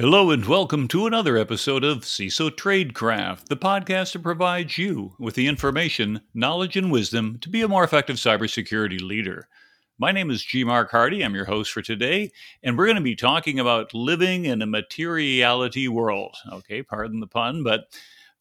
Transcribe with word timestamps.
Hello 0.00 0.30
and 0.30 0.46
welcome 0.46 0.88
to 0.88 1.04
another 1.04 1.36
episode 1.36 1.84
of 1.84 2.06
CISO 2.06 2.48
Tradecraft, 2.48 3.48
the 3.48 3.56
podcast 3.58 4.14
that 4.14 4.22
provides 4.22 4.78
you 4.78 5.12
with 5.18 5.34
the 5.34 5.46
information, 5.46 6.22
knowledge, 6.32 6.74
and 6.74 6.90
wisdom 6.90 7.36
to 7.42 7.50
be 7.50 7.60
a 7.60 7.68
more 7.68 7.84
effective 7.84 8.16
cybersecurity 8.16 9.02
leader. 9.02 9.46
My 9.98 10.10
name 10.10 10.30
is 10.30 10.42
G. 10.42 10.64
Mark 10.64 10.90
Hardy. 10.90 11.22
I'm 11.22 11.34
your 11.34 11.44
host 11.44 11.70
for 11.70 11.82
today, 11.82 12.30
and 12.62 12.78
we're 12.78 12.86
going 12.86 12.96
to 12.96 13.02
be 13.02 13.14
talking 13.14 13.60
about 13.60 13.92
living 13.92 14.46
in 14.46 14.62
a 14.62 14.66
materiality 14.66 15.86
world. 15.86 16.34
Okay, 16.50 16.82
pardon 16.82 17.20
the 17.20 17.26
pun, 17.26 17.62
but 17.62 17.94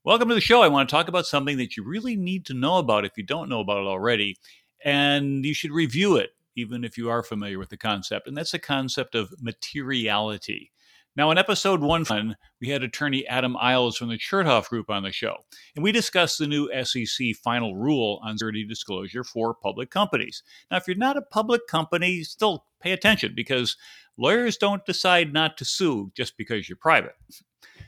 welcome 0.06 0.30
to 0.30 0.36
the 0.36 0.40
show. 0.40 0.62
I 0.62 0.70
want 0.70 0.88
to 0.88 0.96
talk 0.96 1.10
about 1.10 1.26
something 1.26 1.58
that 1.58 1.76
you 1.76 1.84
really 1.84 2.16
need 2.16 2.46
to 2.46 2.54
know 2.54 2.78
about 2.78 3.04
if 3.04 3.18
you 3.18 3.24
don't 3.24 3.50
know 3.50 3.60
about 3.60 3.82
it 3.82 3.88
already, 3.88 4.38
and 4.86 5.44
you 5.44 5.54
should 5.54 5.72
review 5.72 6.16
it 6.16 6.30
even 6.56 6.86
if 6.86 6.98
you 6.98 7.10
are 7.10 7.22
familiar 7.22 7.60
with 7.60 7.68
the 7.68 7.76
concept, 7.76 8.30
and 8.30 8.38
that's 8.38 8.52
the 8.52 8.60
concept 8.60 9.14
of 9.14 9.34
materiality. 9.42 10.72
Now, 11.20 11.32
in 11.32 11.38
episode 11.38 11.82
one, 11.82 12.38
we 12.62 12.70
had 12.70 12.82
attorney 12.82 13.28
Adam 13.28 13.58
Isles 13.58 13.98
from 13.98 14.08
the 14.08 14.18
Chertoff 14.18 14.70
Group 14.70 14.90
on 14.90 15.04
the 15.04 15.12
show, 15.12 15.36
and 15.76 15.84
we 15.84 15.92
discussed 15.92 16.40
the 16.40 16.48
new 16.48 16.72
SEC 16.86 17.36
final 17.44 17.76
rule 17.76 18.22
on 18.24 18.38
security 18.38 18.64
disclosure 18.64 19.26
for 19.26 19.54
public 19.54 19.92
companies. 19.92 20.44
Now, 20.72 20.78
if 20.78 20.88
you're 20.88 20.96
not 20.96 21.18
a 21.18 21.22
public 21.22 21.68
company, 21.68 22.24
still 22.24 22.68
pay 22.80 22.94
attention 22.94 23.34
because 23.36 23.76
lawyers 24.18 24.56
don't 24.56 24.86
decide 24.86 25.34
not 25.34 25.58
to 25.58 25.66
sue 25.66 26.10
just 26.16 26.38
because 26.38 26.70
you're 26.70 26.78
private. 26.78 27.18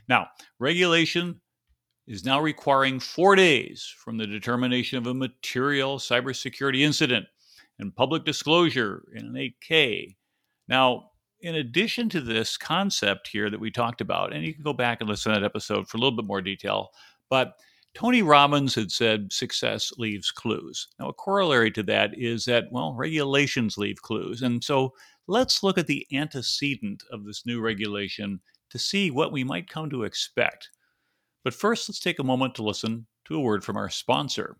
Now, 0.09 0.27
regulation 0.59 1.40
is 2.07 2.26
now 2.26 2.41
requiring 2.41 2.99
four 2.99 3.38
days 3.38 3.90
from 3.98 4.18
the 4.18 4.27
determination 4.27 4.98
of 4.98 5.07
a 5.07 5.13
material 5.13 5.99
cybersecurity 5.99 6.82
incident 6.82 7.27
and 7.79 7.95
public 7.95 8.26
disclosure 8.26 9.07
in 9.16 9.27
an 9.27 9.35
8K. 9.35 10.18
Now, 10.68 11.10
in 11.41 11.55
addition 11.55 12.09
to 12.09 12.21
this 12.21 12.57
concept 12.57 13.27
here 13.27 13.49
that 13.49 13.59
we 13.59 13.71
talked 13.71 14.01
about, 14.01 14.34
and 14.34 14.45
you 14.45 14.53
can 14.53 14.63
go 14.63 14.73
back 14.73 15.01
and 15.01 15.09
listen 15.09 15.34
to 15.34 15.39
that 15.39 15.45
episode 15.45 15.87
for 15.87 15.98
a 15.98 15.99
little 15.99 16.15
bit 16.15 16.25
more 16.25 16.41
detail, 16.41 16.91
but 17.29 17.53
Tony 17.93 18.21
Robbins 18.21 18.73
had 18.73 18.91
said 18.91 19.33
success 19.33 19.91
leaves 19.98 20.31
clues. 20.31 20.87
Now, 20.99 21.09
a 21.09 21.13
corollary 21.13 21.71
to 21.71 21.83
that 21.83 22.17
is 22.17 22.45
that, 22.45 22.71
well, 22.71 22.93
regulations 22.93 23.77
leave 23.77 24.01
clues. 24.01 24.43
And 24.43 24.63
so 24.63 24.93
let's 25.27 25.61
look 25.61 25.77
at 25.77 25.87
the 25.87 26.07
antecedent 26.13 27.03
of 27.11 27.25
this 27.25 27.45
new 27.45 27.59
regulation 27.59 28.39
to 28.70 28.79
see 28.79 29.11
what 29.11 29.33
we 29.33 29.43
might 29.43 29.70
come 29.70 29.89
to 29.89 30.03
expect. 30.03 30.70
But 31.43 31.53
first, 31.53 31.89
let's 31.89 31.99
take 31.99 32.20
a 32.20 32.23
moment 32.23 32.55
to 32.55 32.63
listen 32.63 33.07
to 33.26 33.35
a 33.35 33.41
word 33.41 33.63
from 33.63 33.76
our 33.76 33.89
sponsor. 33.89 34.55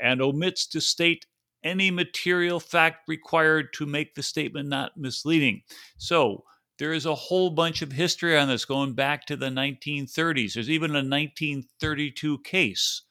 and 0.00 0.20
omits 0.20 0.66
to 0.68 0.80
state 0.80 1.26
any 1.64 1.90
material 1.90 2.60
fact 2.60 3.08
required 3.08 3.72
to 3.72 3.86
make 3.86 4.14
the 4.14 4.22
statement 4.22 4.68
not 4.68 4.96
misleading. 4.96 5.62
So, 5.98 6.44
there 6.78 6.92
is 6.92 7.06
a 7.06 7.14
whole 7.14 7.50
bunch 7.50 7.80
of 7.80 7.92
history 7.92 8.36
on 8.36 8.48
this 8.48 8.66
going 8.66 8.92
back 8.92 9.24
to 9.26 9.36
the 9.36 9.46
1930s. 9.46 10.52
There's 10.52 10.68
even 10.68 10.90
a 10.90 11.00
1932 11.00 12.38
case 12.40 13.02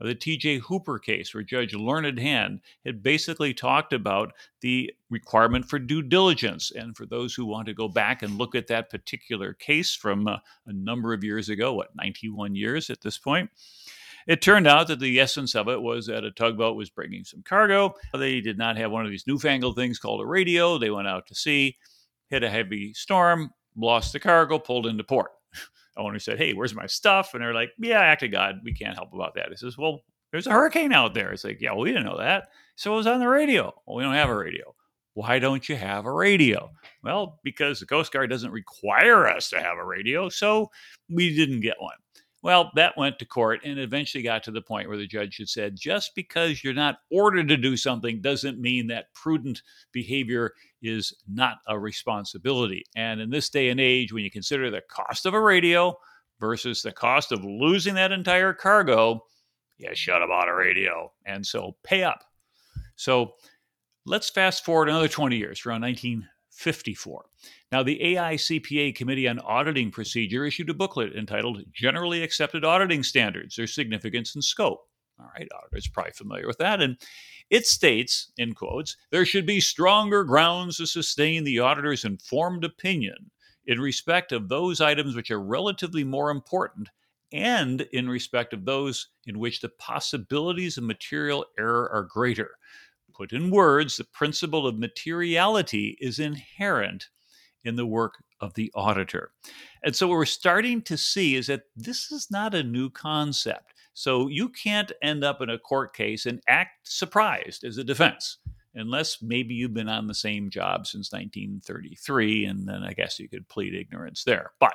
the 0.00 0.14
TJ 0.14 0.60
Hooper 0.60 0.98
case, 0.98 1.32
where 1.32 1.42
Judge 1.42 1.74
Learned 1.74 2.18
Hand 2.18 2.60
had 2.84 3.02
basically 3.02 3.54
talked 3.54 3.92
about 3.92 4.32
the 4.60 4.92
requirement 5.10 5.68
for 5.68 5.78
due 5.78 6.02
diligence. 6.02 6.72
And 6.72 6.96
for 6.96 7.06
those 7.06 7.34
who 7.34 7.46
want 7.46 7.66
to 7.66 7.74
go 7.74 7.88
back 7.88 8.22
and 8.22 8.38
look 8.38 8.54
at 8.54 8.66
that 8.68 8.90
particular 8.90 9.52
case 9.54 9.94
from 9.94 10.26
uh, 10.26 10.38
a 10.66 10.72
number 10.72 11.12
of 11.12 11.24
years 11.24 11.48
ago, 11.48 11.74
what, 11.74 11.94
91 11.96 12.54
years 12.54 12.90
at 12.90 13.00
this 13.00 13.18
point? 13.18 13.50
It 14.26 14.40
turned 14.40 14.66
out 14.66 14.88
that 14.88 15.00
the 15.00 15.20
essence 15.20 15.54
of 15.54 15.68
it 15.68 15.80
was 15.80 16.06
that 16.06 16.24
a 16.24 16.30
tugboat 16.30 16.76
was 16.76 16.88
bringing 16.88 17.24
some 17.24 17.42
cargo. 17.42 17.94
They 18.14 18.40
did 18.40 18.56
not 18.56 18.78
have 18.78 18.90
one 18.90 19.04
of 19.04 19.10
these 19.10 19.26
newfangled 19.26 19.76
things 19.76 19.98
called 19.98 20.22
a 20.22 20.26
radio. 20.26 20.78
They 20.78 20.90
went 20.90 21.08
out 21.08 21.26
to 21.26 21.34
sea, 21.34 21.76
hit 22.28 22.42
a 22.42 22.48
heavy 22.48 22.94
storm, 22.94 23.50
lost 23.76 24.14
the 24.14 24.20
cargo, 24.20 24.58
pulled 24.58 24.86
into 24.86 25.04
port 25.04 25.30
owner 25.96 26.18
said, 26.18 26.38
Hey, 26.38 26.52
where's 26.52 26.74
my 26.74 26.86
stuff? 26.86 27.34
And 27.34 27.42
they're 27.42 27.54
like, 27.54 27.70
Yeah, 27.78 28.00
act 28.00 28.22
of 28.22 28.30
God, 28.30 28.60
we 28.64 28.74
can't 28.74 28.96
help 28.96 29.12
about 29.12 29.34
that. 29.34 29.48
He 29.50 29.56
says, 29.56 29.78
Well, 29.78 30.00
there's 30.32 30.46
a 30.46 30.52
hurricane 30.52 30.92
out 30.92 31.14
there. 31.14 31.32
It's 31.32 31.44
like, 31.44 31.60
Yeah, 31.60 31.72
well, 31.72 31.80
we 31.80 31.90
didn't 31.90 32.06
know 32.06 32.18
that. 32.18 32.48
So 32.76 32.92
it 32.92 32.96
was 32.96 33.06
on 33.06 33.20
the 33.20 33.28
radio. 33.28 33.72
Well, 33.86 33.96
we 33.96 34.02
don't 34.02 34.14
have 34.14 34.30
a 34.30 34.36
radio. 34.36 34.74
Why 35.14 35.38
don't 35.38 35.68
you 35.68 35.76
have 35.76 36.06
a 36.06 36.12
radio? 36.12 36.72
Well, 37.04 37.38
because 37.44 37.78
the 37.78 37.86
Coast 37.86 38.12
Guard 38.12 38.30
doesn't 38.30 38.50
require 38.50 39.28
us 39.28 39.48
to 39.50 39.60
have 39.60 39.78
a 39.78 39.84
radio, 39.84 40.28
so 40.28 40.70
we 41.08 41.34
didn't 41.36 41.60
get 41.60 41.76
one. 41.78 41.94
Well, 42.44 42.70
that 42.74 42.98
went 42.98 43.18
to 43.20 43.24
court 43.24 43.60
and 43.64 43.78
eventually 43.78 44.22
got 44.22 44.42
to 44.42 44.50
the 44.50 44.60
point 44.60 44.86
where 44.86 44.98
the 44.98 45.06
judge 45.06 45.38
had 45.38 45.48
said 45.48 45.76
just 45.76 46.14
because 46.14 46.62
you're 46.62 46.74
not 46.74 46.98
ordered 47.10 47.48
to 47.48 47.56
do 47.56 47.74
something 47.74 48.20
doesn't 48.20 48.60
mean 48.60 48.88
that 48.88 49.14
prudent 49.14 49.62
behavior 49.92 50.52
is 50.82 51.14
not 51.26 51.60
a 51.66 51.78
responsibility. 51.78 52.84
And 52.94 53.18
in 53.18 53.30
this 53.30 53.48
day 53.48 53.70
and 53.70 53.80
age, 53.80 54.12
when 54.12 54.24
you 54.24 54.30
consider 54.30 54.70
the 54.70 54.82
cost 54.90 55.24
of 55.24 55.32
a 55.32 55.40
radio 55.40 55.96
versus 56.38 56.82
the 56.82 56.92
cost 56.92 57.32
of 57.32 57.42
losing 57.42 57.94
that 57.94 58.12
entire 58.12 58.52
cargo, 58.52 59.24
you 59.78 59.94
should 59.94 60.20
have 60.20 60.28
bought 60.28 60.50
a 60.50 60.54
radio. 60.54 61.10
And 61.24 61.46
so 61.46 61.76
pay 61.82 62.02
up. 62.02 62.24
So 62.96 63.36
let's 64.04 64.28
fast 64.28 64.66
forward 64.66 64.90
another 64.90 65.08
20 65.08 65.34
years, 65.38 65.64
around 65.64 65.80
19 65.80 66.28
54. 66.50 67.24
Now, 67.74 67.82
the 67.82 67.98
AICPA 67.98 68.94
Committee 68.94 69.26
on 69.26 69.40
Auditing 69.40 69.90
Procedure 69.90 70.44
issued 70.44 70.70
a 70.70 70.74
booklet 70.74 71.16
entitled 71.16 71.60
Generally 71.72 72.22
Accepted 72.22 72.64
Auditing 72.64 73.02
Standards, 73.02 73.56
Their 73.56 73.66
Significance 73.66 74.36
and 74.36 74.44
Scope. 74.44 74.86
All 75.18 75.28
right, 75.36 75.48
auditors 75.52 75.88
probably 75.88 76.12
familiar 76.12 76.46
with 76.46 76.58
that. 76.58 76.80
And 76.80 76.96
it 77.50 77.66
states, 77.66 78.30
in 78.38 78.54
quotes, 78.54 78.96
there 79.10 79.26
should 79.26 79.44
be 79.44 79.58
stronger 79.58 80.22
grounds 80.22 80.76
to 80.76 80.86
sustain 80.86 81.42
the 81.42 81.58
auditor's 81.58 82.04
informed 82.04 82.62
opinion 82.62 83.32
in 83.66 83.80
respect 83.80 84.30
of 84.30 84.48
those 84.48 84.80
items 84.80 85.16
which 85.16 85.32
are 85.32 85.42
relatively 85.42 86.04
more 86.04 86.30
important 86.30 86.90
and 87.32 87.80
in 87.92 88.08
respect 88.08 88.52
of 88.52 88.64
those 88.64 89.08
in 89.26 89.40
which 89.40 89.60
the 89.60 89.70
possibilities 89.80 90.78
of 90.78 90.84
material 90.84 91.44
error 91.58 91.90
are 91.92 92.04
greater. 92.04 92.52
Put 93.12 93.32
in 93.32 93.50
words, 93.50 93.96
the 93.96 94.04
principle 94.04 94.64
of 94.64 94.78
materiality 94.78 95.98
is 96.00 96.20
inherent 96.20 97.08
in 97.64 97.76
the 97.76 97.86
work 97.86 98.22
of 98.40 98.54
the 98.54 98.70
auditor. 98.74 99.30
And 99.82 99.94
so, 99.94 100.08
what 100.08 100.14
we're 100.14 100.24
starting 100.26 100.82
to 100.82 100.96
see 100.96 101.34
is 101.34 101.46
that 101.48 101.62
this 101.76 102.10
is 102.12 102.30
not 102.30 102.54
a 102.54 102.62
new 102.62 102.90
concept. 102.90 103.74
So, 103.94 104.28
you 104.28 104.48
can't 104.48 104.92
end 105.02 105.24
up 105.24 105.40
in 105.40 105.50
a 105.50 105.58
court 105.58 105.94
case 105.94 106.26
and 106.26 106.40
act 106.48 106.88
surprised 106.88 107.64
as 107.64 107.78
a 107.78 107.84
defense, 107.84 108.38
unless 108.74 109.22
maybe 109.22 109.54
you've 109.54 109.74
been 109.74 109.88
on 109.88 110.06
the 110.06 110.14
same 110.14 110.50
job 110.50 110.86
since 110.86 111.12
1933, 111.12 112.46
and 112.46 112.68
then 112.68 112.82
I 112.82 112.92
guess 112.92 113.18
you 113.18 113.28
could 113.28 113.48
plead 113.48 113.74
ignorance 113.74 114.24
there. 114.24 114.52
But 114.60 114.74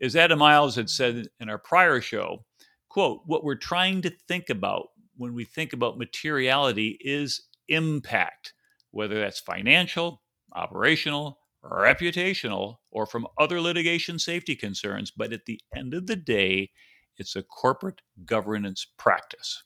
as 0.00 0.16
Adam 0.16 0.42
Isles 0.42 0.76
had 0.76 0.90
said 0.90 1.28
in 1.40 1.48
our 1.48 1.58
prior 1.58 2.00
show, 2.00 2.44
quote, 2.88 3.22
what 3.24 3.44
we're 3.44 3.54
trying 3.54 4.02
to 4.02 4.12
think 4.28 4.50
about 4.50 4.88
when 5.16 5.32
we 5.34 5.44
think 5.44 5.72
about 5.72 5.98
materiality 5.98 6.98
is 7.00 7.42
impact, 7.68 8.54
whether 8.90 9.20
that's 9.20 9.40
financial, 9.40 10.22
operational, 10.54 11.38
reputational, 11.64 12.76
or 12.90 13.06
from 13.06 13.26
other 13.38 13.60
litigation 13.60 14.18
safety 14.18 14.56
concerns. 14.56 15.10
But 15.10 15.32
at 15.32 15.46
the 15.46 15.60
end 15.74 15.94
of 15.94 16.06
the 16.06 16.16
day, 16.16 16.70
it's 17.18 17.36
a 17.36 17.42
corporate 17.42 18.00
governance 18.24 18.86
practice. 18.98 19.62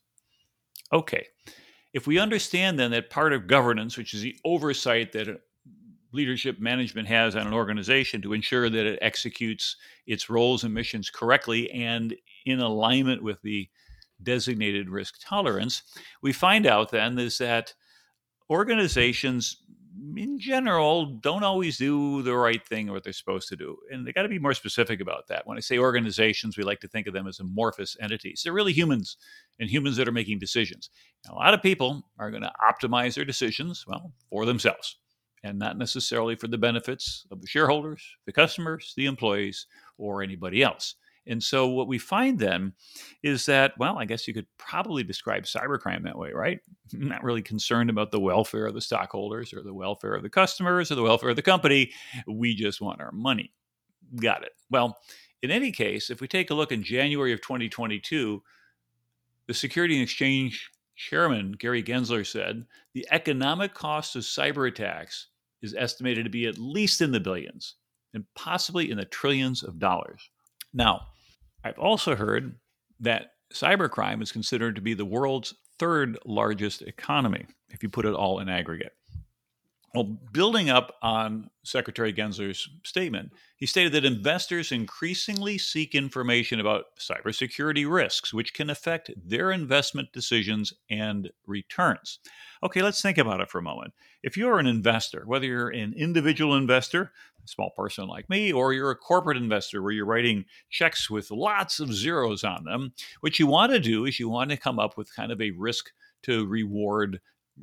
Okay, 0.93 1.27
if 1.93 2.07
we 2.07 2.19
understand 2.19 2.79
then 2.79 2.91
that 2.91 3.11
part 3.11 3.33
of 3.33 3.47
governance, 3.47 3.97
which 3.97 4.15
is 4.15 4.21
the 4.21 4.37
oversight 4.45 5.13
that 5.13 5.41
leadership 6.13 6.61
management 6.61 7.09
has 7.09 7.37
on 7.37 7.47
an 7.47 7.53
organization 7.53 8.23
to 8.23 8.33
ensure 8.33 8.71
that 8.71 8.87
it 8.87 8.99
executes 9.03 9.77
its 10.07 10.31
roles 10.31 10.65
and 10.65 10.73
missions 10.73 11.11
correctly 11.11 11.71
and 11.71 12.15
in 12.45 12.61
alignment 12.61 13.23
with 13.23 13.41
the 13.43 13.69
designated 14.23 14.89
risk 14.89 15.17
tolerance, 15.21 15.83
we 16.23 16.33
find 16.33 16.67
out 16.67 16.91
then 16.91 17.19
is 17.19 17.39
that 17.39 17.75
organizations 18.49 19.63
in 20.17 20.39
general 20.39 21.07
don't 21.07 21.43
always 21.43 21.79
do 21.79 22.23
the 22.23 22.37
right 22.37 22.65
thing 22.67 22.89
or 22.89 22.93
what 22.93 23.05
they're 23.05 23.13
supposed 23.13 23.49
to 23.49 23.57
do. 23.57 23.77
And 23.91 24.07
they 24.07 24.13
got 24.13 24.23
to 24.23 24.29
be 24.29 24.39
more 24.39 24.55
specific 24.55 25.01
about 25.01 25.29
that. 25.29 25.47
When 25.47 25.57
I 25.57 25.61
say 25.61 25.79
organizations, 25.79 26.57
we 26.57 26.65
like 26.65 26.81
to 26.81 26.89
think 26.89 27.07
of 27.07 27.15
them 27.15 27.27
as 27.27 27.41
amorphous 27.41 27.97
entities. 28.01 28.43
They're 28.43 28.53
really 28.53 28.73
humans 28.73 29.17
and 29.59 29.71
humans 29.71 29.97
that 29.97 30.09
are 30.09 30.13
making 30.13 30.39
decisions. 30.39 30.91
a 31.29 31.35
lot 31.35 31.55
of 31.55 31.63
people 31.63 32.03
are 32.19 32.31
going 32.31 32.43
to 32.43 32.53
optimize 32.63 33.15
their 33.15 33.25
decisions, 33.25 33.85
well, 33.87 34.13
for 34.31 34.45
themselves 34.45 34.97
and 35.47 35.59
not 35.59 35.79
necessarily 35.79 36.35
for 36.35 36.49
the 36.49 36.59
benefits 36.59 37.27
of 37.31 37.41
the 37.41 37.47
shareholders, 37.47 38.03
the 38.27 38.33
customers, 38.33 38.93
the 38.97 39.07
employees, 39.07 39.67
or 39.99 40.23
anybody 40.23 40.63
else. 40.63 40.97
And 41.27 41.43
so 41.43 41.69
what 41.69 41.89
we 41.89 41.99
find 41.99 42.39
then 42.39 42.73
is 43.23 43.47
that, 43.47 43.73
well, 43.79 43.99
I 43.99 44.05
guess 44.05 44.29
you 44.29 44.35
could 44.35 44.47
probably 44.59 45.03
describe 45.03 45.45
cybercrime 45.45 46.05
that 46.05 46.19
way, 46.19 46.31
right? 46.33 46.61
not 46.93 47.25
really 47.25 47.43
concerned 47.43 47.91
about 47.91 48.11
the 48.11 48.21
welfare 48.21 48.67
of 48.67 48.75
the 48.75 48.81
stockholders 48.81 49.53
or 49.53 49.63
the 49.63 49.75
welfare 49.75 50.15
of 50.15 50.23
the 50.23 50.31
customers 50.31 50.91
or 50.91 50.95
the 50.95 51.03
welfare 51.03 51.31
of 51.31 51.37
the 51.37 51.43
company. 51.43 51.91
We 52.27 52.55
just 52.55 52.81
want 52.81 53.01
our 53.01 53.13
money. 53.13 53.53
Got 54.17 54.45
it. 54.45 54.53
Well, 54.71 54.99
in 55.43 55.51
any 55.51 55.73
case, 55.73 56.11
if 56.11 56.21
we 56.21 56.29
take 56.29 56.51
a 56.51 56.55
look 56.55 56.73
in 56.73 56.83
January 56.83 57.33
of 57.33 57.41
2022, 57.41 58.43
the 59.47 59.55
Security 59.55 59.95
and 59.95 60.03
Exchange 60.03 60.71
Chairman 60.97 61.53
Gary 61.53 61.83
Gensler 61.83 62.27
said 62.27 62.65
the 62.95 63.07
economic 63.11 63.75
cost 63.75 64.17
of 64.17 64.23
cyber 64.23 64.67
attacks 64.69 65.29
is 65.63 65.75
estimated 65.75 66.25
to 66.25 66.31
be 66.31 66.47
at 66.47 66.59
least 66.59 67.01
in 67.01 67.13
the 67.13 67.21
billions 67.21 67.75
and 68.15 68.25
possibly 68.35 68.91
in 68.91 68.97
the 68.97 69.05
trillions 69.05 69.63
of 69.63 69.79
dollars. 69.79 70.31
Now, 70.73 71.09
I've 71.67 71.79
also 71.81 72.15
heard 72.15 72.55
that 73.01 73.33
cybercrime 73.53 74.23
is 74.23 74.31
considered 74.31 74.77
to 74.77 74.81
be 74.81 74.95
the 74.95 75.05
world's 75.05 75.53
third 75.81 76.17
largest 76.25 76.83
economy 76.83 77.47
if 77.71 77.83
you 77.83 77.89
put 77.89 78.07
it 78.07 78.15
all 78.15 78.39
in 78.39 78.49
aggregate. 78.49 78.93
Well, 79.97 80.19
building 80.31 80.69
up 80.69 80.95
on 81.01 81.49
Secretary 81.65 82.13
Gensler's 82.13 82.69
statement, 82.85 83.33
he 83.57 83.65
stated 83.65 83.93
that 83.93 84.05
investors 84.05 84.71
increasingly 84.71 85.57
seek 85.57 85.95
information 85.95 86.61
about 86.61 86.97
cybersecurity 87.01 87.91
risks, 87.91 88.35
which 88.35 88.53
can 88.53 88.69
affect 88.69 89.11
their 89.17 89.51
investment 89.53 90.13
decisions 90.13 90.75
and 90.91 91.31
returns. 91.47 92.19
Okay, 92.63 92.83
let's 92.83 93.01
think 93.01 93.17
about 93.17 93.41
it 93.41 93.49
for 93.49 93.59
a 93.59 93.63
moment. 93.63 93.95
If 94.23 94.37
you're 94.37 94.59
an 94.59 94.67
investor, 94.67 95.23
whether 95.25 95.47
you're 95.47 95.71
an 95.71 95.95
individual 95.97 96.57
investor, 96.57 97.13
a 97.43 97.49
small 97.49 97.71
person 97.71 98.07
like 98.07 98.29
me, 98.29 98.53
or 98.53 98.75
you're 98.75 98.91
a 98.91 98.97
corporate 98.97 99.39
investor 99.39 99.81
where 99.81 99.93
you're 99.93 100.05
writing 100.05 100.45
checks 100.69 101.09
with 101.09 101.31
lots 101.31 101.81
of 101.81 101.95
zeros 101.95 102.45
on 102.45 102.65
them, 102.65 102.93
what 103.21 103.39
you 103.39 103.47
want 103.47 103.73
to 103.73 103.81
do 103.81 104.05
is 104.05 104.21
you 104.21 104.29
want 104.29 104.51
to 104.51 104.59
come 104.59 104.79
up 104.79 104.99
with 104.99 105.17
kind 105.17 105.33
of 105.33 105.41
a 105.41 105.53
risk 105.53 105.87
to 106.25 106.45
reward 106.45 107.19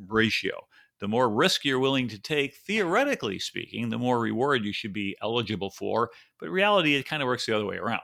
ratio 0.07 0.65
the 1.03 1.07
more 1.09 1.29
risk 1.29 1.65
you're 1.65 1.79
willing 1.79 2.07
to 2.07 2.17
take, 2.17 2.55
theoretically 2.65 3.37
speaking, 3.37 3.89
the 3.89 3.97
more 3.97 4.21
reward 4.21 4.63
you 4.63 4.71
should 4.71 4.93
be 4.93 5.17
eligible 5.21 5.69
for. 5.69 6.09
But 6.39 6.49
reality, 6.49 6.95
it 6.95 7.05
kind 7.05 7.21
of 7.21 7.27
works 7.27 7.45
the 7.45 7.53
other 7.53 7.65
way 7.65 7.75
around. 7.75 8.03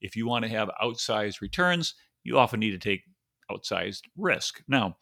If 0.00 0.16
you 0.16 0.26
want 0.26 0.44
to 0.44 0.50
have 0.50 0.68
outsized 0.82 1.40
returns, 1.40 1.94
you 2.24 2.38
often 2.38 2.58
need 2.58 2.72
to 2.72 2.78
take 2.78 3.02
outsized 3.48 4.00
risk. 4.16 4.64
Now, 4.66 4.96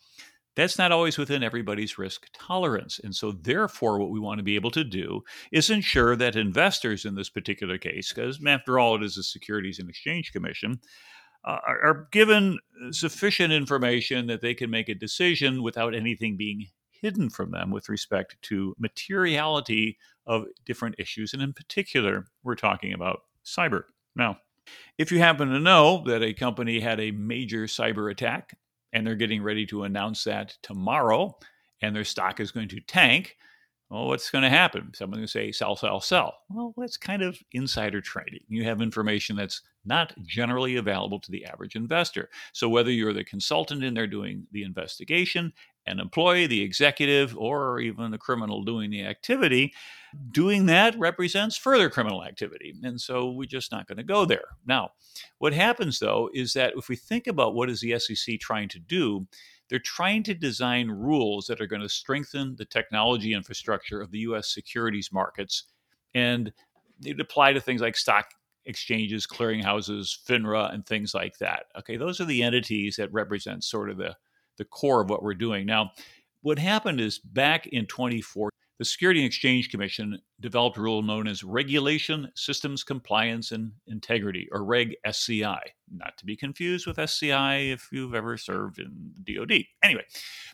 that's 0.56 0.76
not 0.76 0.92
always 0.92 1.16
within 1.16 1.42
everybody's 1.42 1.96
risk 1.96 2.26
tolerance. 2.34 3.00
And 3.02 3.16
so, 3.16 3.32
therefore, 3.32 3.98
what 3.98 4.10
we 4.10 4.20
want 4.20 4.40
to 4.40 4.44
be 4.44 4.56
able 4.56 4.72
to 4.72 4.84
do 4.84 5.22
is 5.50 5.70
ensure 5.70 6.16
that 6.16 6.36
investors 6.36 7.06
in 7.06 7.14
this 7.14 7.30
particular 7.30 7.78
case, 7.78 8.12
because 8.12 8.38
after 8.46 8.78
all, 8.78 8.94
it 8.96 9.02
is 9.02 9.16
a 9.16 9.22
Securities 9.22 9.78
and 9.78 9.88
Exchange 9.88 10.32
Commission, 10.32 10.80
uh, 11.46 11.56
are 11.66 12.08
given 12.12 12.58
sufficient 12.90 13.54
information 13.54 14.26
that 14.26 14.42
they 14.42 14.52
can 14.52 14.68
make 14.68 14.90
a 14.90 14.94
decision 14.94 15.62
without 15.62 15.94
anything 15.94 16.36
being 16.36 16.66
hidden 17.00 17.30
from 17.30 17.50
them 17.50 17.70
with 17.70 17.88
respect 17.88 18.36
to 18.42 18.74
materiality 18.78 19.98
of 20.26 20.46
different 20.64 20.96
issues. 20.98 21.32
And 21.32 21.42
in 21.42 21.52
particular, 21.52 22.26
we're 22.42 22.54
talking 22.54 22.92
about 22.92 23.20
cyber. 23.44 23.84
Now, 24.14 24.38
if 24.98 25.10
you 25.10 25.18
happen 25.18 25.48
to 25.48 25.60
know 25.60 26.02
that 26.06 26.22
a 26.22 26.34
company 26.34 26.80
had 26.80 27.00
a 27.00 27.10
major 27.12 27.64
cyber 27.64 28.10
attack 28.10 28.56
and 28.92 29.06
they're 29.06 29.14
getting 29.14 29.42
ready 29.42 29.66
to 29.66 29.84
announce 29.84 30.24
that 30.24 30.56
tomorrow 30.62 31.38
and 31.80 31.94
their 31.94 32.04
stock 32.04 32.40
is 32.40 32.50
going 32.50 32.68
to 32.68 32.80
tank, 32.80 33.36
well, 33.90 34.08
what's 34.08 34.30
going 34.30 34.42
to 34.42 34.50
happen? 34.50 34.90
Someone's 34.94 35.18
going 35.18 35.26
to 35.26 35.32
say, 35.32 35.52
sell, 35.52 35.74
sell, 35.74 36.00
sell. 36.00 36.34
Well, 36.50 36.74
that's 36.76 36.98
kind 36.98 37.22
of 37.22 37.38
insider 37.52 38.02
trading. 38.02 38.40
You 38.46 38.64
have 38.64 38.82
information 38.82 39.34
that's 39.34 39.62
not 39.86 40.12
generally 40.26 40.76
available 40.76 41.18
to 41.20 41.30
the 41.30 41.46
average 41.46 41.74
investor. 41.74 42.28
So, 42.52 42.68
whether 42.68 42.90
you're 42.90 43.14
the 43.14 43.24
consultant 43.24 43.82
in 43.82 43.94
there 43.94 44.06
doing 44.06 44.46
the 44.52 44.62
investigation, 44.62 45.54
an 45.88 46.00
employee, 46.00 46.46
the 46.46 46.62
executive, 46.62 47.36
or 47.36 47.80
even 47.80 48.10
the 48.10 48.18
criminal 48.18 48.62
doing 48.62 48.90
the 48.90 49.04
activity, 49.04 49.72
doing 50.32 50.66
that 50.66 50.98
represents 50.98 51.56
further 51.56 51.90
criminal 51.90 52.24
activity. 52.24 52.74
And 52.82 53.00
so, 53.00 53.30
we're 53.30 53.46
just 53.46 53.72
not 53.72 53.86
going 53.86 53.98
to 53.98 54.04
go 54.04 54.24
there. 54.24 54.44
Now, 54.66 54.90
what 55.38 55.52
happens 55.52 55.98
though 55.98 56.30
is 56.32 56.52
that 56.54 56.74
if 56.76 56.88
we 56.88 56.96
think 56.96 57.26
about 57.26 57.54
what 57.54 57.70
is 57.70 57.80
the 57.80 57.98
SEC 57.98 58.38
trying 58.40 58.68
to 58.70 58.78
do, 58.78 59.26
they're 59.68 59.78
trying 59.78 60.22
to 60.24 60.34
design 60.34 60.90
rules 60.90 61.46
that 61.46 61.60
are 61.60 61.66
going 61.66 61.82
to 61.82 61.88
strengthen 61.88 62.56
the 62.56 62.64
technology 62.64 63.34
infrastructure 63.34 64.00
of 64.00 64.10
the 64.10 64.20
US 64.20 64.52
securities 64.52 65.10
markets. 65.12 65.64
And 66.14 66.52
it 67.04 67.20
apply 67.20 67.52
to 67.52 67.60
things 67.60 67.80
like 67.80 67.96
stock 67.96 68.30
exchanges, 68.64 69.26
clearinghouses, 69.26 70.16
FINRA, 70.26 70.72
and 70.72 70.86
things 70.86 71.14
like 71.14 71.38
that. 71.38 71.66
Okay, 71.78 71.96
those 71.96 72.20
are 72.20 72.24
the 72.24 72.42
entities 72.42 72.96
that 72.96 73.12
represent 73.12 73.64
sort 73.64 73.90
of 73.90 73.96
the, 73.98 74.16
the 74.58 74.64
core 74.64 75.00
of 75.00 75.08
what 75.08 75.22
we're 75.22 75.34
doing. 75.34 75.64
Now, 75.64 75.92
what 76.42 76.58
happened 76.58 77.00
is 77.00 77.18
back 77.18 77.66
in 77.68 77.86
2014, 77.86 78.50
the 78.78 78.84
Security 78.84 79.20
and 79.20 79.26
Exchange 79.26 79.70
Commission 79.70 80.20
developed 80.38 80.78
a 80.78 80.80
rule 80.80 81.02
known 81.02 81.26
as 81.26 81.42
Regulation 81.42 82.30
Systems 82.36 82.84
Compliance 82.84 83.50
and 83.50 83.72
Integrity, 83.88 84.48
or 84.52 84.64
Reg 84.64 84.94
SCI, 85.04 85.58
not 85.90 86.16
to 86.16 86.24
be 86.24 86.36
confused 86.36 86.86
with 86.86 87.00
SCI 87.00 87.56
if 87.56 87.88
you've 87.90 88.14
ever 88.14 88.36
served 88.36 88.78
in 88.78 89.12
the 89.24 89.34
DoD. 89.34 89.64
Anyway, 89.82 90.04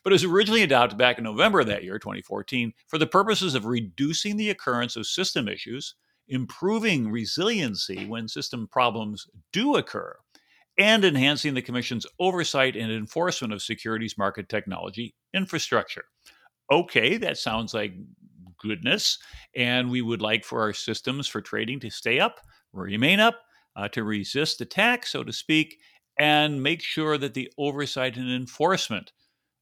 but 0.03 0.11
it 0.11 0.15
was 0.15 0.25
originally 0.25 0.63
adopted 0.63 0.97
back 0.97 1.19
in 1.19 1.25
November 1.25 1.61
of 1.61 1.67
that 1.67 1.85
year, 1.85 1.99
2014, 1.99 2.73
for 2.87 2.97
the 2.97 3.07
purposes 3.07 3.55
of 3.55 3.67
reducing 3.67 4.39
the 4.39 4.49
occurrence 4.49 4.97
of 4.97 5.07
system 5.07 5.47
issues, 5.47 5.95
improving 6.29 7.11
resiliency 7.11 8.07
when 8.07 8.27
system 8.27 8.67
problems 8.67 9.27
do 9.53 9.77
occur, 9.77 10.17
and 10.79 11.05
enhancing 11.05 11.55
the 11.55 11.63
Commission's 11.63 12.07
oversight 12.19 12.77
and 12.77 12.91
enforcement 12.91 13.53
of 13.53 13.63
securities 13.63 14.19
market 14.19 14.49
technology 14.49 15.15
infrastructure 15.33 16.05
okay, 16.71 17.17
that 17.19 17.39
sounds 17.39 17.75
like 17.75 17.95
goodness. 18.61 19.19
And 19.55 19.91
we 19.91 20.03
would 20.03 20.23
like 20.23 20.45
for 20.45 20.61
our 20.61 20.73
systems 20.73 21.29
for 21.29 21.41
trading 21.41 21.81
to 21.81 21.91
stay 21.91 22.21
up, 22.21 22.41
remain 22.73 23.21
up, 23.21 23.41
uh, 23.77 23.89
to 23.89 24.05
resist 24.05 24.61
attack, 24.61 25.07
so 25.07 25.25
to 25.25 25.33
speak, 25.33 25.79
and 26.19 26.63
make 26.63 26.81
sure 26.81 27.19
that 27.19 27.35
the 27.35 27.51
oversight 27.59 28.17
and 28.17 28.31
enforcement 28.31 29.13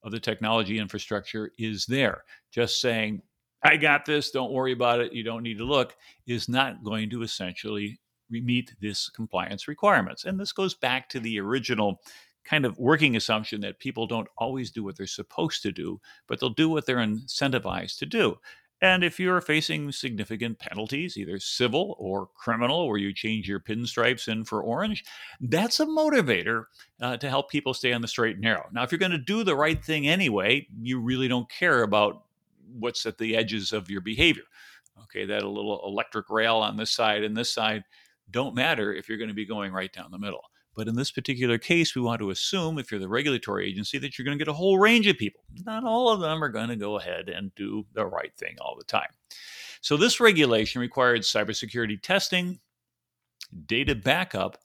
of 0.05 0.13
the 0.13 0.21
technology 0.21 0.79
infrastructure 0.79 1.51
is 1.59 1.87
there. 1.87 2.23
Just 2.53 2.81
saying, 2.81 3.23
I 3.65 3.77
got 3.77 4.05
this, 4.05 4.31
don't 4.31 4.53
worry 4.53 4.73
about 4.73 5.01
it, 5.01 5.13
you 5.13 5.23
don't 5.23 5.45
need 5.45 5.59
to 5.59 5.65
look, 5.65 5.95
is 6.27 6.49
not 6.49 6.85
going 6.85 7.11
to 7.11 7.23
essentially 7.23 8.01
meet 8.31 8.75
this 8.81 9.09
compliance 9.09 9.69
requirements. 9.69 10.25
And 10.25 10.39
this 10.39 10.53
goes 10.53 10.75
back 10.75 11.09
to 11.11 11.21
the 11.21 11.41
original 11.41 12.01
kind 12.45 12.65
of 12.65 12.79
working 12.79 13.17
assumption 13.17 13.61
that 13.61 13.79
people 13.79 14.07
don't 14.07 14.29
always 14.37 14.71
do 14.71 14.83
what 14.83 14.97
they're 14.97 15.07
supposed 15.07 15.63
to 15.63 15.73
do, 15.73 16.01
but 16.27 16.41
they'll 16.41 16.51
do 16.51 16.69
what 16.69 16.87
they're 16.87 16.97
incentivized 16.97 17.99
to 17.99 18.07
do. 18.07 18.37
And 18.81 19.05
if 19.05 19.21
you're 19.21 19.41
facing 19.41 19.93
significant 19.93 20.59
penalties, 20.59 21.17
either 21.17 21.39
civil 21.39 21.95
or 22.01 22.31
criminal, 22.35 22.89
where 22.89 22.99
you 22.99 23.15
change 23.15 23.49
your 23.49 23.61
pinstripes 23.61 24.27
in 24.27 24.45
for 24.45 24.61
orange, 24.61 25.05
that's 25.41 25.79
a 25.79 25.87
motivator 25.87 26.65
uh, 27.01 27.17
to 27.19 27.29
help 27.29 27.49
people 27.49 27.75
stay 27.75 27.93
on 27.93 28.03
the 28.03 28.09
straight 28.09 28.35
and 28.35 28.43
narrow. 28.43 28.69
Now, 28.73 28.83
if 28.83 28.91
you're 28.91 28.99
going 28.99 29.13
to 29.13 29.19
do 29.19 29.45
the 29.45 29.55
right 29.55 29.83
thing 29.83 30.09
anyway, 30.09 30.67
you 30.81 30.99
really 30.99 31.29
don't 31.29 31.49
care 31.49 31.85
about 31.85 32.25
what's 32.77 33.07
at 33.07 33.19
the 33.19 33.37
edges 33.37 33.73
of 33.73 33.89
your 33.89 34.01
behavior. 34.01 34.43
Okay, 35.05 35.27
that 35.27 35.45
a 35.45 35.49
little 35.49 35.81
electric 35.87 36.29
rail 36.29 36.57
on 36.57 36.77
this 36.77 36.91
side 36.91 37.23
and 37.23 37.37
this 37.37 37.53
side 37.53 37.85
don't 38.33 38.55
matter 38.55 38.93
if 38.93 39.09
you're 39.09 39.19
going 39.19 39.29
to 39.29 39.35
be 39.35 39.47
going 39.47 39.73
right 39.73 39.93
down 39.93 40.11
the 40.11 40.19
middle. 40.19 40.43
But 40.75 40.89
in 40.89 40.97
this 40.97 41.11
particular 41.11 41.59
case, 41.59 41.95
we 41.95 42.01
want 42.03 42.21
to 42.21 42.31
assume, 42.31 42.79
if 42.79 42.91
you're 42.91 43.01
the 43.01 43.09
regulatory 43.09 43.69
agency, 43.69 43.99
that 43.99 44.19
you're 44.19 44.25
going 44.25 44.39
to 44.39 44.43
get 44.43 44.51
a 44.51 44.55
whole 44.55 44.79
range 44.79 45.07
of 45.07 45.19
people. 45.19 45.43
Not 45.65 45.85
all 45.85 46.09
of 46.09 46.21
them 46.21 46.43
are 46.43 46.49
going 46.49 46.69
to 46.69 46.77
go 46.77 46.99
ahead 46.99 47.29
and 47.29 47.55
do 47.55 47.85
the 47.93 48.07
right 48.07 48.35
thing 48.37 48.57
all 48.61 48.77
the 48.79 48.85
time. 48.85 49.11
So, 49.83 49.97
this 49.97 50.21
regulation 50.21 50.81
required 50.81 51.23
cybersecurity 51.23 52.01
testing, 52.01 52.59
data 53.67 53.95
backup, 53.95 54.59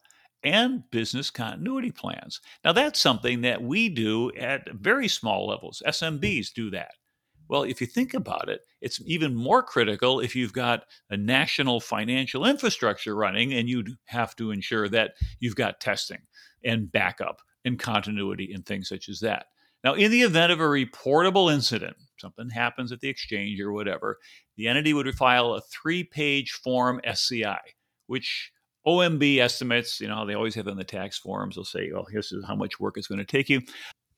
and 0.43 0.89
business 0.91 1.29
continuity 1.29 1.91
plans. 1.91 2.39
Now, 2.63 2.71
that's 2.71 3.01
something 3.01 3.41
that 3.41 3.61
we 3.61 3.89
do 3.89 4.31
at 4.35 4.71
very 4.71 5.07
small 5.07 5.47
levels. 5.47 5.83
SMBs 5.85 6.53
do 6.53 6.69
that. 6.69 6.91
Well, 7.49 7.63
if 7.63 7.79
you 7.79 7.87
think 7.87 8.13
about 8.13 8.49
it, 8.49 8.61
it's 8.81 9.01
even 9.05 9.33
more 9.33 9.63
critical 9.63 10.19
if 10.19 10.35
you've 10.35 10.53
got 10.53 10.83
a 11.09 11.17
national 11.17 11.79
financial 11.79 12.45
infrastructure 12.45 13.15
running 13.15 13.53
and 13.53 13.69
you 13.69 13.83
have 14.05 14.35
to 14.37 14.51
ensure 14.51 14.89
that 14.89 15.13
you've 15.39 15.55
got 15.55 15.79
testing 15.79 16.19
and 16.63 16.91
backup 16.91 17.41
and 17.63 17.79
continuity 17.79 18.51
and 18.53 18.65
things 18.65 18.89
such 18.89 19.09
as 19.09 19.19
that. 19.21 19.45
Now, 19.83 19.93
in 19.93 20.11
the 20.11 20.23
event 20.23 20.51
of 20.51 20.59
a 20.59 20.63
reportable 20.63 21.53
incident, 21.53 21.95
something 22.19 22.49
happens 22.49 22.91
at 22.91 22.99
the 22.99 23.09
exchange 23.09 23.59
or 23.61 23.71
whatever, 23.71 24.17
the 24.57 24.67
entity 24.67 24.93
would 24.93 25.13
file 25.15 25.53
a 25.53 25.61
three 25.61 26.03
page 26.03 26.51
form 26.51 26.99
SCI, 27.03 27.59
which 28.07 28.51
OMB 28.85 29.39
estimates, 29.39 30.01
you 30.01 30.07
know, 30.07 30.25
they 30.25 30.33
always 30.33 30.55
have 30.55 30.67
in 30.67 30.77
the 30.77 30.83
tax 30.83 31.17
forms, 31.17 31.55
they'll 31.55 31.63
say, 31.63 31.91
well, 31.93 32.07
this 32.11 32.31
is 32.31 32.45
how 32.45 32.55
much 32.55 32.79
work 32.79 32.97
it's 32.97 33.07
going 33.07 33.19
to 33.19 33.25
take 33.25 33.49
you. 33.49 33.61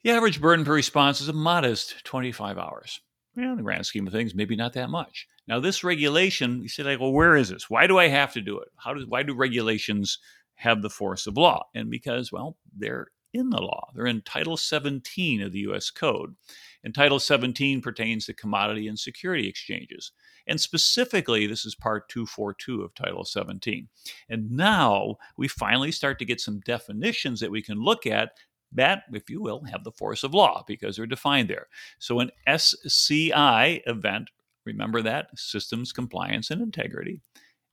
The 0.03 0.11
average 0.11 0.39
burden 0.39 0.63
per 0.63 0.73
response 0.73 1.19
is 1.19 1.27
a 1.27 1.33
modest 1.33 2.03
25 2.05 2.57
hours 2.57 3.01
well, 3.39 3.51
in 3.51 3.57
the 3.57 3.63
grand 3.63 3.85
scheme 3.85 4.07
of 4.07 4.13
things, 4.13 4.35
maybe 4.35 4.55
not 4.55 4.73
that 4.73 4.89
much. 4.89 5.27
Now, 5.47 5.59
this 5.59 5.83
regulation, 5.83 6.61
you 6.61 6.69
say, 6.69 6.83
like, 6.83 6.99
well, 6.99 7.11
where 7.11 7.35
is 7.35 7.49
this? 7.49 7.69
Why 7.69 7.87
do 7.87 7.97
I 7.97 8.07
have 8.07 8.33
to 8.33 8.41
do 8.41 8.59
it? 8.59 8.69
How 8.77 8.93
does 8.93 9.05
why 9.05 9.23
do 9.23 9.33
regulations 9.33 10.19
have 10.55 10.81
the 10.81 10.89
force 10.89 11.27
of 11.27 11.37
law? 11.37 11.65
And 11.73 11.89
because, 11.89 12.31
well, 12.31 12.57
they're 12.75 13.07
in 13.33 13.49
the 13.49 13.61
law. 13.61 13.89
They're 13.93 14.07
in 14.07 14.21
Title 14.21 14.57
17 14.57 15.41
of 15.41 15.51
the 15.51 15.59
U.S. 15.59 15.89
Code. 15.89 16.35
And 16.83 16.95
Title 16.95 17.19
17 17.19 17.81
pertains 17.81 18.25
to 18.25 18.33
commodity 18.33 18.87
and 18.87 18.97
security 18.97 19.47
exchanges. 19.47 20.11
And 20.47 20.59
specifically, 20.59 21.45
this 21.45 21.65
is 21.65 21.75
Part 21.75 22.09
242 22.09 22.81
of 22.81 22.95
Title 22.95 23.23
17. 23.23 23.87
And 24.29 24.51
now 24.51 25.17
we 25.37 25.47
finally 25.47 25.91
start 25.91 26.17
to 26.19 26.25
get 26.25 26.41
some 26.41 26.61
definitions 26.61 27.39
that 27.39 27.51
we 27.51 27.61
can 27.61 27.83
look 27.83 28.07
at 28.07 28.31
that, 28.71 29.03
if 29.13 29.29
you 29.29 29.41
will, 29.41 29.63
have 29.63 29.83
the 29.83 29.91
force 29.91 30.23
of 30.23 30.33
law 30.33 30.63
because 30.67 30.95
they're 30.95 31.05
defined 31.05 31.49
there. 31.49 31.67
So 31.99 32.19
an 32.19 32.31
SCI 32.47 33.81
event, 33.85 34.29
remember 34.65 35.01
that 35.01 35.27
systems 35.35 35.91
compliance 35.91 36.51
and 36.51 36.61
integrity. 36.61 37.21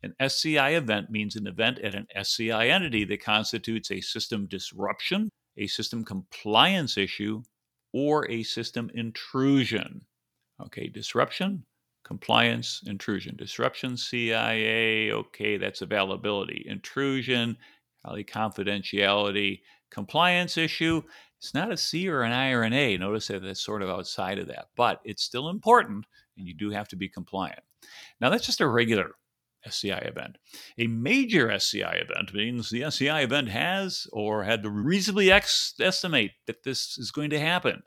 An 0.02 0.14
SCI 0.20 0.70
event 0.70 1.10
means 1.10 1.36
an 1.36 1.46
event 1.46 1.78
at 1.80 1.94
an 1.94 2.06
SCI 2.14 2.68
entity 2.68 3.04
that 3.04 3.22
constitutes 3.22 3.90
a 3.90 4.00
system 4.00 4.46
disruption, 4.46 5.30
a 5.56 5.66
system 5.66 6.04
compliance 6.04 6.96
issue, 6.96 7.42
or 7.92 8.30
a 8.30 8.42
system 8.42 8.90
intrusion. 8.94 10.02
Okay, 10.62 10.88
disruption, 10.88 11.64
compliance, 12.04 12.82
intrusion. 12.86 13.36
Disruption, 13.36 13.96
CIA, 13.96 15.12
okay, 15.12 15.56
that's 15.56 15.82
availability. 15.82 16.64
Intrusion, 16.68 17.56
probably 18.02 18.24
confidentiality, 18.24 19.60
compliance 19.90 20.56
issue. 20.56 21.02
It's 21.38 21.54
not 21.54 21.72
a 21.72 21.76
C 21.76 22.08
or 22.08 22.22
an 22.22 22.32
I 22.32 22.52
or 22.52 22.62
an 22.62 22.72
A. 22.72 22.96
Notice 22.96 23.28
that 23.28 23.44
it's 23.44 23.60
sort 23.60 23.82
of 23.82 23.90
outside 23.90 24.38
of 24.38 24.48
that, 24.48 24.68
but 24.76 25.00
it's 25.04 25.22
still 25.22 25.48
important 25.48 26.06
and 26.36 26.46
you 26.46 26.54
do 26.54 26.70
have 26.70 26.88
to 26.88 26.96
be 26.96 27.08
compliant. 27.08 27.60
Now, 28.20 28.30
that's 28.30 28.46
just 28.46 28.60
a 28.60 28.68
regular 28.68 29.12
SCI 29.64 29.98
event. 29.98 30.38
A 30.78 30.86
major 30.86 31.50
SCI 31.50 31.94
event 31.94 32.32
means 32.32 32.70
the 32.70 32.84
SCI 32.84 33.20
event 33.22 33.48
has 33.48 34.06
or 34.12 34.44
had 34.44 34.62
to 34.62 34.70
reasonably 34.70 35.30
ex- 35.30 35.74
estimate 35.80 36.32
that 36.46 36.62
this 36.62 36.96
is 36.98 37.10
going 37.10 37.30
to 37.30 37.40
happen. 37.40 37.82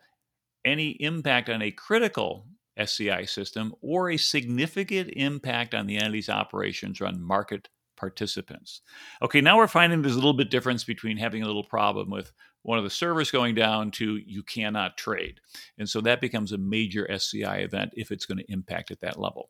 Any 0.66 0.92
impact 1.00 1.50
on 1.50 1.62
a 1.62 1.72
critical 1.72 2.48
SCI 2.78 3.26
system 3.26 3.74
or 3.82 4.10
a 4.10 4.18
significant 4.18 5.12
impact 5.14 5.74
on 5.74 5.88
the 5.88 5.98
entity's 5.98 6.30
operations 6.30 7.02
or 7.02 7.08
on 7.08 7.22
market 7.22 7.70
participants. 8.00 8.82
Okay, 9.22 9.42
now 9.42 9.58
we're 9.58 9.68
finding 9.68 10.02
there's 10.02 10.16
a 10.16 10.20
little 10.20 10.34
bit 10.34 10.50
difference 10.50 10.84
between 10.84 11.18
having 11.18 11.44
a 11.44 11.46
little 11.46 11.64
problem 11.64 12.10
with 12.10 12.32
one 12.64 12.78
of 12.78 12.84
the 12.84 12.90
servers 12.90 13.32
going 13.32 13.56
down 13.56 13.92
to 13.92 14.18
you 14.18 14.44
cannot 14.44 14.98
trade. 14.98 15.40
And 15.78 15.88
so 15.88 16.02
that 16.02 16.22
becomes 16.22 16.52
a 16.52 16.58
major 16.58 17.10
SCI 17.12 17.58
event 17.58 17.92
if 17.96 18.12
it's 18.12 18.26
going 18.26 18.38
to 18.38 18.52
impact 18.52 18.92
at 18.92 19.02
that 19.02 19.20
level. 19.20 19.50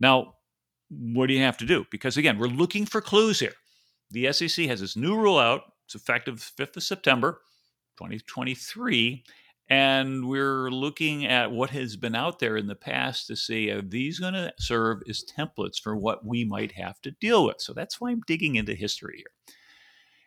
Now, 0.00 0.34
what 0.88 1.26
do 1.26 1.34
you 1.34 1.42
have 1.42 1.58
to 1.58 1.66
do? 1.66 1.84
Because 1.90 2.16
again, 2.16 2.38
we're 2.38 2.46
looking 2.46 2.86
for 2.86 3.00
clues 3.00 3.40
here. 3.40 3.54
The 4.10 4.32
SEC 4.32 4.66
has 4.66 4.80
this 4.80 4.96
new 4.96 5.16
rule 5.16 5.38
out. 5.38 5.62
It's 5.84 5.94
effective 5.94 6.36
5th 6.58 6.76
of 6.76 6.82
September, 6.82 7.40
2023. 7.98 9.24
And 9.70 10.26
we're 10.26 10.70
looking 10.70 11.26
at 11.26 11.50
what 11.50 11.70
has 11.70 11.96
been 11.96 12.14
out 12.14 12.38
there 12.38 12.56
in 12.56 12.66
the 12.66 12.74
past 12.74 13.26
to 13.26 13.36
see 13.36 13.70
are 13.70 13.82
these 13.82 14.18
going 14.18 14.32
to 14.32 14.52
serve 14.58 15.02
as 15.08 15.22
templates 15.24 15.78
for 15.78 15.94
what 15.94 16.24
we 16.24 16.44
might 16.44 16.72
have 16.72 17.00
to 17.02 17.10
deal 17.10 17.44
with. 17.44 17.60
So 17.60 17.74
that's 17.74 18.00
why 18.00 18.10
I'm 18.10 18.22
digging 18.26 18.56
into 18.56 18.74
history 18.74 19.18
here. 19.18 19.54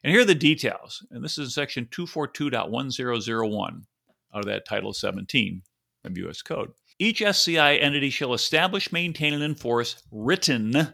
And 0.04 0.12
here 0.12 0.22
are 0.22 0.26
the 0.26 0.36
details. 0.36 1.04
And 1.10 1.24
this 1.24 1.40
is 1.40 1.56
section 1.56 1.88
242.1001 1.92 3.82
out 4.34 4.40
of 4.40 4.46
that 4.46 4.66
Title 4.66 4.94
17 4.94 5.64
of 6.06 6.18
U.S. 6.20 6.42
Code. 6.44 6.72
Each 7.00 7.22
SCI 7.22 7.78
entity 7.78 8.12
shall 8.12 8.36
establish, 8.36 8.92
maintain, 8.92 9.34
and 9.34 9.44
enforce 9.44 10.04
written 10.12 10.94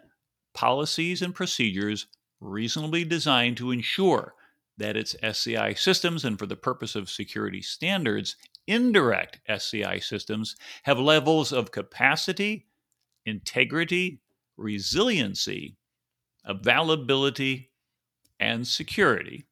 policies 0.54 1.22
and 1.22 1.36
procedures 1.36 2.08
reasonably 2.39 3.04
designed 3.04 3.58
to 3.58 3.72
ensure 3.72 4.34
that 4.78 4.98
its 4.98 5.16
SCI 5.22 5.74
systems, 5.74 6.24
and 6.24 6.38
for 6.38 6.46
the 6.46 6.56
purpose 6.56 6.96
of 6.96 7.10
security 7.10 7.62
standards, 7.62 8.36
indirect 8.68 9.40
SCI 9.48 10.00
systems 10.00 10.56
have 10.84 11.00
levels 11.00 11.52
of 11.52 11.72
capacity, 11.72 12.68
integrity, 13.26 14.22
resiliency, 14.58 15.78
availability, 16.46 17.72
and 18.40 18.68
security 18.68 19.46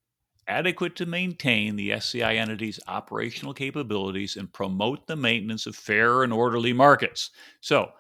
adequate 0.48 0.96
to 0.96 1.06
maintain 1.06 1.76
the 1.76 1.92
SCI 1.92 2.36
entity's 2.36 2.80
operational 2.88 3.54
capabilities 3.54 4.36
and 4.36 4.52
promote 4.52 5.08
the 5.08 5.16
maintenance 5.16 5.66
of 5.66 5.76
fair 5.76 6.24
and 6.24 6.32
orderly 6.32 6.74
markets. 6.74 7.32
So, 7.62 7.92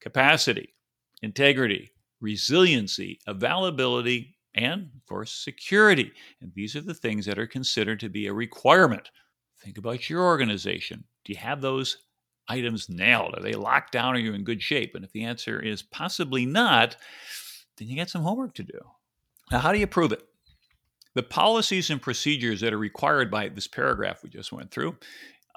capacity, 0.00 0.74
integrity, 1.22 1.90
resiliency, 2.20 3.20
availability, 3.26 4.37
and, 4.54 4.90
of 4.96 5.06
course, 5.06 5.32
security. 5.32 6.12
And 6.40 6.52
these 6.54 6.74
are 6.74 6.80
the 6.80 6.94
things 6.94 7.26
that 7.26 7.38
are 7.38 7.46
considered 7.46 8.00
to 8.00 8.08
be 8.08 8.26
a 8.26 8.32
requirement. 8.32 9.10
Think 9.62 9.78
about 9.78 10.08
your 10.08 10.22
organization. 10.22 11.04
Do 11.24 11.32
you 11.32 11.38
have 11.38 11.60
those 11.60 11.98
items 12.48 12.88
nailed? 12.88 13.34
Are 13.36 13.42
they 13.42 13.52
locked 13.52 13.92
down? 13.92 14.14
Are 14.14 14.18
you 14.18 14.32
in 14.32 14.44
good 14.44 14.62
shape? 14.62 14.94
And 14.94 15.04
if 15.04 15.12
the 15.12 15.24
answer 15.24 15.60
is 15.60 15.82
possibly 15.82 16.46
not, 16.46 16.96
then 17.76 17.88
you 17.88 17.96
got 17.96 18.10
some 18.10 18.22
homework 18.22 18.54
to 18.54 18.62
do. 18.62 18.80
Now, 19.50 19.58
how 19.58 19.72
do 19.72 19.78
you 19.78 19.86
prove 19.86 20.12
it? 20.12 20.22
The 21.14 21.22
policies 21.22 21.90
and 21.90 22.00
procedures 22.00 22.60
that 22.60 22.72
are 22.72 22.78
required 22.78 23.30
by 23.30 23.48
this 23.48 23.66
paragraph 23.66 24.22
we 24.22 24.30
just 24.30 24.52
went 24.52 24.70
through 24.70 24.96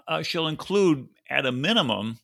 uh, 0.08 0.22
shall 0.24 0.48
include, 0.48 1.08
at 1.30 1.46
a 1.46 1.52
minimum, 1.52 2.20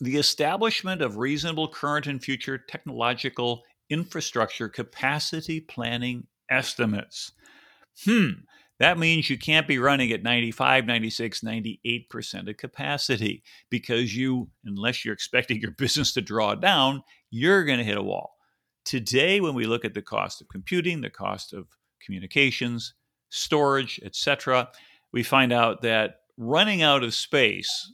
the 0.00 0.16
establishment 0.16 1.02
of 1.02 1.18
reasonable 1.18 1.68
current 1.68 2.06
and 2.06 2.22
future 2.22 2.58
technological 2.58 3.62
infrastructure 3.90 4.68
capacity 4.68 5.60
planning 5.60 6.26
estimates. 6.48 7.32
Hmm, 8.04 8.30
that 8.78 8.98
means 8.98 9.28
you 9.28 9.38
can't 9.38 9.68
be 9.68 9.78
running 9.78 10.10
at 10.10 10.22
95, 10.22 10.86
96, 10.86 11.40
98% 11.40 12.48
of 12.48 12.56
capacity 12.56 13.42
because 13.68 14.16
you, 14.16 14.48
unless 14.64 15.04
you're 15.04 15.14
expecting 15.14 15.60
your 15.60 15.70
business 15.78 16.14
to 16.14 16.22
draw 16.22 16.54
down, 16.54 17.02
you're 17.30 17.64
going 17.64 17.78
to 17.78 17.84
hit 17.84 17.98
a 17.98 18.02
wall. 18.02 18.36
Today, 18.86 19.40
when 19.40 19.54
we 19.54 19.66
look 19.66 19.84
at 19.84 19.92
the 19.92 20.00
cost 20.00 20.40
of 20.40 20.48
computing, 20.48 21.02
the 21.02 21.10
cost 21.10 21.52
of 21.52 21.66
communications, 22.02 22.94
storage, 23.28 24.00
etc., 24.02 24.70
we 25.12 25.22
find 25.22 25.52
out 25.52 25.82
that 25.82 26.20
running 26.38 26.80
out 26.80 27.04
of 27.04 27.12
space 27.12 27.92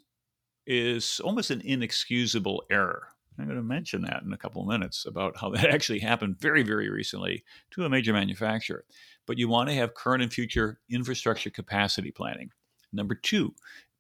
is 0.66 1.20
almost 1.24 1.50
an 1.50 1.62
inexcusable 1.62 2.62
error. 2.70 3.08
I'm 3.38 3.47
going 3.47 3.57
to 3.57 3.62
mention 3.62 4.02
that 4.02 4.23
in 4.23 4.33
a 4.33 4.38
couple 4.38 4.62
of 4.62 4.69
minutes 4.69 5.07
about 5.07 5.37
how 5.37 5.50
that 5.55 5.66
actually 5.66 6.00
happened 6.00 6.38
very, 6.40 6.62
very 6.62 6.88
recently 6.88 7.45
to 7.73 7.85
a 7.85 7.88
major 7.88 8.12
manufacturer. 8.12 8.85
But 9.26 9.38
you 9.38 9.49
want 9.49 9.69
to 9.69 9.75
have 9.75 9.95
current 9.95 10.23
and 10.23 10.33
future 10.33 10.81
infrastructure 10.90 11.50
capacity 11.50 12.11
planning. 12.11 12.50
Number 12.93 13.14
two, 13.14 13.55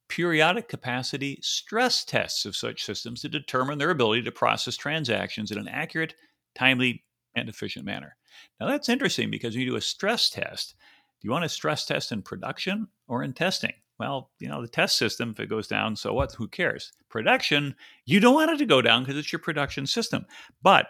periodic 0.08 0.68
capacity 0.68 1.38
stress 1.42 2.04
tests 2.04 2.44
of 2.44 2.56
such 2.56 2.84
systems 2.84 3.22
to 3.22 3.28
determine 3.28 3.78
their 3.78 3.90
ability 3.90 4.22
to 4.22 4.32
process 4.32 4.76
transactions 4.76 5.50
in 5.50 5.58
an 5.58 5.68
accurate, 5.68 6.14
timely, 6.54 7.04
and 7.34 7.48
efficient 7.48 7.84
manner. 7.84 8.16
Now, 8.60 8.68
that's 8.68 8.88
interesting 8.88 9.30
because 9.30 9.54
when 9.54 9.62
you 9.62 9.70
do 9.70 9.76
a 9.76 9.80
stress 9.80 10.30
test, 10.30 10.74
do 11.20 11.26
you 11.26 11.30
want 11.30 11.44
to 11.44 11.48
stress 11.48 11.84
test 11.84 12.12
in 12.12 12.22
production 12.22 12.88
or 13.08 13.22
in 13.22 13.32
testing? 13.32 13.72
Well, 13.98 14.30
you 14.38 14.48
know, 14.48 14.60
the 14.60 14.68
test 14.68 14.98
system, 14.98 15.30
if 15.30 15.40
it 15.40 15.48
goes 15.48 15.68
down, 15.68 15.96
so 15.96 16.12
what? 16.12 16.32
Who 16.32 16.48
cares? 16.48 16.92
Production, 17.08 17.74
you 18.04 18.20
don't 18.20 18.34
want 18.34 18.50
it 18.50 18.58
to 18.58 18.66
go 18.66 18.82
down 18.82 19.02
because 19.02 19.16
it's 19.16 19.32
your 19.32 19.40
production 19.40 19.86
system. 19.86 20.26
But 20.62 20.88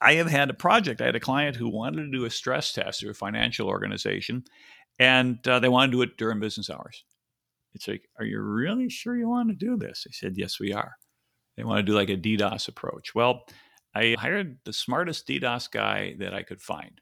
I 0.00 0.14
have 0.14 0.28
had 0.28 0.50
a 0.50 0.54
project. 0.54 1.00
I 1.00 1.06
had 1.06 1.16
a 1.16 1.20
client 1.20 1.56
who 1.56 1.68
wanted 1.68 2.02
to 2.02 2.10
do 2.10 2.24
a 2.24 2.30
stress 2.30 2.72
test 2.72 3.00
through 3.00 3.10
a 3.10 3.14
financial 3.14 3.68
organization, 3.68 4.44
and 4.98 5.46
uh, 5.46 5.60
they 5.60 5.68
want 5.68 5.90
to 5.90 5.96
do 5.96 6.02
it 6.02 6.16
during 6.16 6.40
business 6.40 6.70
hours. 6.70 7.04
It's 7.74 7.86
like, 7.86 8.08
are 8.18 8.24
you 8.24 8.40
really 8.40 8.90
sure 8.90 9.16
you 9.16 9.28
want 9.28 9.48
to 9.50 9.54
do 9.54 9.76
this? 9.76 10.06
I 10.08 10.12
said, 10.12 10.34
yes, 10.36 10.58
we 10.58 10.72
are. 10.72 10.92
They 11.56 11.64
want 11.64 11.78
to 11.78 11.82
do 11.82 11.92
like 11.92 12.10
a 12.10 12.16
DDoS 12.16 12.68
approach. 12.68 13.14
Well, 13.14 13.44
I 13.94 14.16
hired 14.18 14.58
the 14.64 14.72
smartest 14.72 15.28
DDoS 15.28 15.70
guy 15.70 16.14
that 16.18 16.34
I 16.34 16.42
could 16.42 16.60
find. 16.60 17.00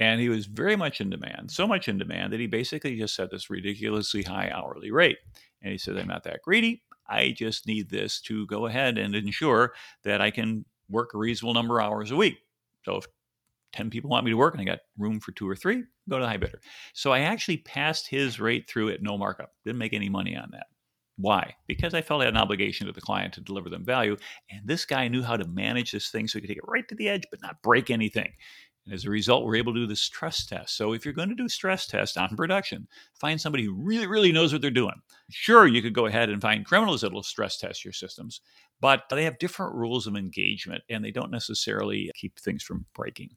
And 0.00 0.20
he 0.20 0.30
was 0.30 0.46
very 0.46 0.76
much 0.76 1.00
in 1.00 1.10
demand, 1.10 1.50
so 1.50 1.66
much 1.66 1.86
in 1.86 1.98
demand 1.98 2.32
that 2.32 2.40
he 2.40 2.46
basically 2.46 2.96
just 2.96 3.14
set 3.14 3.30
this 3.30 3.50
ridiculously 3.50 4.22
high 4.22 4.50
hourly 4.50 4.90
rate. 4.90 5.18
And 5.62 5.70
he 5.70 5.78
said, 5.78 5.96
I'm 5.96 6.08
not 6.08 6.24
that 6.24 6.40
greedy. 6.42 6.82
I 7.06 7.32
just 7.36 7.66
need 7.66 7.90
this 7.90 8.20
to 8.22 8.46
go 8.46 8.66
ahead 8.66 8.96
and 8.96 9.14
ensure 9.14 9.74
that 10.04 10.20
I 10.20 10.30
can 10.30 10.64
work 10.88 11.10
a 11.14 11.18
reasonable 11.18 11.54
number 11.54 11.80
of 11.80 11.86
hours 11.86 12.10
a 12.10 12.16
week. 12.16 12.38
So 12.84 12.96
if 12.96 13.06
10 13.72 13.90
people 13.90 14.10
want 14.10 14.24
me 14.24 14.30
to 14.30 14.36
work 14.36 14.54
and 14.54 14.60
I 14.62 14.64
got 14.64 14.80
room 14.98 15.20
for 15.20 15.32
two 15.32 15.48
or 15.48 15.54
three, 15.54 15.84
go 16.08 16.18
to 16.18 16.22
the 16.22 16.28
high 16.28 16.38
bidder. 16.38 16.60
So 16.94 17.12
I 17.12 17.20
actually 17.20 17.58
passed 17.58 18.08
his 18.08 18.40
rate 18.40 18.68
through 18.68 18.90
at 18.90 19.02
no 19.02 19.18
markup. 19.18 19.52
Didn't 19.64 19.78
make 19.78 19.92
any 19.92 20.08
money 20.08 20.34
on 20.34 20.48
that. 20.52 20.66
Why? 21.16 21.54
Because 21.66 21.92
I 21.92 22.00
felt 22.00 22.22
I 22.22 22.24
had 22.24 22.34
an 22.34 22.40
obligation 22.40 22.86
to 22.86 22.92
the 22.92 23.00
client 23.00 23.34
to 23.34 23.42
deliver 23.42 23.68
them 23.68 23.84
value. 23.84 24.16
And 24.50 24.66
this 24.66 24.86
guy 24.86 25.06
knew 25.08 25.22
how 25.22 25.36
to 25.36 25.46
manage 25.46 25.92
this 25.92 26.08
thing 26.08 26.26
so 26.26 26.38
he 26.38 26.40
could 26.40 26.48
take 26.48 26.56
it 26.56 26.64
right 26.66 26.88
to 26.88 26.94
the 26.94 27.10
edge, 27.10 27.24
but 27.30 27.42
not 27.42 27.60
break 27.62 27.90
anything. 27.90 28.32
And 28.90 28.96
as 28.96 29.04
a 29.04 29.10
result, 29.10 29.44
we're 29.44 29.54
able 29.54 29.72
to 29.72 29.78
do 29.78 29.86
the 29.86 29.94
stress 29.94 30.44
test. 30.44 30.76
So 30.76 30.94
if 30.94 31.04
you're 31.04 31.14
going 31.14 31.28
to 31.28 31.36
do 31.36 31.48
stress 31.48 31.86
test 31.86 32.18
on 32.18 32.34
production, 32.36 32.88
find 33.20 33.40
somebody 33.40 33.62
who 33.62 33.72
really, 33.72 34.08
really 34.08 34.32
knows 34.32 34.52
what 34.52 34.62
they're 34.62 34.70
doing. 34.72 35.00
Sure, 35.30 35.64
you 35.64 35.80
could 35.80 35.94
go 35.94 36.06
ahead 36.06 36.28
and 36.28 36.42
find 36.42 36.66
criminals 36.66 37.02
that 37.02 37.12
will 37.12 37.22
stress 37.22 37.56
test 37.56 37.84
your 37.84 37.92
systems, 37.92 38.40
but 38.80 39.04
they 39.08 39.22
have 39.22 39.38
different 39.38 39.76
rules 39.76 40.08
of 40.08 40.16
engagement 40.16 40.82
and 40.90 41.04
they 41.04 41.12
don't 41.12 41.30
necessarily 41.30 42.10
keep 42.16 42.36
things 42.40 42.64
from 42.64 42.84
breaking. 42.92 43.30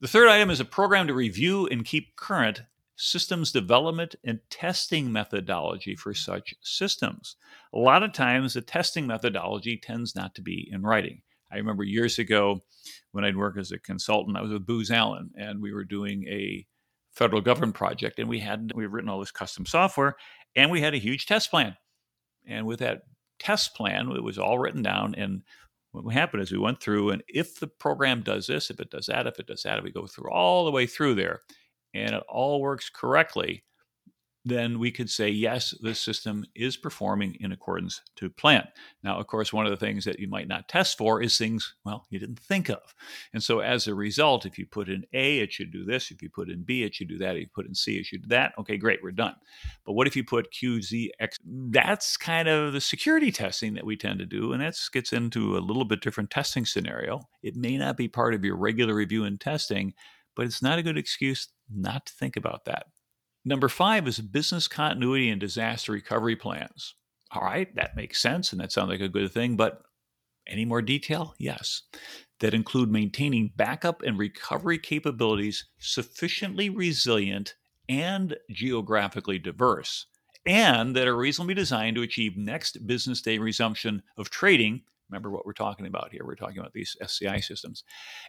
The 0.00 0.08
third 0.08 0.28
item 0.28 0.48
is 0.48 0.60
a 0.60 0.64
program 0.64 1.06
to 1.08 1.12
review 1.12 1.66
and 1.66 1.84
keep 1.84 2.16
current 2.16 2.62
systems 2.96 3.52
development 3.52 4.14
and 4.24 4.40
testing 4.48 5.12
methodology 5.12 5.96
for 5.96 6.14
such 6.14 6.54
systems. 6.62 7.36
A 7.74 7.78
lot 7.78 8.02
of 8.02 8.14
times, 8.14 8.54
the 8.54 8.62
testing 8.62 9.06
methodology 9.06 9.76
tends 9.76 10.16
not 10.16 10.34
to 10.36 10.40
be 10.40 10.66
in 10.72 10.80
writing. 10.80 11.20
I 11.52 11.56
remember 11.56 11.84
years 11.84 12.18
ago 12.18 12.60
when 13.12 13.24
I'd 13.24 13.36
work 13.36 13.58
as 13.58 13.72
a 13.72 13.78
consultant, 13.78 14.36
I 14.36 14.42
was 14.42 14.52
with 14.52 14.66
Booz 14.66 14.90
Allen, 14.90 15.30
and 15.36 15.60
we 15.60 15.72
were 15.72 15.84
doing 15.84 16.26
a 16.28 16.66
federal 17.12 17.42
government 17.42 17.74
project, 17.74 18.18
and 18.18 18.28
we 18.28 18.38
had 18.38 18.72
we 18.74 18.84
had 18.84 18.92
written 18.92 19.10
all 19.10 19.20
this 19.20 19.30
custom 19.30 19.66
software, 19.66 20.16
and 20.56 20.70
we 20.70 20.80
had 20.80 20.94
a 20.94 20.98
huge 20.98 21.26
test 21.26 21.50
plan. 21.50 21.76
And 22.46 22.66
with 22.66 22.78
that 22.80 23.02
test 23.38 23.74
plan, 23.74 24.10
it 24.12 24.22
was 24.22 24.38
all 24.38 24.58
written 24.58 24.82
down, 24.82 25.14
and 25.16 25.42
what 25.92 26.10
happened 26.14 26.42
is 26.42 26.50
we 26.50 26.58
went 26.58 26.80
through, 26.80 27.10
and 27.10 27.22
if 27.28 27.60
the 27.60 27.66
program 27.66 28.22
does 28.22 28.46
this, 28.46 28.70
if 28.70 28.80
it 28.80 28.90
does 28.90 29.06
that, 29.06 29.26
if 29.26 29.38
it 29.38 29.46
does 29.46 29.62
that, 29.64 29.82
we 29.82 29.92
go 29.92 30.06
through 30.06 30.30
all 30.30 30.64
the 30.64 30.70
way 30.70 30.86
through 30.86 31.14
there, 31.14 31.42
and 31.92 32.14
it 32.14 32.22
all 32.28 32.62
works 32.62 32.88
correctly, 32.88 33.62
then 34.44 34.78
we 34.78 34.90
could 34.90 35.08
say, 35.08 35.28
yes, 35.28 35.72
this 35.82 36.00
system 36.00 36.44
is 36.54 36.76
performing 36.76 37.36
in 37.40 37.52
accordance 37.52 38.00
to 38.16 38.28
plan. 38.28 38.66
Now, 39.04 39.18
of 39.18 39.26
course, 39.28 39.52
one 39.52 39.66
of 39.66 39.70
the 39.70 39.76
things 39.76 40.04
that 40.04 40.18
you 40.18 40.28
might 40.28 40.48
not 40.48 40.68
test 40.68 40.98
for 40.98 41.22
is 41.22 41.38
things, 41.38 41.74
well, 41.84 42.06
you 42.10 42.18
didn't 42.18 42.40
think 42.40 42.68
of. 42.68 42.94
And 43.32 43.42
so 43.42 43.60
as 43.60 43.86
a 43.86 43.94
result, 43.94 44.44
if 44.44 44.58
you 44.58 44.66
put 44.66 44.88
in 44.88 45.04
A, 45.12 45.38
it 45.38 45.52
should 45.52 45.72
do 45.72 45.84
this. 45.84 46.10
If 46.10 46.22
you 46.22 46.28
put 46.28 46.50
in 46.50 46.62
B, 46.62 46.82
it 46.82 46.94
should 46.94 47.08
do 47.08 47.18
that. 47.18 47.36
If 47.36 47.42
you 47.42 47.48
put 47.54 47.66
in 47.66 47.74
C, 47.74 47.98
it 47.98 48.06
should 48.06 48.22
do 48.22 48.28
that. 48.28 48.52
Okay, 48.58 48.76
great, 48.76 49.00
we're 49.02 49.12
done. 49.12 49.36
But 49.86 49.92
what 49.92 50.08
if 50.08 50.16
you 50.16 50.24
put 50.24 50.50
Q, 50.50 50.82
Z, 50.82 51.12
X? 51.20 51.38
That's 51.44 52.16
kind 52.16 52.48
of 52.48 52.72
the 52.72 52.80
security 52.80 53.30
testing 53.30 53.74
that 53.74 53.86
we 53.86 53.96
tend 53.96 54.18
to 54.18 54.26
do. 54.26 54.52
And 54.52 54.62
that 54.62 54.76
gets 54.92 55.12
into 55.12 55.56
a 55.56 55.60
little 55.60 55.84
bit 55.84 56.00
different 56.00 56.30
testing 56.30 56.66
scenario. 56.66 57.20
It 57.42 57.54
may 57.54 57.78
not 57.78 57.96
be 57.96 58.08
part 58.08 58.34
of 58.34 58.44
your 58.44 58.56
regular 58.56 58.94
review 58.94 59.24
and 59.24 59.40
testing, 59.40 59.94
but 60.34 60.46
it's 60.46 60.62
not 60.62 60.78
a 60.78 60.82
good 60.82 60.98
excuse 60.98 61.48
not 61.72 62.06
to 62.06 62.12
think 62.12 62.36
about 62.36 62.64
that. 62.64 62.86
Number 63.44 63.68
five 63.68 64.06
is 64.06 64.20
business 64.20 64.68
continuity 64.68 65.28
and 65.30 65.40
disaster 65.40 65.92
recovery 65.92 66.36
plans. 66.36 66.94
All 67.32 67.42
right, 67.42 67.74
that 67.76 67.96
makes 67.96 68.20
sense 68.20 68.52
and 68.52 68.60
that 68.60 68.72
sounds 68.72 68.90
like 68.90 69.00
a 69.00 69.08
good 69.08 69.32
thing, 69.32 69.56
but 69.56 69.82
any 70.46 70.64
more 70.64 70.82
detail? 70.82 71.34
Yes. 71.38 71.82
That 72.40 72.54
include 72.54 72.90
maintaining 72.90 73.52
backup 73.56 74.02
and 74.02 74.18
recovery 74.18 74.78
capabilities 74.78 75.66
sufficiently 75.78 76.68
resilient 76.68 77.54
and 77.88 78.36
geographically 78.50 79.38
diverse, 79.38 80.06
and 80.46 80.96
that 80.96 81.08
are 81.08 81.16
reasonably 81.16 81.54
designed 81.54 81.96
to 81.96 82.02
achieve 82.02 82.36
next 82.36 82.86
business 82.86 83.22
day 83.22 83.38
resumption 83.38 84.02
of 84.16 84.30
trading 84.30 84.82
Remember 85.12 85.30
what 85.30 85.44
we're 85.44 85.52
talking 85.52 85.86
about 85.86 86.10
here. 86.10 86.22
We're 86.24 86.34
talking 86.36 86.58
about 86.58 86.72
these 86.72 86.96
SCI 87.02 87.40
systems. 87.40 87.84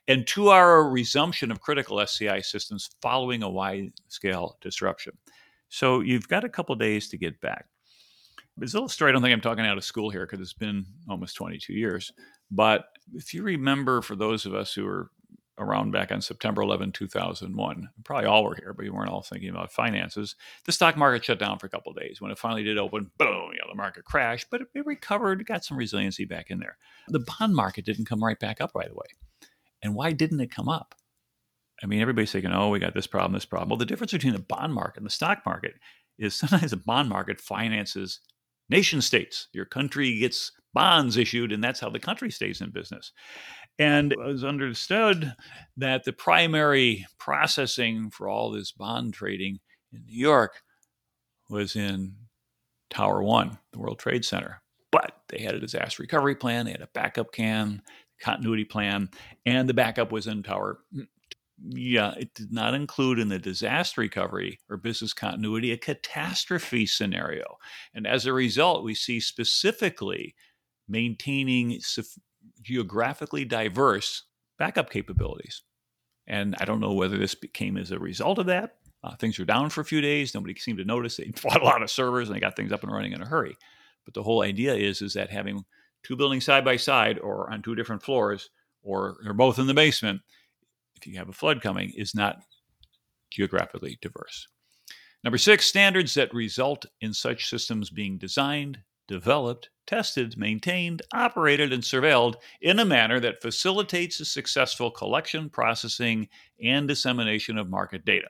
And 0.10 0.28
two 0.28 0.52
hour 0.52 0.90
resumption 0.90 1.50
of 1.50 1.62
critical 1.62 2.02
SCI 2.02 2.42
systems 2.42 2.90
following 3.02 3.42
a 3.42 3.50
wide 3.50 3.94
scale 4.10 4.58
disruption. 4.60 5.18
So 5.70 6.02
you've 6.02 6.28
got 6.28 6.44
a 6.44 6.50
couple 6.50 6.76
days 6.76 7.08
to 7.10 7.18
get 7.18 7.40
back. 7.40 7.66
This 8.58 8.74
little 8.74 8.90
story, 8.90 9.10
I 9.10 9.14
don't 9.14 9.22
think 9.22 9.34
I'm 9.34 9.42
talking 9.42 9.66
out 9.66 9.78
of 9.78 9.86
school 9.86 10.10
here 10.10 10.28
because 10.28 10.42
it's 10.42 10.54
been 10.54 10.86
almost 11.10 11.38
22 11.38 11.74
years. 11.74 12.12
But 12.52 12.86
if 13.14 13.34
you 13.34 13.44
remember, 13.44 14.02
for 14.02 14.16
those 14.16 14.46
of 14.46 14.54
us 14.54 14.74
who 14.74 14.86
are 14.86 15.10
around 15.58 15.92
back 15.92 16.12
on 16.12 16.22
September 16.22 16.62
11, 16.62 16.92
2001. 16.94 17.90
Probably 18.04 18.26
all 18.26 18.44
were 18.44 18.56
here, 18.56 18.74
but 18.74 18.84
we 18.84 18.90
weren't 18.90 19.10
all 19.10 19.22
thinking 19.22 19.50
about 19.50 19.72
finances. 19.72 20.36
The 20.66 20.72
stock 20.72 20.98
market 20.98 21.24
shut 21.24 21.40
down 21.40 21.60
for 21.60 21.68
a 21.68 21.70
couple 21.70 21.94
days. 21.94 22.20
When 22.20 22.32
it 22.32 22.40
finally 22.40 22.64
did 22.64 22.78
open, 22.78 23.12
boom, 23.18 23.52
you 23.54 23.60
know, 23.60 23.70
the 23.70 23.76
market 23.76 24.06
crashed, 24.06 24.48
but 24.50 24.62
it 24.62 24.86
recovered, 24.86 25.46
got 25.46 25.64
some 25.64 25.78
resiliency 25.78 26.26
back 26.26 26.50
in 26.50 26.60
there. 26.60 26.78
The 27.08 27.26
bond 27.40 27.56
market 27.56 27.86
didn't 27.86 28.06
come 28.06 28.24
right 28.24 28.40
back 28.40 28.62
up 28.62 28.72
right 28.74 28.90
away. 28.90 29.06
And 29.84 29.96
why 29.96 30.14
didn't 30.14 30.40
it 30.40 30.52
come 30.52 30.70
up? 30.70 30.96
I 31.84 31.86
mean, 31.86 32.02
everybody's 32.02 32.32
thinking, 32.32 32.52
oh, 32.52 32.70
we 32.70 32.80
got 32.80 32.94
this 32.94 33.08
problem, 33.08 33.34
this 33.34 33.46
problem. 33.46 33.70
Well, 33.70 33.78
the 33.78 33.86
difference 33.86 34.14
between 34.14 34.34
the 34.34 34.40
bond 34.40 34.74
market 34.74 34.98
and 34.98 35.06
the 35.06 35.12
stock 35.12 35.42
market 35.46 35.76
is 36.18 36.34
sometimes 36.36 36.72
the 36.72 36.78
bond 36.78 37.10
market 37.10 37.40
finances 37.42 38.20
nation 38.70 39.02
states. 39.02 39.50
Your 39.54 39.66
country 39.66 40.18
gets 40.20 40.52
bonds 40.74 41.18
issued, 41.18 41.52
and 41.52 41.64
that's 41.64 41.80
how 41.80 41.90
the 41.90 42.00
country 42.00 42.32
stays 42.32 42.62
in 42.62 42.72
business. 42.72 43.12
And 43.80 44.12
it 44.12 44.20
was 44.20 44.44
understood 44.44 45.34
that 45.78 46.04
the 46.04 46.14
primary 46.14 47.06
processing 47.18 48.12
for 48.12 48.28
all 48.28 48.52
this 48.52 48.72
bond 48.72 49.14
trading 49.14 49.60
in 49.92 50.06
New 50.06 50.18
York 50.18 50.62
was 51.50 51.76
in 51.76 52.16
Tower 52.90 53.24
One, 53.24 53.58
the 53.72 53.80
World 53.80 54.00
Trade 54.00 54.26
Center. 54.26 54.62
But 54.92 55.22
they 55.30 55.40
had 55.40 55.56
a 55.56 55.60
disaster 55.60 56.04
recovery 56.04 56.36
plan, 56.36 56.66
they 56.66 56.72
had 56.72 56.82
a 56.82 56.90
backup 56.94 57.32
can, 57.32 57.82
continuity 58.22 58.66
plan, 58.66 59.10
and 59.46 59.68
the 59.68 59.74
backup 59.74 60.12
was 60.12 60.28
in 60.28 60.44
Tower. 60.44 60.80
Yeah, 61.66 62.14
it 62.18 62.34
did 62.34 62.52
not 62.52 62.74
include 62.74 63.20
in 63.20 63.30
the 63.30 63.40
disaster 63.40 64.02
recovery 64.02 64.60
or 64.70 64.78
business 64.78 65.14
continuity 65.14 65.72
a 65.72 65.78
catastrophe 65.78 66.86
scenario. 66.86 67.58
And 67.94 68.06
as 68.06 68.26
a 68.26 68.34
result, 68.34 68.84
we 68.84 68.94
see 68.96 69.20
specifically 69.20 70.36
maintaining 70.88 71.80
geographically 72.64 73.46
diverse 73.46 74.24
backup 74.58 74.90
capabilities. 74.90 75.62
And 76.26 76.56
I 76.60 76.66
don't 76.66 76.80
know 76.80 76.94
whether 76.94 77.18
this 77.18 77.36
became 77.36 77.78
as 77.78 77.92
a 77.92 78.00
result 78.00 78.40
of 78.40 78.46
that. 78.48 78.78
Uh, 79.04 79.16
things 79.18 79.38
were 79.38 79.46
down 79.46 79.70
for 79.70 79.82
a 79.82 79.86
few 79.86 80.00
days. 80.00 80.34
Nobody 80.34 80.56
seemed 80.56 80.78
to 80.78 80.86
notice. 80.86 81.18
They 81.18 81.32
bought 81.44 81.62
a 81.62 81.66
lot 81.66 81.84
of 81.84 81.92
servers 81.92 82.30
and 82.30 82.36
they 82.36 82.40
got 82.40 82.56
things 82.56 82.72
up 82.72 82.84
and 82.84 82.92
running 82.92 83.12
in 83.12 83.22
a 83.22 83.28
hurry. 83.28 83.58
But 84.06 84.14
the 84.14 84.24
whole 84.24 84.42
idea 84.42 84.74
is, 84.74 85.02
is 85.02 85.14
that 85.14 85.30
having 85.30 85.64
two 86.04 86.16
buildings 86.16 86.46
side 86.46 86.66
by 86.66 86.78
side 86.78 87.20
or 87.20 87.52
on 87.52 87.62
two 87.62 87.76
different 87.76 88.04
floors 88.04 88.50
or 88.82 89.18
they're 89.24 89.34
both 89.34 89.60
in 89.60 89.68
the 89.68 89.74
basement, 89.74 90.22
if 90.96 91.08
you 91.08 91.18
have 91.18 91.30
a 91.30 91.34
flood 91.34 91.62
coming, 91.62 91.92
is 91.96 92.16
not 92.16 92.38
geographically 93.32 93.98
diverse. 94.02 94.48
Number 95.24 95.38
six, 95.38 95.66
standards 95.66 96.14
that 96.16 96.34
result 96.34 96.86
in 97.02 97.14
such 97.14 97.50
systems 97.50 97.90
being 97.90 98.18
designed, 98.18 98.80
developed, 99.08 99.70
tested, 99.86 100.38
maintained, 100.38 101.02
operated, 101.14 101.74
and 101.74 101.84
surveilled 101.84 102.36
in 102.62 102.80
a 102.80 102.86
manner 102.86 103.20
that 103.20 103.42
facilitates 103.42 104.18
the 104.18 104.26
successful 104.26 104.92
collection, 104.92 105.50
processing, 105.50 106.28
and 106.62 106.88
dissemination 106.88 107.58
of 107.58 107.70
market 107.70 108.06
data, 108.06 108.30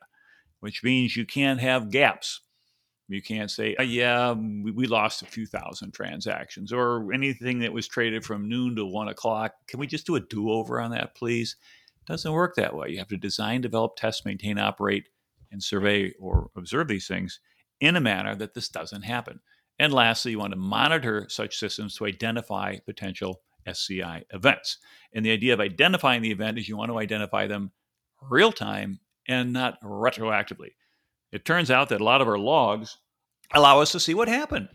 which 0.60 0.84
means 0.84 1.16
you 1.16 1.26
can't 1.26 1.60
have 1.60 1.92
gaps. 1.92 2.42
You 3.10 3.22
can't 3.22 3.52
say, 3.52 3.76
oh, 3.78 3.84
yeah, 3.84 4.32
we 4.32 4.88
lost 4.88 5.22
a 5.22 5.28
few 5.28 5.46
thousand 5.46 5.94
transactions 5.94 6.72
or 6.72 7.12
anything 7.14 7.60
that 7.60 7.74
was 7.74 7.88
traded 7.88 8.26
from 8.26 8.50
noon 8.50 8.76
to 8.78 8.86
one 8.86 9.10
o'clock. 9.10 9.54
Can 9.68 9.80
we 9.80 9.88
just 9.88 10.08
do 10.08 10.16
a 10.16 10.22
do 10.22 10.50
over 10.50 10.82
on 10.82 10.92
that, 10.92 11.14
please? 11.14 11.58
It 12.02 12.12
doesn't 12.12 12.32
work 12.32 12.56
that 12.56 12.76
way. 12.76 12.90
You 12.90 12.98
have 13.00 13.10
to 13.10 13.18
design, 13.18 13.62
develop, 13.62 13.98
test, 13.98 14.26
maintain, 14.26 14.58
operate, 14.58 15.10
and 15.52 15.62
survey 15.62 16.14
or 16.20 16.50
observe 16.56 16.88
these 16.88 17.08
things 17.08 17.40
in 17.80 17.96
a 17.96 18.02
manner 18.02 18.36
that 18.36 18.54
this 18.54 18.70
doesn't 18.70 19.04
happen. 19.04 19.42
And 19.80 19.94
lastly, 19.94 20.32
you 20.32 20.40
want 20.40 20.54
to 20.54 20.60
monitor 20.60 21.26
such 21.30 21.58
systems 21.58 21.98
to 21.98 22.06
identify 22.06 22.78
potential 22.86 23.42
SCI 23.66 24.24
events. 24.32 24.78
And 25.14 25.26
the 25.26 25.32
idea 25.32 25.54
of 25.54 25.60
identifying 25.60 26.22
the 26.22 26.32
event 26.32 26.58
is 26.58 26.68
you 26.68 26.78
want 26.78 26.92
to 26.92 27.00
identify 27.00 27.48
them 27.48 27.72
real 28.22 28.52
time 28.52 29.00
and 29.28 29.54
not 29.54 29.82
retroactively. 29.82 30.72
It 31.32 31.46
turns 31.46 31.72
out 31.72 31.90
that 31.90 32.02
a 32.02 32.04
lot 32.04 32.22
of 32.22 32.28
our 32.28 32.38
logs 32.38 32.98
allow 33.54 33.80
us 33.80 33.92
to 33.94 34.00
see 34.00 34.14
what 34.14 34.28
happened. 34.28 34.70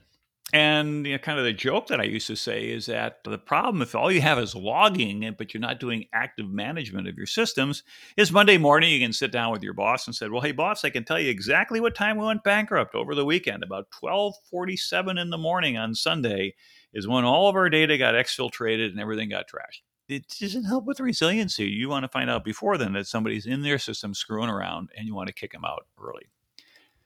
And 0.54 1.06
you 1.06 1.12
know, 1.12 1.18
kind 1.18 1.38
of 1.38 1.44
the 1.44 1.52
joke 1.52 1.88
that 1.88 2.00
I 2.00 2.04
used 2.04 2.26
to 2.28 2.36
say 2.36 2.70
is 2.70 2.86
that 2.86 3.22
the 3.22 3.36
problem, 3.36 3.82
if 3.82 3.94
all 3.94 4.10
you 4.10 4.22
have 4.22 4.38
is 4.38 4.54
logging, 4.54 5.24
eh, 5.26 5.30
but 5.36 5.52
you're 5.52 5.60
not 5.60 5.78
doing 5.78 6.06
active 6.14 6.48
management 6.48 7.06
of 7.06 7.18
your 7.18 7.26
systems, 7.26 7.82
is 8.16 8.32
Monday 8.32 8.56
morning 8.56 8.90
you 8.90 8.98
can 8.98 9.12
sit 9.12 9.30
down 9.30 9.52
with 9.52 9.62
your 9.62 9.74
boss 9.74 10.06
and 10.06 10.16
said, 10.16 10.30
"Well, 10.30 10.40
hey, 10.40 10.52
boss, 10.52 10.84
I 10.84 10.90
can 10.90 11.04
tell 11.04 11.20
you 11.20 11.28
exactly 11.28 11.80
what 11.80 11.94
time 11.94 12.16
we 12.16 12.24
went 12.24 12.44
bankrupt 12.44 12.94
over 12.94 13.14
the 13.14 13.26
weekend. 13.26 13.62
About 13.62 13.90
12:47 13.90 15.18
in 15.18 15.28
the 15.28 15.36
morning 15.36 15.76
on 15.76 15.94
Sunday 15.94 16.54
is 16.94 17.06
when 17.06 17.24
all 17.24 17.48
of 17.50 17.54
our 17.56 17.68
data 17.68 17.98
got 17.98 18.14
exfiltrated 18.14 18.86
and 18.90 19.00
everything 19.00 19.28
got 19.28 19.46
trashed." 19.50 19.82
It 20.08 20.24
doesn't 20.40 20.64
help 20.64 20.86
with 20.86 21.00
resiliency. 21.00 21.66
You 21.68 21.90
want 21.90 22.04
to 22.04 22.08
find 22.08 22.30
out 22.30 22.42
before 22.42 22.78
then 22.78 22.94
that 22.94 23.06
somebody's 23.06 23.44
in 23.44 23.60
their 23.60 23.78
system 23.78 24.14
screwing 24.14 24.48
around, 24.48 24.88
and 24.96 25.06
you 25.06 25.14
want 25.14 25.26
to 25.26 25.34
kick 25.34 25.52
them 25.52 25.66
out 25.66 25.86
early. 26.02 26.24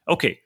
Okay, 0.08 0.40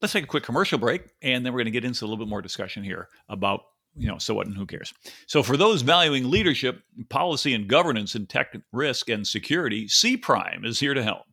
let's 0.00 0.12
take 0.12 0.24
a 0.24 0.28
quick 0.28 0.44
commercial 0.44 0.78
break, 0.78 1.02
and 1.22 1.44
then 1.44 1.52
we're 1.52 1.58
going 1.58 1.66
to 1.66 1.70
get 1.72 1.84
into 1.84 2.04
a 2.04 2.06
little 2.06 2.24
bit 2.24 2.28
more 2.28 2.42
discussion 2.42 2.82
here 2.84 3.08
about 3.28 3.62
you 3.96 4.06
know, 4.06 4.18
so 4.18 4.34
what 4.34 4.46
and 4.46 4.56
who 4.56 4.66
cares? 4.66 4.94
So, 5.26 5.42
for 5.42 5.56
those 5.56 5.82
valuing 5.82 6.30
leadership, 6.30 6.82
policy, 7.08 7.54
and 7.54 7.68
governance 7.68 8.14
in 8.14 8.26
tech 8.26 8.56
risk 8.72 9.08
and 9.08 9.26
security, 9.26 9.86
Cprime 9.86 10.64
is 10.64 10.78
here 10.78 10.94
to 10.94 11.02
help. 11.02 11.24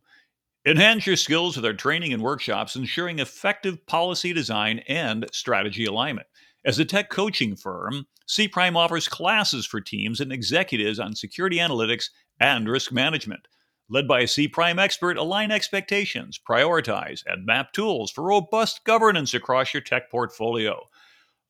Enhance 0.66 1.06
your 1.06 1.16
skills 1.16 1.54
with 1.54 1.64
our 1.64 1.74
training 1.74 2.12
and 2.12 2.22
workshops, 2.22 2.74
ensuring 2.74 3.20
effective 3.20 3.86
policy 3.86 4.32
design 4.32 4.80
and 4.88 5.26
strategy 5.32 5.84
alignment. 5.84 6.26
As 6.64 6.80
a 6.80 6.84
tech 6.84 7.08
coaching 7.08 7.54
firm, 7.54 8.06
Cprime 8.28 8.76
offers 8.76 9.06
classes 9.06 9.64
for 9.64 9.80
teams 9.80 10.20
and 10.20 10.32
executives 10.32 10.98
on 10.98 11.14
security 11.14 11.58
analytics 11.58 12.06
and 12.40 12.68
risk 12.68 12.90
management. 12.90 13.46
Led 13.88 14.08
by 14.08 14.20
a 14.20 14.24
Cprime 14.24 14.80
expert, 14.80 15.16
align 15.16 15.52
expectations, 15.52 16.38
prioritize, 16.38 17.22
and 17.26 17.46
map 17.46 17.72
tools 17.72 18.10
for 18.10 18.24
robust 18.24 18.82
governance 18.84 19.32
across 19.32 19.72
your 19.72 19.80
tech 19.80 20.10
portfolio. 20.10 20.88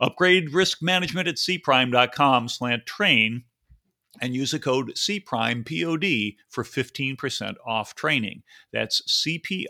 Upgrade 0.01 0.53
risk 0.53 0.83
management 0.83 1.29
at 1.29 1.37
cprime.com 1.37 2.49
slant 2.49 2.85
train 2.85 3.45
and 4.21 4.35
use 4.35 4.51
the 4.51 4.59
code 4.59 4.93
CPRIMEPOD 4.95 6.37
for 6.49 6.65
15% 6.65 7.55
off 7.67 7.95
training. 7.95 8.43
That's 8.73 9.03
CPRIME.com. 9.03 9.69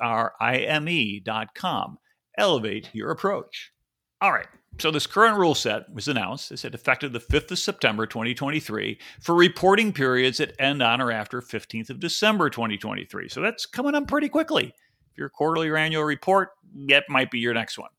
Elevate 2.38 2.90
your 2.92 3.10
approach. 3.10 3.72
All 4.20 4.32
right. 4.32 4.48
So 4.78 4.90
this 4.90 5.06
current 5.06 5.38
rule 5.38 5.54
set 5.54 5.92
was 5.92 6.08
announced. 6.08 6.52
It 6.52 6.58
said 6.58 6.74
effective 6.74 7.12
the 7.12 7.20
5th 7.20 7.50
of 7.50 7.58
September 7.58 8.06
2023 8.06 8.98
for 9.20 9.34
reporting 9.34 9.92
periods 9.92 10.38
that 10.38 10.54
end 10.60 10.82
on 10.82 11.00
or 11.00 11.10
after 11.10 11.40
15th 11.40 11.88
of 11.88 11.98
December 11.98 12.50
2023. 12.50 13.28
So 13.28 13.40
that's 13.40 13.64
coming 13.64 13.94
up 13.94 14.06
pretty 14.06 14.28
quickly. 14.28 14.74
If 15.12 15.18
your 15.18 15.30
quarterly 15.30 15.68
or 15.68 15.78
annual 15.78 16.04
report, 16.04 16.50
that 16.88 17.04
might 17.08 17.30
be 17.30 17.38
your 17.38 17.54
next 17.54 17.78
one. 17.78 17.90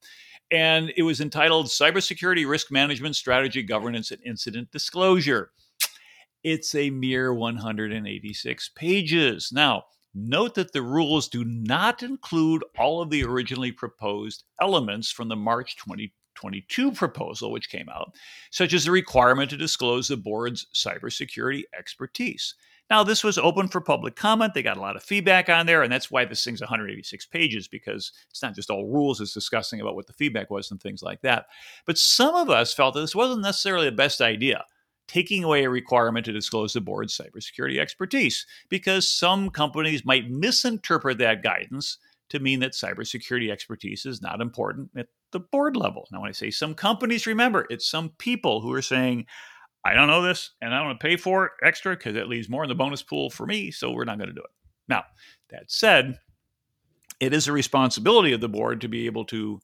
And 0.52 0.94
it 0.96 1.04
was 1.04 1.20
entitled 1.20 1.66
Cybersecurity 1.66 2.48
Risk 2.48 2.72
Management 2.72 3.16
Strategy 3.16 3.64
Governance 3.64 4.12
and 4.12 4.22
Incident 4.24 4.72
Disclosure. 4.72 5.50
It's 6.44 6.76
a 6.76 6.92
mere 6.92 7.34
186 7.34 8.70
pages. 8.76 9.52
Now, 9.52 9.86
Note 10.20 10.56
that 10.56 10.72
the 10.74 10.82
rules 10.82 11.28
do 11.28 11.46
not 11.46 12.02
include 12.02 12.64
all 12.76 13.04
of 13.04 13.12
the 13.12 13.24
originally 13.24 13.72
proposed 13.72 14.46
elements 14.60 15.12
from 15.12 15.28
the 15.28 15.36
March 15.36 15.78
20, 15.78 16.12
22 16.38 16.92
proposal, 16.92 17.52
which 17.52 17.70
came 17.70 17.90
out, 17.90 18.14
such 18.52 18.74
as 18.74 18.86
the 18.86 18.92
requirement 18.92 19.50
to 19.50 19.58
disclose 19.58 20.08
the 20.08 20.16
board's 20.16 20.68
cybersecurity 20.74 21.64
expertise. 21.78 22.54
Now, 22.90 23.04
this 23.04 23.24
was 23.24 23.38
open 23.38 23.68
for 23.68 23.82
public 23.82 24.16
comment. 24.16 24.54
They 24.54 24.64
got 24.64 24.78
a 24.78 24.82
lot 24.82 24.96
of 24.96 25.04
feedback 25.04 25.50
on 25.50 25.66
there, 25.66 25.84
and 25.84 25.92
that's 25.92 26.10
why 26.10 26.24
this 26.24 26.44
thing's 26.44 26.62
186 26.62 27.26
pages 27.26 27.68
because 27.68 28.14
it's 28.30 28.42
not 28.42 28.56
just 28.56 28.70
all 28.70 28.88
rules, 28.88 29.20
it's 29.20 29.34
discussing 29.34 29.82
about 29.82 29.96
what 29.96 30.08
the 30.08 30.14
feedback 30.14 30.50
was 30.50 30.72
and 30.72 30.80
things 30.80 31.04
like 31.04 31.22
that. 31.22 31.48
But 31.86 31.98
some 31.98 32.36
of 32.36 32.50
us 32.50 32.74
felt 32.74 32.94
that 32.94 33.02
this 33.02 33.16
wasn't 33.16 33.42
necessarily 33.42 33.90
the 33.90 33.96
best 33.96 34.22
idea, 34.22 34.64
taking 35.08 35.44
away 35.44 35.66
a 35.66 35.70
requirement 35.70 36.26
to 36.28 36.32
disclose 36.32 36.74
the 36.74 36.82
board's 36.82 37.18
cybersecurity 37.18 37.78
expertise, 37.78 38.46
because 38.70 39.10
some 39.10 39.50
companies 39.50 40.06
might 40.06 40.30
misinterpret 40.30 41.18
that 41.18 41.44
guidance 41.44 41.98
to 42.30 42.40
mean 42.40 42.60
that 42.60 42.74
cybersecurity 42.74 43.52
expertise 43.52 44.06
is 44.06 44.22
not 44.22 44.40
important 44.42 44.92
at 44.96 45.08
the 45.32 45.40
board 45.40 45.76
level. 45.76 46.08
Now, 46.12 46.22
when 46.22 46.30
I 46.30 46.34
say 46.34 46.52
some 46.52 46.74
companies, 46.74 47.28
remember, 47.28 47.66
it's 47.70 47.90
some 47.90 48.10
people 48.18 48.62
who 48.62 48.72
are 48.74 48.82
saying, 48.82 49.26
I 49.86 49.94
don't 49.94 50.08
know 50.08 50.22
this 50.22 50.52
and 50.62 50.74
I 50.74 50.78
don't 50.78 50.88
want 50.88 51.00
to 51.00 51.08
pay 51.08 51.18
for 51.18 51.46
it 51.46 51.52
extra 51.64 51.96
because 51.96 52.16
it 52.16 52.28
leaves 52.28 52.50
more 52.50 52.64
in 52.64 52.70
the 52.70 52.76
bonus 52.76 53.04
pool 53.04 53.30
for 53.30 53.46
me, 53.46 53.72
so 53.72 53.92
we're 53.92 54.06
not 54.06 54.18
going 54.18 54.30
to 54.30 54.36
do 54.36 54.42
it. 54.42 54.52
Now, 54.88 55.04
that 55.50 55.72
said, 55.72 56.20
it 57.20 57.34
is 57.34 57.48
a 57.48 57.54
responsibility 57.54 58.34
of 58.34 58.42
the 58.42 58.50
board 58.50 58.82
to 58.82 58.88
be 58.88 59.06
able 59.06 59.26
to 59.26 59.60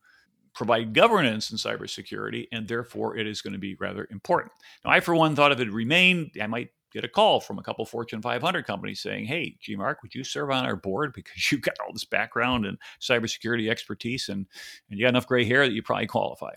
provide 0.54 0.94
governance 0.94 1.52
in 1.52 1.58
cybersecurity, 1.58 2.48
and 2.52 2.68
therefore 2.68 3.18
it 3.18 3.28
is 3.28 3.42
going 3.42 3.54
to 3.54 3.60
be 3.60 3.76
rather 3.80 4.08
important. 4.12 4.52
Now, 4.86 4.92
I, 4.92 5.00
for 5.00 5.16
one, 5.16 5.36
thought 5.36 5.52
if 5.52 5.60
it 5.60 5.72
remained, 5.72 6.32
I 6.42 6.48
might 6.48 6.70
get 6.94 7.04
a 7.04 7.10
call 7.10 7.40
from 7.40 7.60
a 7.60 7.64
couple 7.64 7.86
Fortune 7.86 8.22
500 8.22 8.66
companies 8.66 9.02
saying, 9.02 9.26
"Hey, 9.26 9.56
G 9.60 9.76
Mark, 9.76 10.02
would 10.02 10.14
you 10.14 10.24
serve 10.24 10.52
on 10.52 10.66
our 10.66 10.76
board 10.76 11.14
because 11.16 11.52
you've 11.52 11.62
got 11.62 11.80
all 11.80 11.94
this 11.94 12.06
background 12.06 12.66
and 12.66 12.78
cybersecurity 13.02 13.70
expertise, 13.70 14.30
and 14.30 14.46
and 14.90 15.00
you 15.00 15.06
got 15.06 15.10
enough 15.10 15.28
gray 15.28 15.46
hair 15.46 15.66
that 15.66 15.74
you 15.74 15.84
probably 15.84 16.08
qualify." 16.08 16.52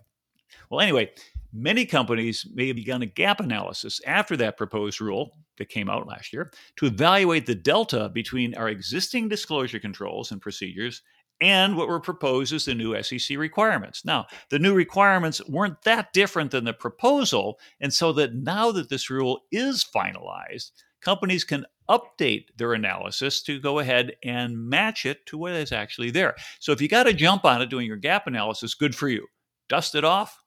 Well, 0.71 0.81
anyway, 0.81 1.11
many 1.53 1.87
companies 1.87 2.47
may 2.55 2.69
have 2.69 2.77
begun 2.77 3.03
a 3.03 3.07
gap 3.07 3.41
analysis 3.41 4.01
after 4.07 4.37
that 4.37 4.57
proposed 4.57 5.01
rule 5.01 5.37
that 5.59 5.69
came 5.69 5.89
out 5.89 6.07
last 6.07 6.33
year 6.33 6.53
to 6.77 6.87
evaluate 6.87 7.47
the 7.47 7.55
delta 7.55 8.11
between 8.13 8.55
our 8.55 8.69
existing 8.69 9.29
disclosure 9.29 9.79
controls 9.79 10.33
and 10.33 10.41
procedures 10.41 11.03
and 11.41 11.77
what 11.77 11.89
were 11.89 12.01
proposed 12.01 12.53
as 12.53 12.65
the 12.65 12.75
new 12.75 13.01
SEC 13.03 13.37
requirements. 13.37 14.05
Now, 14.05 14.27
the 14.51 14.59
new 14.59 14.75
requirements 14.75 15.47
weren't 15.49 15.83
that 15.83 16.13
different 16.13 16.51
than 16.51 16.65
the 16.65 16.73
proposal, 16.73 17.59
and 17.81 17.93
so 17.93 18.13
that 18.15 18.35
now 18.35 18.73
that 18.73 18.89
this 18.89 19.11
rule 19.11 19.43
is 19.53 19.85
finalized, 19.85 20.71
companies 21.01 21.45
can 21.45 21.67
update 21.89 22.47
their 22.57 22.73
analysis 22.73 23.43
to 23.43 23.61
go 23.61 23.79
ahead 23.79 24.17
and 24.25 24.59
match 24.59 25.07
it 25.07 25.25
to 25.27 25.39
what 25.39 25.53
is 25.53 25.73
actually 25.73 26.11
there. 26.11 26.35
So 26.59 26.73
if 26.73 26.81
you 26.81 26.89
got 26.89 27.05
to 27.05 27.13
jump 27.13 27.45
on 27.45 27.63
it 27.63 27.71
doing 27.71 27.87
your 27.87 27.97
gap 27.97 28.27
analysis, 28.27 28.75
good 28.75 28.95
for 28.95 29.09
you. 29.09 29.27
Dust 29.69 29.95
it 29.95 30.05
off, 30.05 30.43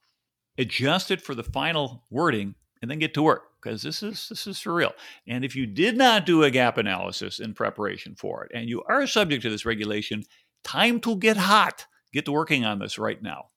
adjust 0.58 1.12
it 1.12 1.22
for 1.22 1.36
the 1.36 1.44
final 1.44 2.04
wording, 2.10 2.56
and 2.82 2.90
then 2.90 3.00
get 3.00 3.14
to 3.14 3.22
work 3.22 3.44
because 3.62 3.82
this 3.82 4.02
is 4.02 4.28
this 4.30 4.48
is 4.48 4.60
for 4.60 4.74
real. 4.74 4.94
And 5.28 5.44
if 5.44 5.56
you 5.56 5.66
did 5.66 5.98
not 5.98 6.26
do 6.26 6.44
a 6.44 6.52
gap 6.52 6.78
analysis 6.78 7.40
in 7.40 7.54
preparation 7.54 8.16
for 8.16 8.46
it, 8.46 8.52
and 8.54 8.70
you 8.70 8.82
are 8.84 9.06
subject 9.08 9.44
to 9.44 9.50
this 9.50 9.66
regulation, 9.66 10.24
Time 10.64 11.00
to 11.02 11.16
get 11.16 11.38
hot. 11.38 11.86
Get 12.14 12.26
to 12.26 12.32
working 12.32 12.66
on 12.66 12.80
this 12.80 12.98
right 12.98 13.22
now. 13.22 13.50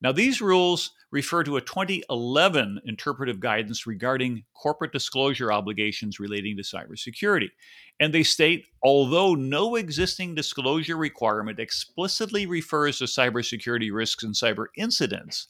Now, 0.00 0.12
these 0.12 0.40
rules 0.40 0.92
refer 1.10 1.42
to 1.42 1.56
a 1.56 1.60
2011 1.60 2.82
interpretive 2.84 3.40
guidance 3.40 3.86
regarding 3.86 4.44
corporate 4.54 4.92
disclosure 4.92 5.50
obligations 5.50 6.20
relating 6.20 6.56
to 6.56 6.62
cybersecurity. 6.62 7.48
And 7.98 8.14
they 8.14 8.22
state 8.22 8.66
although 8.82 9.34
no 9.34 9.74
existing 9.74 10.36
disclosure 10.36 10.96
requirement 10.96 11.58
explicitly 11.58 12.46
refers 12.46 12.98
to 12.98 13.04
cybersecurity 13.04 13.92
risks 13.92 14.22
and 14.22 14.34
cyber 14.34 14.66
incidents, 14.76 15.48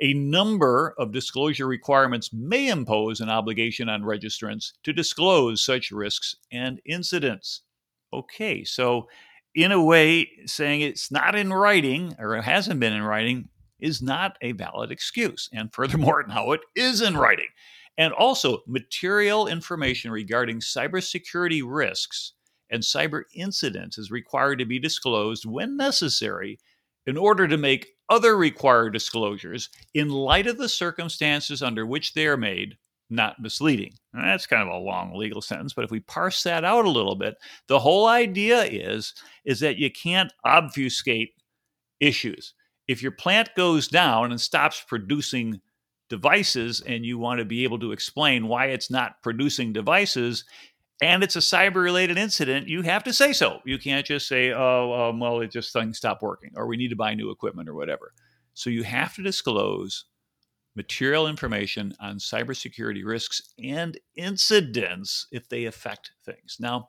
a 0.00 0.14
number 0.14 0.94
of 0.98 1.12
disclosure 1.12 1.66
requirements 1.66 2.32
may 2.32 2.68
impose 2.68 3.20
an 3.20 3.28
obligation 3.28 3.90
on 3.90 4.02
registrants 4.02 4.72
to 4.84 4.92
disclose 4.92 5.62
such 5.62 5.90
risks 5.90 6.34
and 6.50 6.80
incidents. 6.86 7.62
Okay, 8.12 8.64
so 8.64 9.08
in 9.54 9.72
a 9.72 9.82
way, 9.82 10.28
saying 10.46 10.80
it's 10.80 11.10
not 11.10 11.34
in 11.34 11.52
writing 11.52 12.14
or 12.18 12.36
it 12.36 12.42
hasn't 12.44 12.80
been 12.80 12.92
in 12.92 13.02
writing 13.02 13.48
is 13.78 14.00
not 14.00 14.36
a 14.40 14.52
valid 14.52 14.90
excuse. 14.90 15.48
And 15.52 15.72
furthermore, 15.72 16.24
now 16.28 16.52
it 16.52 16.60
is 16.74 17.00
in 17.00 17.16
writing. 17.16 17.48
And 17.98 18.12
also, 18.14 18.62
material 18.66 19.48
information 19.48 20.10
regarding 20.10 20.60
cybersecurity 20.60 21.62
risks 21.64 22.32
and 22.70 22.82
cyber 22.82 23.24
incidents 23.34 23.98
is 23.98 24.10
required 24.10 24.58
to 24.60 24.64
be 24.64 24.78
disclosed 24.78 25.44
when 25.44 25.76
necessary 25.76 26.58
in 27.06 27.18
order 27.18 27.46
to 27.46 27.58
make 27.58 27.88
other 28.08 28.36
required 28.36 28.92
disclosures 28.92 29.68
in 29.92 30.08
light 30.08 30.46
of 30.46 30.56
the 30.56 30.68
circumstances 30.68 31.62
under 31.62 31.84
which 31.84 32.14
they 32.14 32.26
are 32.26 32.36
made 32.36 32.76
not 33.12 33.40
misleading. 33.40 33.94
And 34.12 34.24
that's 34.24 34.46
kind 34.46 34.62
of 34.62 34.74
a 34.74 34.78
long 34.78 35.14
legal 35.14 35.42
sentence, 35.42 35.72
but 35.72 35.84
if 35.84 35.90
we 35.90 36.00
parse 36.00 36.42
that 36.42 36.64
out 36.64 36.84
a 36.84 36.90
little 36.90 37.14
bit, 37.14 37.36
the 37.68 37.78
whole 37.78 38.06
idea 38.06 38.64
is 38.64 39.14
is 39.44 39.60
that 39.60 39.78
you 39.78 39.90
can't 39.90 40.32
obfuscate 40.44 41.30
issues. 42.00 42.54
If 42.88 43.02
your 43.02 43.12
plant 43.12 43.50
goes 43.56 43.88
down 43.88 44.32
and 44.32 44.40
stops 44.40 44.84
producing 44.86 45.60
devices 46.08 46.82
and 46.82 47.06
you 47.06 47.18
want 47.18 47.38
to 47.38 47.44
be 47.44 47.64
able 47.64 47.78
to 47.78 47.92
explain 47.92 48.48
why 48.48 48.66
it's 48.66 48.90
not 48.90 49.22
producing 49.22 49.72
devices 49.72 50.44
and 51.00 51.22
it's 51.22 51.36
a 51.36 51.40
cyber 51.40 51.76
related 51.76 52.18
incident, 52.18 52.68
you 52.68 52.82
have 52.82 53.02
to 53.04 53.12
say 53.12 53.32
so. 53.32 53.60
You 53.64 53.78
can't 53.78 54.04
just 54.04 54.28
say, 54.28 54.52
oh, 54.52 55.10
um, 55.10 55.20
well, 55.20 55.40
it 55.40 55.50
just 55.50 55.72
things 55.72 55.96
stopped 55.96 56.22
working 56.22 56.50
or 56.54 56.66
we 56.66 56.76
need 56.76 56.90
to 56.90 56.96
buy 56.96 57.14
new 57.14 57.30
equipment 57.30 57.68
or 57.68 57.74
whatever. 57.74 58.12
So 58.54 58.68
you 58.68 58.82
have 58.82 59.14
to 59.14 59.22
disclose 59.22 60.04
material 60.74 61.26
information 61.26 61.94
on 62.00 62.16
cybersecurity 62.16 63.04
risks 63.04 63.54
and 63.62 63.98
incidents 64.16 65.26
if 65.30 65.48
they 65.48 65.64
affect 65.64 66.12
things. 66.24 66.56
Now, 66.58 66.88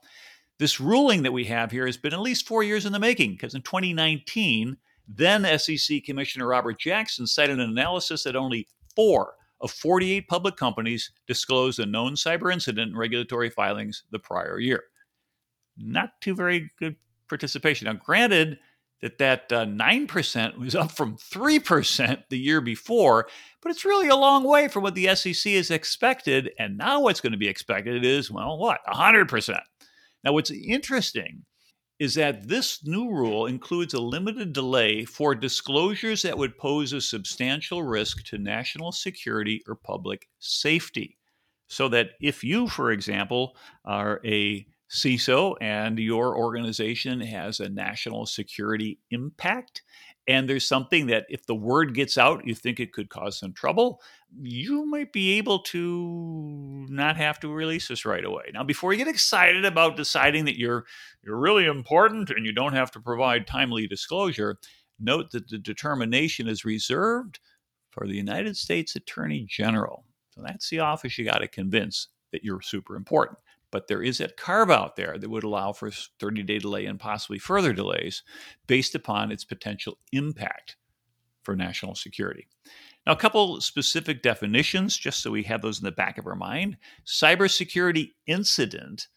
this 0.60 0.80
ruling 0.80 1.24
that 1.24 1.34
we 1.34 1.46
have 1.46 1.72
here 1.72 1.86
has 1.86 1.98
been 1.98 2.14
at 2.14 2.22
least 2.22 2.48
four 2.48 2.64
years 2.64 2.86
in 2.86 2.94
the 2.94 3.00
making 3.00 3.32
because 3.32 3.56
in 3.56 3.62
2019, 3.62 4.78
then 5.08 5.60
SEC 5.60 6.04
Commissioner 6.04 6.48
Robert 6.48 6.80
Jackson 6.80 7.28
cited 7.28 7.60
an 7.60 7.70
analysis 7.70 8.24
that 8.24 8.36
only 8.36 8.68
four 8.96 9.34
of 9.60 9.72
48 9.72 10.28
public 10.28 10.56
companies 10.56 11.12
disclosed 11.28 11.80
a 11.80 11.86
known 11.86 12.14
cyber 12.14 12.52
incident 12.52 12.92
in 12.92 12.98
regulatory 12.98 13.50
filings 13.50 14.04
the 14.12 14.20
prior 14.20 14.60
year. 14.60 14.84
Not 15.78 16.22
too 16.22 16.36
very 16.36 16.72
good 16.80 16.96
participation. 17.28 17.86
Now, 17.86 17.94
granted, 17.94 18.60
that 19.04 19.18
that 19.18 19.52
uh, 19.52 19.66
9% 19.66 20.58
was 20.58 20.76
up 20.76 20.90
from 20.90 21.18
3% 21.18 22.24
the 22.30 22.40
year 22.40 22.62
before, 22.62 23.28
but 23.62 23.70
it's 23.70 23.84
really 23.84 24.08
a 24.08 24.16
long 24.16 24.46
way 24.46 24.70
from 24.70 24.82
what 24.82 24.96
the 24.96 25.14
SEC 25.14 25.52
has 25.54 25.70
expected. 25.70 26.52
And 26.58 26.78
now 26.78 27.02
what's 27.02 27.20
going 27.20 27.34
to 27.34 27.38
be 27.38 27.50
expected 27.50 28.06
is, 28.06 28.32
well, 28.32 28.58
what? 28.58 28.80
100%. 28.88 29.60
Now, 30.24 30.32
what's 30.32 30.52
interesting 30.52 31.44
is 32.00 32.16
that 32.16 32.48
this 32.48 32.86
new 32.86 33.10
rule 33.12 33.46
includes 33.46 33.94
a 33.94 34.00
limited 34.00 34.54
delay 34.54 35.04
for 35.04 35.36
disclosures 35.36 36.22
that 36.22 36.38
would 36.38 36.58
pose 36.58 36.94
a 36.94 37.02
substantial 37.02 37.84
risk 37.84 38.24
to 38.28 38.38
national 38.38 38.94
security 38.94 39.62
or 39.68 39.76
public 39.76 40.30
safety. 40.40 41.18
So 41.68 41.90
that 41.90 42.12
if 42.22 42.42
you, 42.42 42.70
for 42.70 42.92
example, 42.92 43.58
are 43.84 44.22
a 44.24 44.66
CISO 44.94 45.56
and 45.60 45.98
your 45.98 46.38
organization 46.38 47.20
has 47.22 47.60
a 47.60 47.68
national 47.68 48.28
security 48.28 49.00
impact, 49.10 49.82
and 50.28 50.48
there's 50.48 50.68
something 50.68 51.08
that 51.08 51.26
if 51.30 51.46
the 51.46 51.56
word 51.56 51.96
gets 51.96 52.18
out, 52.18 52.46
you 52.46 52.54
think 52.54 52.80
it 52.80 52.94
could 52.94 53.10
cause 53.10 53.38
some 53.38 53.54
trouble, 53.54 54.02
you 54.42 54.86
might 54.86 55.12
be 55.12 55.38
able 55.38 55.60
to 55.60 56.86
not 56.90 57.18
have 57.18 57.40
to 57.40 57.50
release 57.50 57.88
this 57.88 58.06
right 58.06 58.24
away. 58.24 58.44
Now, 58.54 58.64
before 58.64 58.94
you 58.94 59.00
get 59.00 59.08
excited 59.08 59.66
about 59.66 59.98
deciding 59.98 60.46
that 60.46 60.60
you're 60.60 60.86
you're 61.24 61.40
really 61.40 61.66
important 61.66 62.30
and 62.30 62.46
you 62.46 62.52
don't 62.52 62.74
have 62.74 62.92
to 62.92 63.00
provide 63.00 63.48
timely 63.48 63.88
disclosure, 63.88 64.60
note 65.00 65.32
that 65.32 65.50
the 65.50 65.58
determination 65.58 66.48
is 66.48 66.64
reserved 66.64 67.40
for 67.90 68.08
the 68.08 68.16
United 68.16 68.56
States 68.58 68.96
Attorney 68.96 69.46
General. 69.50 70.06
So 70.30 70.42
that's 70.46 70.70
the 70.70 70.80
office 70.80 71.18
you 71.18 71.26
got 71.26 71.40
to 71.40 71.48
convince 71.48 72.08
that 72.32 72.44
you're 72.44 72.62
super 72.62 72.96
important. 72.96 73.38
But 73.74 73.88
there 73.88 74.04
is 74.04 74.20
that 74.20 74.38
carve 74.38 74.70
out 74.70 74.96
there 74.98 75.18
that 75.18 75.30
would 75.32 75.44
allow 75.44 75.74
for 75.74 75.90
30 75.90 76.44
day 76.44 76.60
delay 76.60 76.86
and 76.86 77.00
possibly 77.00 77.40
further 77.40 77.74
delays 77.74 78.22
based 78.68 78.94
upon 78.94 79.32
its 79.32 79.44
potential 79.44 79.98
impact 80.12 80.78
for 81.42 81.56
national 81.56 81.96
security. 81.96 82.48
Now, 83.08 83.14
a 83.14 83.18
couple 83.18 83.60
specific 83.62 84.22
definitions, 84.22 84.96
just 84.96 85.22
so 85.22 85.32
we 85.32 85.42
have 85.44 85.64
those 85.64 85.80
in 85.80 85.86
the 85.86 85.92
back 85.92 86.20
of 86.20 86.28
our 86.28 86.36
mind. 86.36 86.78
Cybersecurity 87.08 88.12
incident 88.28 89.08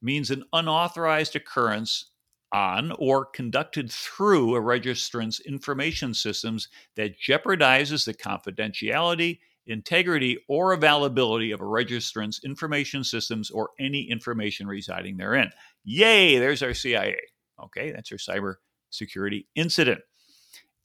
means 0.00 0.30
an 0.30 0.44
unauthorized 0.54 1.36
occurrence 1.36 2.10
on 2.50 2.92
or 2.98 3.26
conducted 3.26 3.92
through 3.92 4.54
a 4.54 4.60
registrant's 4.60 5.38
information 5.40 6.14
systems 6.14 6.68
that 6.96 7.20
jeopardizes 7.20 8.06
the 8.06 8.14
confidentiality 8.14 9.40
integrity, 9.68 10.38
or 10.48 10.72
availability 10.72 11.52
of 11.52 11.60
a 11.60 11.66
registrant's 11.66 12.40
information 12.44 13.04
systems 13.04 13.50
or 13.50 13.70
any 13.78 14.10
information 14.10 14.66
residing 14.66 15.16
therein. 15.16 15.50
Yay, 15.84 16.38
there's 16.38 16.62
our 16.62 16.74
CIA. 16.74 17.16
Okay, 17.62 17.92
that's 17.92 18.10
our 18.12 18.18
cyber 18.18 18.54
security 18.90 19.46
incident. 19.54 20.00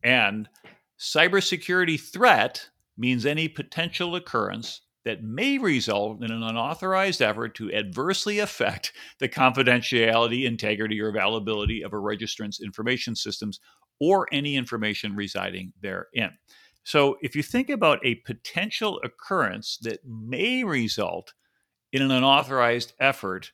And 0.03 0.49
cybersecurity 0.99 1.99
threat 1.99 2.69
means 2.97 3.25
any 3.25 3.47
potential 3.47 4.15
occurrence 4.15 4.81
that 5.05 5.23
may 5.23 5.57
result 5.57 6.23
in 6.23 6.31
an 6.31 6.43
unauthorized 6.43 7.21
effort 7.21 7.55
to 7.55 7.73
adversely 7.73 8.39
affect 8.39 8.93
the 9.19 9.27
confidentiality, 9.27 10.45
integrity, 10.45 11.01
or 11.01 11.09
availability 11.09 11.83
of 11.83 11.93
a 11.93 11.99
registrant's 11.99 12.61
information 12.61 13.15
systems 13.15 13.59
or 13.99 14.27
any 14.31 14.55
information 14.55 15.15
residing 15.15 15.73
therein. 15.81 16.31
So, 16.83 17.17
if 17.21 17.35
you 17.35 17.43
think 17.43 17.69
about 17.69 18.05
a 18.05 18.15
potential 18.15 18.99
occurrence 19.03 19.77
that 19.83 19.99
may 20.05 20.63
result 20.63 21.33
in 21.91 22.01
an 22.01 22.11
unauthorized 22.11 22.93
effort 22.99 23.51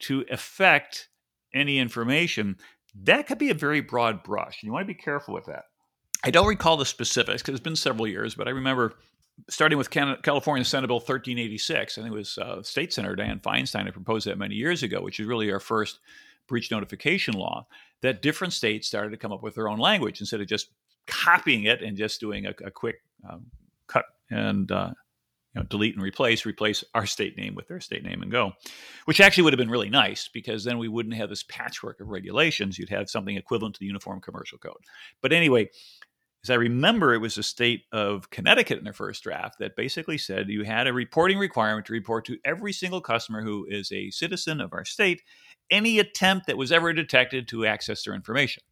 to 0.00 0.24
affect 0.30 1.08
any 1.54 1.78
information, 1.78 2.56
that 3.02 3.26
could 3.26 3.38
be 3.38 3.50
a 3.50 3.54
very 3.54 3.80
broad 3.80 4.22
brush. 4.22 4.62
You 4.62 4.72
want 4.72 4.82
to 4.82 4.94
be 4.94 5.00
careful 5.00 5.34
with 5.34 5.46
that. 5.46 5.64
I 6.22 6.30
don't 6.30 6.46
recall 6.46 6.76
the 6.76 6.84
specifics 6.84 7.40
because 7.40 7.54
it's 7.54 7.64
been 7.64 7.76
several 7.76 8.06
years, 8.06 8.34
but 8.34 8.46
I 8.46 8.50
remember 8.50 8.94
starting 9.48 9.78
with 9.78 9.90
California 9.90 10.64
Senate 10.64 10.88
Bill 10.88 10.96
1386, 10.96 11.96
I 11.96 12.02
think 12.02 12.12
it 12.12 12.16
was 12.16 12.36
uh, 12.38 12.62
State 12.62 12.92
Senator 12.92 13.16
Dianne 13.16 13.40
Feinstein 13.40 13.84
had 13.84 13.94
proposed 13.94 14.26
that 14.26 14.38
many 14.38 14.54
years 14.54 14.82
ago, 14.82 15.00
which 15.00 15.18
is 15.18 15.26
really 15.26 15.50
our 15.50 15.60
first 15.60 16.00
breach 16.46 16.70
notification 16.70 17.34
law, 17.34 17.66
that 18.02 18.22
different 18.22 18.52
states 18.52 18.86
started 18.86 19.10
to 19.10 19.16
come 19.16 19.32
up 19.32 19.42
with 19.42 19.54
their 19.54 19.68
own 19.68 19.78
language 19.78 20.20
instead 20.20 20.40
of 20.40 20.46
just 20.46 20.68
copying 21.06 21.64
it 21.64 21.82
and 21.82 21.96
just 21.96 22.20
doing 22.20 22.46
a, 22.46 22.54
a 22.64 22.70
quick 22.70 23.02
um, 23.28 23.46
cut 23.86 24.04
and 24.30 24.70
uh, 24.70 24.90
you 25.54 25.60
know, 25.60 25.66
delete 25.68 25.94
and 25.94 26.02
replace, 26.02 26.46
replace 26.46 26.84
our 26.94 27.06
state 27.06 27.36
name 27.36 27.54
with 27.54 27.66
their 27.66 27.80
state 27.80 28.04
name 28.04 28.22
and 28.22 28.30
go, 28.30 28.52
which 29.06 29.20
actually 29.20 29.42
would 29.44 29.52
have 29.52 29.58
been 29.58 29.70
really 29.70 29.90
nice 29.90 30.28
because 30.32 30.62
then 30.62 30.78
we 30.78 30.88
wouldn't 30.88 31.16
have 31.16 31.28
this 31.28 31.42
patchwork 31.42 32.00
of 32.00 32.08
regulations. 32.08 32.78
You'd 32.78 32.90
have 32.90 33.10
something 33.10 33.36
equivalent 33.36 33.74
to 33.74 33.80
the 33.80 33.86
Uniform 33.86 34.20
Commercial 34.20 34.58
Code. 34.58 34.76
But 35.20 35.32
anyway, 35.32 35.70
as 36.44 36.50
I 36.50 36.54
remember, 36.54 37.12
it 37.12 37.18
was 37.18 37.34
the 37.34 37.42
state 37.42 37.82
of 37.92 38.30
Connecticut 38.30 38.78
in 38.78 38.84
their 38.84 38.92
first 38.92 39.22
draft 39.24 39.58
that 39.58 39.76
basically 39.76 40.16
said 40.16 40.48
you 40.48 40.64
had 40.64 40.86
a 40.86 40.92
reporting 40.92 41.38
requirement 41.38 41.86
to 41.86 41.92
report 41.92 42.24
to 42.26 42.38
every 42.44 42.72
single 42.72 43.00
customer 43.00 43.42
who 43.42 43.66
is 43.68 43.92
a 43.92 44.10
citizen 44.10 44.60
of 44.60 44.72
our 44.72 44.84
state 44.84 45.22
any 45.70 45.98
attempt 45.98 46.46
that 46.46 46.56
was 46.56 46.72
ever 46.72 46.92
detected 46.92 47.46
to 47.48 47.66
access 47.66 48.04
their 48.04 48.14
information. 48.14 48.62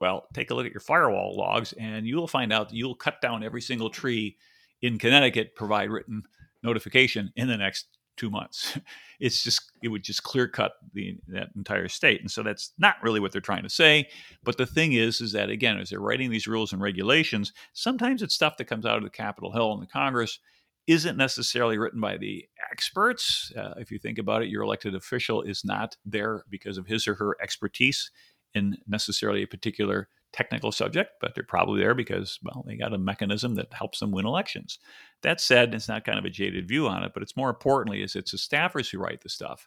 Well, 0.00 0.26
take 0.32 0.50
a 0.50 0.54
look 0.54 0.66
at 0.66 0.72
your 0.72 0.80
firewall 0.80 1.36
logs, 1.36 1.72
and 1.74 2.06
you'll 2.06 2.28
find 2.28 2.52
out 2.52 2.68
that 2.68 2.76
you'll 2.76 2.94
cut 2.94 3.20
down 3.20 3.42
every 3.42 3.60
single 3.60 3.90
tree 3.90 4.36
in 4.80 4.98
Connecticut, 4.98 5.56
provide 5.56 5.90
written 5.90 6.22
notification 6.62 7.32
in 7.36 7.48
the 7.48 7.56
next 7.56 7.86
two 8.16 8.30
months. 8.30 8.78
It's 9.20 9.42
just 9.42 9.72
it 9.82 9.88
would 9.88 10.04
just 10.04 10.22
clear 10.22 10.46
cut 10.46 10.74
the 10.94 11.18
that 11.26 11.48
entire 11.56 11.88
state, 11.88 12.20
and 12.20 12.30
so 12.30 12.44
that's 12.44 12.72
not 12.78 13.02
really 13.02 13.18
what 13.18 13.32
they're 13.32 13.40
trying 13.40 13.64
to 13.64 13.68
say. 13.68 14.08
But 14.44 14.58
the 14.58 14.64
thing 14.64 14.92
is, 14.92 15.20
is 15.20 15.32
that 15.32 15.50
again, 15.50 15.76
as 15.76 15.90
they're 15.90 15.98
writing 15.98 16.30
these 16.30 16.46
rules 16.46 16.72
and 16.72 16.80
regulations, 16.80 17.52
sometimes 17.72 18.22
it's 18.22 18.36
stuff 18.36 18.56
that 18.58 18.66
comes 18.66 18.86
out 18.86 18.96
of 18.96 19.02
the 19.02 19.10
Capitol 19.10 19.50
Hill 19.50 19.72
and 19.72 19.82
the 19.82 19.88
Congress 19.88 20.38
isn't 20.86 21.16
necessarily 21.16 21.78
written 21.78 22.00
by 22.00 22.16
the 22.16 22.44
experts. 22.70 23.52
Uh, 23.56 23.74
if 23.78 23.90
you 23.90 23.98
think 23.98 24.18
about 24.18 24.42
it, 24.42 24.50
your 24.50 24.62
elected 24.62 24.94
official 24.94 25.42
is 25.42 25.64
not 25.64 25.96
there 26.04 26.44
because 26.48 26.78
of 26.78 26.86
his 26.86 27.08
or 27.08 27.14
her 27.16 27.36
expertise 27.42 28.12
in 28.58 28.76
necessarily 28.86 29.42
a 29.42 29.48
particular 29.48 30.08
technical 30.32 30.70
subject, 30.72 31.12
but 31.20 31.34
they're 31.34 31.44
probably 31.44 31.80
there 31.80 31.94
because, 31.94 32.38
well, 32.42 32.64
they 32.66 32.76
got 32.76 32.92
a 32.92 32.98
mechanism 32.98 33.54
that 33.54 33.72
helps 33.72 34.00
them 34.00 34.10
win 34.10 34.26
elections. 34.26 34.78
That 35.22 35.40
said, 35.40 35.74
it's 35.74 35.88
not 35.88 36.04
kind 36.04 36.18
of 36.18 36.24
a 36.24 36.30
jaded 36.30 36.68
view 36.68 36.86
on 36.86 37.02
it, 37.02 37.12
but 37.14 37.22
it's 37.22 37.36
more 37.36 37.50
importantly 37.50 38.02
is 38.02 38.14
it's 38.14 38.32
the 38.32 38.36
staffers 38.36 38.90
who 38.90 38.98
write 38.98 39.22
the 39.22 39.28
stuff. 39.28 39.66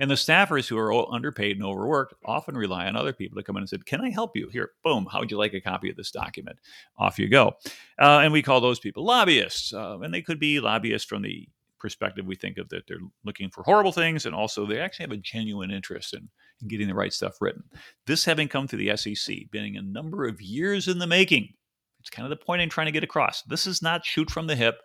And 0.00 0.10
the 0.10 0.14
staffers 0.14 0.66
who 0.66 0.78
are 0.78 1.12
underpaid 1.12 1.56
and 1.56 1.64
overworked 1.64 2.14
often 2.24 2.56
rely 2.56 2.86
on 2.86 2.96
other 2.96 3.12
people 3.12 3.36
to 3.36 3.44
come 3.44 3.56
in 3.56 3.62
and 3.62 3.68
say, 3.68 3.76
Can 3.84 4.00
I 4.00 4.08
help 4.08 4.34
you? 4.34 4.48
Here, 4.48 4.70
boom, 4.82 5.06
how 5.12 5.20
would 5.20 5.30
you 5.30 5.36
like 5.36 5.52
a 5.52 5.60
copy 5.60 5.90
of 5.90 5.96
this 5.96 6.10
document? 6.10 6.58
Off 6.98 7.18
you 7.18 7.28
go. 7.28 7.52
Uh, 8.00 8.20
and 8.22 8.32
we 8.32 8.42
call 8.42 8.62
those 8.62 8.80
people 8.80 9.04
lobbyists. 9.04 9.74
Uh, 9.74 9.98
and 10.00 10.12
they 10.12 10.22
could 10.22 10.40
be 10.40 10.58
lobbyists 10.58 11.06
from 11.06 11.20
the 11.20 11.48
perspective, 11.80 12.26
we 12.26 12.36
think 12.36 12.58
of 12.58 12.68
that 12.68 12.86
they're 12.86 12.98
looking 13.24 13.50
for 13.50 13.62
horrible 13.62 13.92
things, 13.92 14.26
and 14.26 14.34
also 14.34 14.66
they 14.66 14.78
actually 14.78 15.04
have 15.04 15.12
a 15.12 15.16
genuine 15.16 15.70
interest 15.70 16.14
in, 16.14 16.28
in 16.60 16.68
getting 16.68 16.88
the 16.88 16.94
right 16.94 17.12
stuff 17.12 17.40
written. 17.40 17.64
This 18.06 18.24
having 18.24 18.48
come 18.48 18.68
through 18.68 18.84
the 18.86 18.96
SEC, 18.96 19.36
being 19.50 19.76
a 19.76 19.82
number 19.82 20.26
of 20.26 20.40
years 20.40 20.86
in 20.86 20.98
the 20.98 21.06
making, 21.06 21.54
it's 22.00 22.10
kind 22.10 22.24
of 22.24 22.30
the 22.30 22.44
point 22.44 22.62
I'm 22.62 22.68
trying 22.68 22.86
to 22.86 22.92
get 22.92 23.04
across. 23.04 23.42
This 23.42 23.66
is 23.66 23.82
not 23.82 24.04
shoot 24.04 24.30
from 24.30 24.46
the 24.46 24.56
hip 24.56 24.76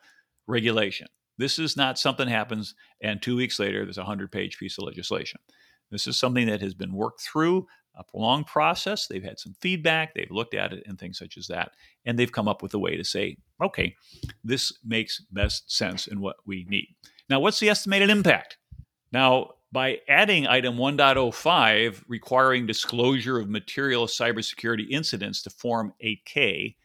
regulation. 0.47 1.07
This 1.37 1.59
is 1.59 1.75
not 1.75 1.99
something 1.99 2.27
happens 2.27 2.75
and 3.01 3.21
two 3.21 3.35
weeks 3.35 3.59
later 3.59 3.83
there's 3.83 3.97
a 3.97 4.01
100 4.01 4.31
page 4.31 4.57
piece 4.57 4.77
of 4.77 4.85
legislation. 4.85 5.39
This 5.91 6.07
is 6.07 6.17
something 6.17 6.47
that 6.47 6.61
has 6.61 6.73
been 6.73 6.93
worked 6.93 7.21
through 7.21 7.67
a 7.95 8.03
prolonged 8.03 8.47
process. 8.47 9.07
They've 9.07 9.23
had 9.23 9.39
some 9.39 9.55
feedback, 9.61 10.13
they've 10.13 10.31
looked 10.31 10.53
at 10.53 10.73
it 10.73 10.83
and 10.85 10.99
things 10.99 11.17
such 11.17 11.37
as 11.37 11.47
that, 11.47 11.71
and 12.05 12.17
they've 12.17 12.31
come 12.31 12.47
up 12.47 12.61
with 12.61 12.73
a 12.73 12.79
way 12.79 12.97
to 12.97 13.03
say, 13.03 13.37
okay, 13.61 13.95
this 14.43 14.73
makes 14.83 15.21
best 15.31 15.71
sense 15.71 16.07
in 16.07 16.19
what 16.19 16.37
we 16.45 16.65
need. 16.69 16.87
Now, 17.29 17.39
what's 17.39 17.59
the 17.59 17.69
estimated 17.69 18.09
impact? 18.09 18.57
Now, 19.11 19.51
by 19.71 19.99
adding 20.07 20.47
item 20.47 20.77
1.05 20.77 22.03
requiring 22.07 22.65
disclosure 22.65 23.39
of 23.39 23.49
material 23.49 24.07
cybersecurity 24.07 24.89
incidents 24.89 25.41
to 25.43 25.49
Form 25.49 25.93
8K 26.03 26.75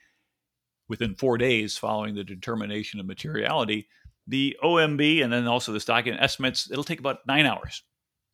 within 0.88 1.14
four 1.14 1.38
days 1.38 1.76
following 1.76 2.14
the 2.14 2.24
determination 2.24 2.98
of 2.98 3.06
materiality, 3.06 3.88
the 4.26 4.56
OMB 4.62 5.22
and 5.22 5.32
then 5.32 5.46
also 5.46 5.72
this 5.72 5.84
document 5.84 6.22
estimates 6.22 6.70
it'll 6.70 6.84
take 6.84 7.00
about 7.00 7.26
nine 7.26 7.46
hours. 7.46 7.82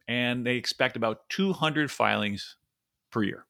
And 0.08 0.46
they 0.46 0.56
expect 0.56 0.96
about 0.96 1.28
200 1.30 1.90
filings 1.90 2.56
per 3.10 3.24
year. 3.24 3.46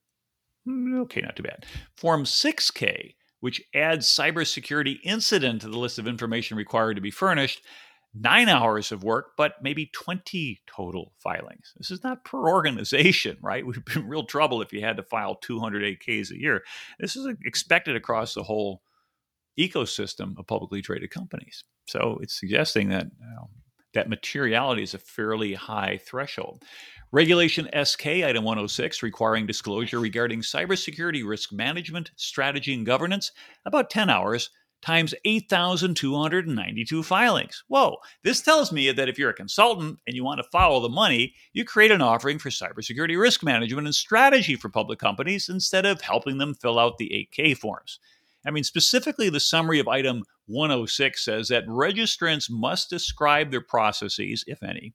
Hmm, 0.64 1.00
okay, 1.02 1.20
not 1.20 1.36
too 1.36 1.42
bad. 1.42 1.66
Form 1.96 2.24
6K 2.24 3.14
which 3.40 3.62
adds 3.74 4.06
cybersecurity 4.06 4.96
incident 5.04 5.60
to 5.60 5.68
the 5.68 5.78
list 5.78 5.98
of 5.98 6.06
information 6.06 6.56
required 6.56 6.94
to 6.94 7.00
be 7.00 7.10
furnished, 7.10 7.62
nine 8.14 8.48
hours 8.48 8.92
of 8.92 9.04
work, 9.04 9.32
but 9.36 9.54
maybe 9.62 9.90
20 9.92 10.60
total 10.66 11.12
filings. 11.22 11.74
This 11.76 11.90
is 11.90 12.02
not 12.02 12.24
per 12.24 12.48
organization, 12.48 13.36
right? 13.42 13.66
We'd 13.66 13.84
be 13.84 14.00
in 14.00 14.08
real 14.08 14.24
trouble 14.24 14.62
if 14.62 14.72
you 14.72 14.80
had 14.80 14.96
to 14.96 15.02
file 15.02 15.36
200 15.36 15.82
8Ks 16.00 16.30
a 16.30 16.40
year. 16.40 16.62
This 16.98 17.16
is 17.16 17.28
expected 17.44 17.96
across 17.96 18.34
the 18.34 18.42
whole 18.42 18.82
ecosystem 19.58 20.38
of 20.38 20.46
publicly 20.46 20.82
traded 20.82 21.10
companies. 21.10 21.64
So 21.88 22.18
it's 22.20 22.38
suggesting 22.38 22.88
that 22.90 23.06
you 23.18 23.26
know, 23.26 23.50
that 23.94 24.08
materiality 24.08 24.82
is 24.82 24.94
a 24.94 24.98
fairly 24.98 25.54
high 25.54 25.98
threshold. 26.04 26.62
Regulation 27.16 27.66
SK 27.82 28.06
item 28.06 28.44
106 28.44 29.02
requiring 29.02 29.46
disclosure 29.46 29.98
regarding 29.98 30.42
cybersecurity 30.42 31.26
risk 31.26 31.50
management, 31.50 32.10
strategy, 32.16 32.74
and 32.74 32.84
governance, 32.84 33.32
about 33.64 33.88
10 33.88 34.10
hours 34.10 34.50
times 34.82 35.14
8,292 35.24 37.02
filings. 37.02 37.64
Whoa, 37.68 37.96
this 38.22 38.42
tells 38.42 38.70
me 38.70 38.92
that 38.92 39.08
if 39.08 39.18
you're 39.18 39.30
a 39.30 39.34
consultant 39.34 39.98
and 40.06 40.14
you 40.14 40.24
want 40.24 40.42
to 40.42 40.50
follow 40.52 40.78
the 40.80 40.90
money, 40.90 41.32
you 41.54 41.64
create 41.64 41.90
an 41.90 42.02
offering 42.02 42.38
for 42.38 42.50
cybersecurity 42.50 43.18
risk 43.18 43.42
management 43.42 43.86
and 43.86 43.94
strategy 43.94 44.54
for 44.54 44.68
public 44.68 44.98
companies 44.98 45.48
instead 45.48 45.86
of 45.86 46.02
helping 46.02 46.36
them 46.36 46.52
fill 46.52 46.78
out 46.78 46.98
the 46.98 47.30
8K 47.34 47.56
forms. 47.56 47.98
I 48.46 48.50
mean, 48.50 48.62
specifically, 48.62 49.30
the 49.30 49.40
summary 49.40 49.80
of 49.80 49.88
item 49.88 50.22
106 50.48 51.24
says 51.24 51.48
that 51.48 51.66
registrants 51.66 52.50
must 52.50 52.90
describe 52.90 53.50
their 53.50 53.62
processes, 53.62 54.44
if 54.46 54.62
any, 54.62 54.92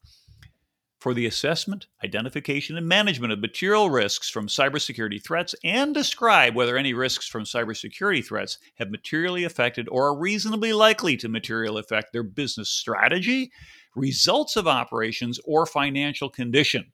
for 1.02 1.16
the 1.16 1.26
assessment, 1.26 1.88
identification, 2.04 2.78
and 2.78 2.88
management 2.88 3.34
of 3.34 3.40
material 3.40 3.90
risks 3.90 4.30
from 4.30 4.46
cybersecurity 4.46 5.22
threats 5.22 5.56
and 5.64 5.96
describe 5.96 6.56
whether 6.56 6.78
any 6.78 6.94
risks 6.94 7.28
from 7.28 7.44
cybersecurity 7.44 8.24
threats 8.24 8.60
have 8.76 8.92
materially 8.92 9.44
affected 9.44 9.90
or 9.90 10.06
are 10.08 10.18
reasonably 10.18 10.74
likely 10.74 11.18
to 11.18 11.28
materially 11.28 11.80
affect 11.80 12.14
their 12.14 12.22
business 12.22 12.70
strategy, 12.70 13.52
results 13.96 14.56
of 14.56 14.68
operations, 14.68 15.40
or 15.44 15.66
financial 15.66 16.30
condition 16.30 16.92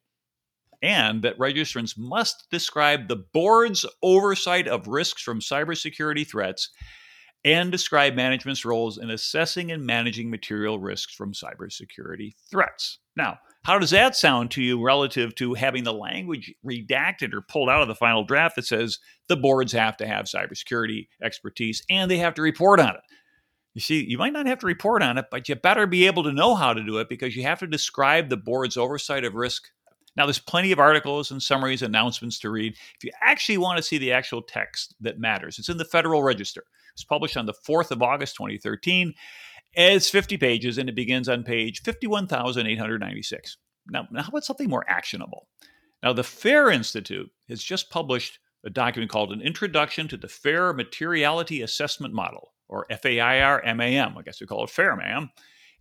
and 0.81 1.23
that 1.23 1.37
registrants 1.39 1.97
must 1.97 2.47
describe 2.51 3.07
the 3.07 3.15
board's 3.33 3.83
oversight 4.03 4.67
of 4.67 4.87
risks 4.87 5.21
from 5.21 5.39
cybersecurity 5.39 6.25
threats 6.25 6.69
and 7.43 7.71
describe 7.71 8.13
management's 8.13 8.65
roles 8.65 8.97
in 8.97 9.09
assessing 9.09 9.71
and 9.71 9.85
managing 9.85 10.29
material 10.29 10.79
risks 10.79 11.13
from 11.13 11.33
cybersecurity 11.33 12.33
threats. 12.51 12.99
Now, 13.15 13.39
how 13.67 13.77
does 13.77 13.89
that 13.89 14.15
sound 14.15 14.49
to 14.51 14.63
you 14.63 14.81
relative 14.81 15.35
to 15.35 15.53
having 15.53 15.83
the 15.83 15.93
language 15.93 16.53
redacted 16.65 17.33
or 17.33 17.41
pulled 17.41 17.69
out 17.69 17.81
of 17.81 17.89
the 17.89 17.95
final 17.95 18.23
draft 18.23 18.55
that 18.55 18.65
says 18.65 18.99
the 19.27 19.35
boards 19.35 19.73
have 19.73 19.97
to 19.97 20.07
have 20.07 20.25
cybersecurity 20.25 21.09
expertise 21.21 21.83
and 21.89 22.09
they 22.09 22.17
have 22.17 22.33
to 22.35 22.41
report 22.41 22.79
on 22.79 22.95
it? 22.95 23.01
You 23.73 23.81
see, 23.81 24.05
you 24.05 24.17
might 24.17 24.31
not 24.31 24.47
have 24.47 24.59
to 24.59 24.65
report 24.65 25.03
on 25.03 25.17
it, 25.17 25.25
but 25.29 25.49
you 25.49 25.55
better 25.55 25.85
be 25.85 26.07
able 26.07 26.23
to 26.23 26.31
know 26.31 26.55
how 26.55 26.73
to 26.73 26.81
do 26.81 26.97
it 26.99 27.09
because 27.09 27.35
you 27.35 27.43
have 27.43 27.59
to 27.59 27.67
describe 27.67 28.29
the 28.29 28.37
board's 28.37 28.77
oversight 28.77 29.25
of 29.25 29.35
risk 29.35 29.67
now, 30.17 30.25
there's 30.25 30.39
plenty 30.39 30.71
of 30.71 30.79
articles 30.79 31.29
and 31.29 31.41
summaries, 31.41 31.83
announcements 31.83 32.39
to 32.39 32.49
read. 32.49 32.73
If 32.73 33.03
you 33.03 33.11
actually 33.21 33.59
want 33.59 33.77
to 33.77 33.83
see 33.83 33.99
the 33.99 34.11
actual 34.11 34.41
text 34.41 34.95
that 34.99 35.19
matters, 35.19 35.59
it's 35.59 35.69
in 35.69 35.77
the 35.77 35.85
Federal 35.85 36.23
Register. 36.23 36.63
It's 36.93 37.03
published 37.03 37.37
on 37.37 37.45
the 37.45 37.53
4th 37.53 37.91
of 37.91 38.01
August, 38.01 38.35
2013. 38.35 39.13
It's 39.79 40.09
50 40.09 40.37
pages 40.37 40.79
and 40.79 40.89
it 40.89 40.95
begins 40.95 41.29
on 41.29 41.43
page 41.43 41.83
51,896. 41.83 43.57
Now, 43.89 44.07
now, 44.11 44.23
how 44.23 44.29
about 44.29 44.43
something 44.43 44.69
more 44.69 44.83
actionable? 44.89 45.47
Now, 46.01 46.13
the 46.13 46.23
FAIR 46.23 46.71
Institute 46.71 47.29
has 47.47 47.61
just 47.61 47.91
published 47.91 48.39
a 48.65 48.71
document 48.71 49.11
called 49.11 49.31
An 49.31 49.39
Introduction 49.39 50.07
to 50.07 50.17
the 50.17 50.27
FAIR 50.27 50.73
Materiality 50.73 51.61
Assessment 51.61 52.11
Model, 52.11 52.53
or 52.67 52.87
FAIR 52.89 53.61
MAM. 53.75 54.17
I 54.17 54.21
guess 54.23 54.41
we 54.41 54.47
call 54.47 54.63
it 54.63 54.71
FAIR 54.71 54.95
MAM, 54.95 55.29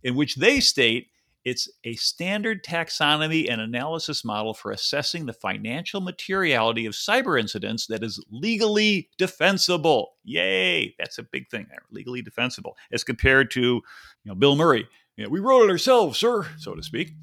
in 0.03 0.15
which 0.15 0.35
they 0.35 0.59
state 0.59 1.07
it's 1.47 1.69
a 1.85 1.95
standard 1.95 2.61
taxonomy 2.61 3.49
and 3.49 3.61
analysis 3.61 4.25
model 4.25 4.53
for 4.53 4.69
assessing 4.69 5.25
the 5.25 5.31
financial 5.31 6.01
materiality 6.01 6.85
of 6.85 6.93
cyber 6.93 7.39
incidents 7.39 7.87
that 7.87 8.03
is 8.03 8.21
legally 8.29 9.09
defensible. 9.17 10.15
Yay! 10.25 10.93
That's 10.99 11.19
a 11.19 11.23
big 11.23 11.49
thing 11.49 11.67
there, 11.69 11.83
legally 11.89 12.21
defensible, 12.21 12.75
as 12.91 13.05
compared 13.05 13.49
to 13.51 13.61
you 13.61 13.81
know, 14.25 14.35
Bill 14.35 14.57
Murray. 14.57 14.89
You 15.15 15.23
know, 15.23 15.29
we 15.29 15.39
wrote 15.39 15.63
it 15.63 15.71
ourselves, 15.71 16.19
sir, 16.19 16.45
so 16.57 16.75
to 16.75 16.83
speak. 16.83 17.13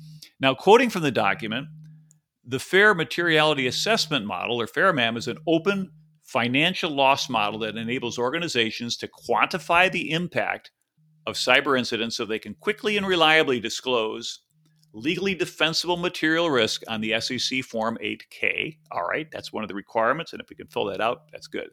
Now, 0.41 0.55
quoting 0.55 0.89
from 0.89 1.03
the 1.03 1.11
document, 1.11 1.69
the 2.47 2.59
Fair 2.59 2.95
Materiality 2.95 3.67
Assessment 3.67 4.25
Model, 4.25 4.59
or 4.59 4.67
FAIRMAM, 4.67 5.19
is 5.19 5.29
an 5.29 5.37
open 5.47 5.91
financial 6.23 6.91
loss 6.91 7.29
model 7.29 7.61
that 7.61 7.77
enables 7.77 8.19
organizations 8.19 8.97
to 8.97 9.07
quantify 9.29 9.93
the 9.93 10.13
impact 10.13 10.71
of 11.27 11.37
cyber 11.37 11.79
incidents 11.79 12.17
so 12.17 12.25
they 12.25 12.39
can 12.39 12.55
quickly 12.55 12.97
and 12.97 13.07
reliably 13.07 13.61
disclose 13.61 14.41
legally 14.95 15.35
defensible 15.35 15.97
material 15.97 16.51
risk 16.51 16.83
on 16.89 17.01
the 17.01 17.21
SEC 17.21 17.65
Form 17.65 17.99
8K. 18.03 18.79
All 18.93 19.03
right, 19.03 19.29
that's 19.31 19.53
one 19.53 19.65
of 19.65 19.69
the 19.69 19.75
requirements. 19.75 20.33
And 20.33 20.41
if 20.41 20.49
we 20.49 20.57
can 20.57 20.69
fill 20.69 20.85
that 20.87 21.01
out, 21.01 21.23
that's 21.33 21.49
good. 21.49 21.71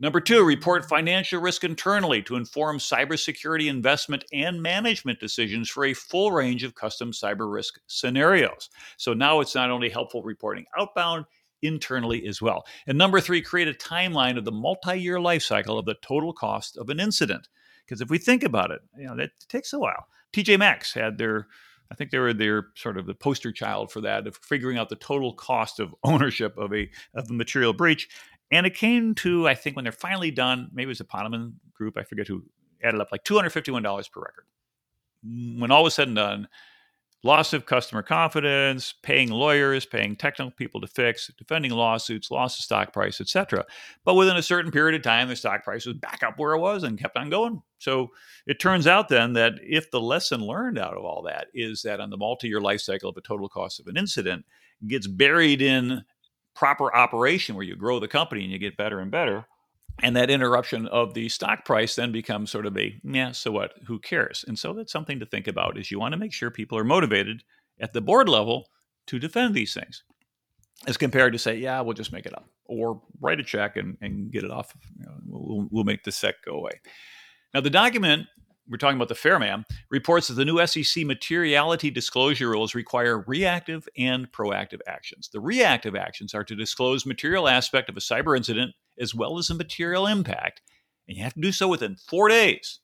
Number 0.00 0.20
two, 0.20 0.44
report 0.44 0.88
financial 0.88 1.40
risk 1.40 1.62
internally 1.62 2.20
to 2.22 2.34
inform 2.34 2.78
cybersecurity 2.78 3.68
investment 3.68 4.24
and 4.32 4.60
management 4.60 5.20
decisions 5.20 5.70
for 5.70 5.84
a 5.84 5.94
full 5.94 6.32
range 6.32 6.64
of 6.64 6.74
custom 6.74 7.12
cyber 7.12 7.52
risk 7.52 7.74
scenarios. 7.86 8.70
So 8.96 9.14
now 9.14 9.40
it's 9.40 9.54
not 9.54 9.70
only 9.70 9.90
helpful 9.90 10.22
reporting 10.22 10.64
outbound, 10.76 11.26
internally 11.62 12.26
as 12.26 12.42
well. 12.42 12.64
And 12.86 12.98
number 12.98 13.20
three, 13.20 13.40
create 13.40 13.68
a 13.68 13.72
timeline 13.72 14.36
of 14.36 14.44
the 14.44 14.52
multi 14.52 15.00
year 15.00 15.20
life 15.20 15.42
cycle 15.42 15.78
of 15.78 15.86
the 15.86 15.96
total 16.02 16.32
cost 16.32 16.76
of 16.76 16.90
an 16.90 17.00
incident. 17.00 17.48
Because 17.84 18.00
if 18.00 18.10
we 18.10 18.18
think 18.18 18.42
about 18.42 18.70
it, 18.70 18.80
you 18.98 19.06
know, 19.06 19.16
that 19.16 19.30
takes 19.48 19.72
a 19.72 19.78
while. 19.78 20.06
TJ 20.32 20.58
Maxx 20.58 20.92
had 20.92 21.18
their, 21.18 21.46
I 21.90 21.94
think 21.94 22.10
they 22.10 22.18
were 22.18 22.32
their 22.32 22.68
sort 22.74 22.98
of 22.98 23.06
the 23.06 23.14
poster 23.14 23.52
child 23.52 23.92
for 23.92 24.00
that 24.00 24.26
of 24.26 24.36
figuring 24.36 24.78
out 24.78 24.88
the 24.88 24.96
total 24.96 25.34
cost 25.34 25.80
of 25.80 25.94
ownership 26.04 26.56
of 26.56 26.72
a 26.74 26.90
of 27.14 27.30
a 27.30 27.32
material 27.32 27.72
breach. 27.72 28.08
And 28.50 28.66
it 28.66 28.74
came 28.74 29.14
to, 29.16 29.48
I 29.48 29.54
think, 29.54 29.76
when 29.76 29.84
they're 29.84 29.92
finally 29.92 30.30
done, 30.30 30.70
maybe 30.72 30.84
it 30.84 30.88
was 30.88 30.98
the 30.98 31.04
Ponemon 31.04 31.54
group, 31.72 31.96
I 31.96 32.02
forget 32.02 32.28
who 32.28 32.44
added 32.82 33.00
up 33.00 33.10
like 33.10 33.24
$251 33.24 34.10
per 34.12 34.20
record. 34.20 34.44
When 35.22 35.70
all 35.70 35.82
was 35.82 35.94
said 35.94 36.08
and 36.08 36.16
done, 36.16 36.48
loss 37.24 37.54
of 37.54 37.64
customer 37.64 38.02
confidence, 38.02 38.94
paying 39.02 39.30
lawyers, 39.30 39.86
paying 39.86 40.14
technical 40.14 40.50
people 40.52 40.80
to 40.80 40.86
fix, 40.86 41.30
defending 41.38 41.72
lawsuits, 41.72 42.30
loss 42.30 42.58
of 42.58 42.64
stock 42.64 42.92
price, 42.92 43.20
etc. 43.20 43.64
But 44.04 44.14
within 44.14 44.36
a 44.36 44.42
certain 44.42 44.70
period 44.70 44.94
of 44.94 45.02
time, 45.02 45.28
the 45.28 45.34
stock 45.34 45.64
price 45.64 45.86
was 45.86 45.96
back 45.96 46.22
up 46.22 46.38
where 46.38 46.52
it 46.52 46.60
was 46.60 46.82
and 46.82 46.98
kept 46.98 47.16
on 47.16 47.30
going. 47.30 47.62
So 47.78 48.10
it 48.46 48.60
turns 48.60 48.86
out 48.86 49.08
then 49.08 49.32
that 49.32 49.54
if 49.62 49.90
the 49.90 50.00
lesson 50.00 50.42
learned 50.42 50.78
out 50.78 50.96
of 50.96 51.04
all 51.04 51.22
that 51.22 51.48
is 51.54 51.82
that 51.82 51.98
on 51.98 52.10
the 52.10 52.18
multi-year 52.18 52.60
life 52.60 52.82
cycle 52.82 53.10
of 53.10 53.16
a 53.16 53.22
total 53.22 53.48
cost 53.48 53.80
of 53.80 53.86
an 53.86 53.96
incident 53.96 54.44
gets 54.86 55.06
buried 55.06 55.62
in 55.62 56.04
proper 56.54 56.94
operation 56.94 57.54
where 57.54 57.64
you 57.64 57.74
grow 57.74 57.98
the 57.98 58.06
company 58.06 58.42
and 58.42 58.52
you 58.52 58.58
get 58.58 58.76
better 58.76 59.00
and 59.00 59.10
better, 59.10 59.46
and 60.02 60.16
that 60.16 60.30
interruption 60.30 60.86
of 60.88 61.14
the 61.14 61.28
stock 61.28 61.64
price 61.64 61.94
then 61.94 62.12
becomes 62.12 62.50
sort 62.50 62.66
of 62.66 62.76
a 62.76 62.98
yeah 63.04 63.32
so 63.32 63.52
what? 63.52 63.74
Who 63.86 63.98
cares? 63.98 64.44
And 64.46 64.58
so 64.58 64.72
that's 64.72 64.92
something 64.92 65.20
to 65.20 65.26
think 65.26 65.46
about 65.46 65.78
is 65.78 65.90
you 65.90 65.98
want 65.98 66.12
to 66.12 66.18
make 66.18 66.32
sure 66.32 66.50
people 66.50 66.78
are 66.78 66.84
motivated 66.84 67.42
at 67.80 67.92
the 67.92 68.00
board 68.00 68.28
level 68.28 68.68
to 69.06 69.18
defend 69.18 69.54
these 69.54 69.74
things 69.74 70.02
as 70.86 70.96
compared 70.96 71.32
to 71.32 71.38
say 71.38 71.56
yeah 71.56 71.80
we'll 71.80 71.94
just 71.94 72.12
make 72.12 72.26
it 72.26 72.34
up 72.34 72.48
or 72.66 73.00
write 73.20 73.40
a 73.40 73.44
check 73.44 73.76
and, 73.76 73.96
and 74.00 74.32
get 74.32 74.44
it 74.44 74.50
off 74.50 74.74
you 74.98 75.04
know, 75.04 75.12
we'll, 75.26 75.68
we'll 75.70 75.84
make 75.84 76.02
the 76.04 76.12
SEC 76.12 76.34
go 76.44 76.54
away. 76.54 76.72
Now 77.52 77.60
the 77.60 77.70
document 77.70 78.26
we're 78.68 78.78
talking 78.78 78.96
about 78.96 79.08
the 79.08 79.14
FAIRMAM, 79.14 79.64
reports 79.90 80.28
that 80.28 80.34
the 80.34 80.44
new 80.44 80.64
SEC 80.66 81.04
materiality 81.04 81.90
disclosure 81.90 82.48
rules 82.48 82.74
require 82.74 83.20
reactive 83.26 83.86
and 83.98 84.30
proactive 84.32 84.80
actions. 84.86 85.28
The 85.32 85.40
reactive 85.40 85.94
actions 85.94 86.34
are 86.34 86.44
to 86.44 86.56
disclose 86.56 87.04
material 87.04 87.48
aspect 87.48 87.88
of 87.88 87.96
a 87.96 88.00
cyber 88.00 88.36
incident 88.36 88.74
as 88.98 89.14
well 89.14 89.38
as 89.38 89.48
the 89.48 89.54
material 89.54 90.06
impact, 90.06 90.62
and 91.08 91.16
you 91.16 91.22
have 91.22 91.34
to 91.34 91.40
do 91.40 91.52
so 91.52 91.68
within 91.68 91.96
four 91.96 92.28
days. 92.28 92.80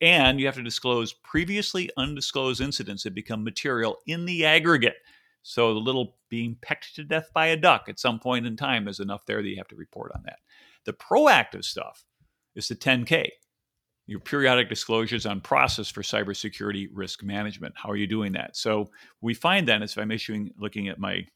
And 0.00 0.40
you 0.40 0.46
have 0.46 0.56
to 0.56 0.62
disclose 0.62 1.12
previously 1.12 1.88
undisclosed 1.96 2.60
incidents 2.60 3.04
that 3.04 3.14
become 3.14 3.44
material 3.44 3.98
in 4.06 4.24
the 4.24 4.44
aggregate. 4.44 4.96
So 5.42 5.74
the 5.74 5.80
little 5.80 6.16
being 6.28 6.56
pecked 6.60 6.96
to 6.96 7.04
death 7.04 7.30
by 7.32 7.46
a 7.46 7.56
duck 7.56 7.84
at 7.88 8.00
some 8.00 8.18
point 8.18 8.46
in 8.46 8.56
time 8.56 8.88
is 8.88 8.98
enough 8.98 9.26
there 9.26 9.40
that 9.40 9.48
you 9.48 9.56
have 9.56 9.68
to 9.68 9.76
report 9.76 10.10
on 10.14 10.22
that. 10.24 10.40
The 10.86 10.92
proactive 10.92 11.64
stuff 11.64 12.04
is 12.56 12.66
the 12.66 12.74
10K 12.74 13.28
your 14.06 14.20
periodic 14.20 14.68
disclosures 14.68 15.26
on 15.26 15.40
process 15.40 15.88
for 15.88 16.02
cybersecurity 16.02 16.88
risk 16.92 17.22
management. 17.22 17.74
How 17.76 17.90
are 17.90 17.96
you 17.96 18.06
doing 18.06 18.32
that? 18.32 18.56
So 18.56 18.90
we 19.20 19.34
find 19.34 19.66
then, 19.66 19.82
as 19.82 19.92
if 19.92 19.98
I'm 19.98 20.10
issuing, 20.10 20.50
looking 20.58 20.88
at 20.88 20.98
my 20.98 21.26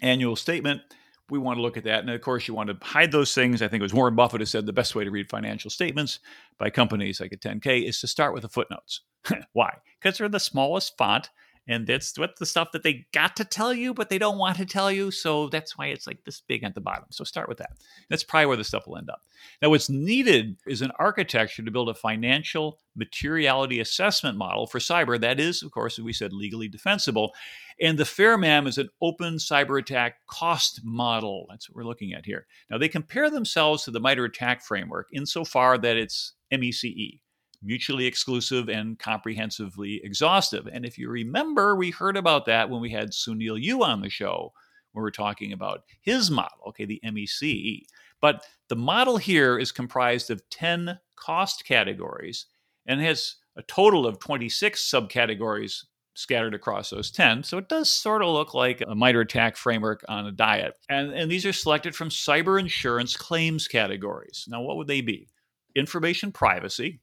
annual 0.00 0.36
statement, 0.36 0.82
we 1.30 1.38
want 1.38 1.56
to 1.58 1.62
look 1.62 1.76
at 1.76 1.84
that. 1.84 2.00
And 2.00 2.10
of 2.10 2.20
course, 2.20 2.46
you 2.46 2.54
want 2.54 2.68
to 2.68 2.86
hide 2.86 3.12
those 3.12 3.34
things. 3.34 3.62
I 3.62 3.68
think 3.68 3.80
it 3.80 3.84
was 3.84 3.94
Warren 3.94 4.14
Buffett 4.14 4.40
who 4.40 4.46
said 4.46 4.66
the 4.66 4.72
best 4.72 4.94
way 4.94 5.04
to 5.04 5.10
read 5.10 5.30
financial 5.30 5.70
statements 5.70 6.20
by 6.58 6.70
companies 6.70 7.20
like 7.20 7.32
a 7.32 7.36
10K 7.36 7.88
is 7.88 8.00
to 8.00 8.06
start 8.06 8.34
with 8.34 8.42
the 8.42 8.48
footnotes. 8.48 9.00
Why? 9.52 9.76
Because 10.00 10.18
they're 10.18 10.28
the 10.28 10.40
smallest 10.40 10.96
font 10.98 11.30
And 11.68 11.86
that's 11.86 12.18
what 12.18 12.38
the 12.38 12.46
stuff 12.46 12.72
that 12.72 12.82
they 12.82 13.06
got 13.12 13.36
to 13.36 13.44
tell 13.44 13.72
you, 13.72 13.94
but 13.94 14.10
they 14.10 14.18
don't 14.18 14.38
want 14.38 14.56
to 14.56 14.66
tell 14.66 14.90
you. 14.90 15.12
So 15.12 15.48
that's 15.48 15.78
why 15.78 15.86
it's 15.86 16.08
like 16.08 16.24
this 16.24 16.40
big 16.40 16.64
at 16.64 16.74
the 16.74 16.80
bottom. 16.80 17.04
So 17.10 17.22
start 17.22 17.48
with 17.48 17.58
that. 17.58 17.72
That's 18.10 18.24
probably 18.24 18.46
where 18.46 18.56
the 18.56 18.64
stuff 18.64 18.86
will 18.86 18.98
end 18.98 19.10
up. 19.10 19.22
Now, 19.60 19.70
what's 19.70 19.88
needed 19.88 20.56
is 20.66 20.82
an 20.82 20.90
architecture 20.98 21.62
to 21.62 21.70
build 21.70 21.88
a 21.88 21.94
financial 21.94 22.78
materiality 22.96 23.78
assessment 23.78 24.36
model 24.36 24.66
for 24.66 24.80
cyber 24.80 25.20
that 25.20 25.38
is, 25.38 25.62
of 25.62 25.70
course, 25.70 25.98
as 25.98 26.04
we 26.04 26.12
said, 26.12 26.32
legally 26.32 26.68
defensible. 26.68 27.32
And 27.80 27.96
the 27.96 28.04
FairMAM 28.04 28.66
is 28.66 28.78
an 28.78 28.90
open 29.00 29.36
cyber 29.36 29.78
attack 29.78 30.16
cost 30.26 30.80
model. 30.84 31.46
That's 31.48 31.70
what 31.70 31.76
we're 31.76 31.88
looking 31.88 32.12
at 32.12 32.26
here. 32.26 32.46
Now, 32.70 32.78
they 32.78 32.88
compare 32.88 33.30
themselves 33.30 33.84
to 33.84 33.92
the 33.92 34.00
MITRE 34.00 34.24
ATT&CK 34.24 34.62
framework 34.62 35.08
insofar 35.12 35.78
that 35.78 35.96
it's 35.96 36.34
MECE 36.50 37.21
mutually 37.62 38.06
exclusive 38.06 38.68
and 38.68 38.98
comprehensively 38.98 40.00
exhaustive. 40.04 40.68
And 40.70 40.84
if 40.84 40.98
you 40.98 41.08
remember, 41.08 41.76
we 41.76 41.90
heard 41.90 42.16
about 42.16 42.46
that 42.46 42.70
when 42.70 42.80
we 42.80 42.90
had 42.90 43.10
Sounil 43.10 43.60
Yu 43.60 43.82
on 43.82 44.00
the 44.00 44.10
show, 44.10 44.52
when 44.92 45.02
we 45.02 45.08
are 45.08 45.12
talking 45.12 45.52
about 45.52 45.84
his 46.00 46.30
model, 46.30 46.58
okay, 46.68 46.84
the 46.84 47.00
MECE. 47.02 47.86
But 48.20 48.44
the 48.68 48.76
model 48.76 49.16
here 49.16 49.58
is 49.58 49.72
comprised 49.72 50.30
of 50.30 50.48
10 50.50 50.98
cost 51.16 51.64
categories 51.64 52.46
and 52.86 53.00
has 53.00 53.36
a 53.56 53.62
total 53.62 54.06
of 54.06 54.18
26 54.18 54.82
subcategories 54.90 55.84
scattered 56.14 56.54
across 56.54 56.90
those 56.90 57.10
10. 57.10 57.42
So 57.42 57.58
it 57.58 57.68
does 57.68 57.90
sort 57.90 58.22
of 58.22 58.28
look 58.28 58.54
like 58.54 58.82
a 58.86 58.94
MITRE 58.94 59.22
ATT&CK 59.22 59.56
framework 59.56 60.04
on 60.08 60.26
a 60.26 60.32
diet. 60.32 60.74
And, 60.88 61.12
and 61.12 61.30
these 61.30 61.46
are 61.46 61.52
selected 61.52 61.94
from 61.94 62.10
cyber 62.10 62.60
insurance 62.60 63.16
claims 63.16 63.66
categories. 63.66 64.46
Now, 64.48 64.60
what 64.62 64.76
would 64.76 64.88
they 64.88 65.00
be? 65.00 65.28
Information 65.74 66.30
privacy, 66.32 67.00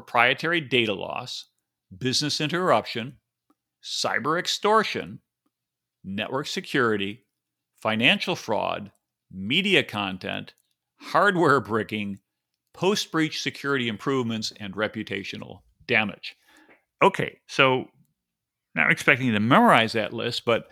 proprietary 0.00 0.60
data 0.60 0.94
loss, 0.94 1.46
business 1.96 2.40
interruption, 2.40 3.16
cyber 3.82 4.38
extortion, 4.38 5.18
network 6.04 6.46
security, 6.46 7.26
financial 7.82 8.36
fraud, 8.36 8.92
media 9.32 9.82
content, 9.82 10.54
hardware 11.00 11.60
bricking, 11.60 12.20
post 12.72 13.10
breach 13.10 13.42
security 13.42 13.88
improvements, 13.88 14.52
and 14.60 14.74
reputational 14.74 15.62
damage. 15.88 16.36
Okay, 17.02 17.38
so 17.48 17.86
not 18.76 18.92
expecting 18.92 19.26
you 19.26 19.32
to 19.32 19.40
memorize 19.40 19.92
that 19.94 20.12
list, 20.12 20.44
but 20.44 20.68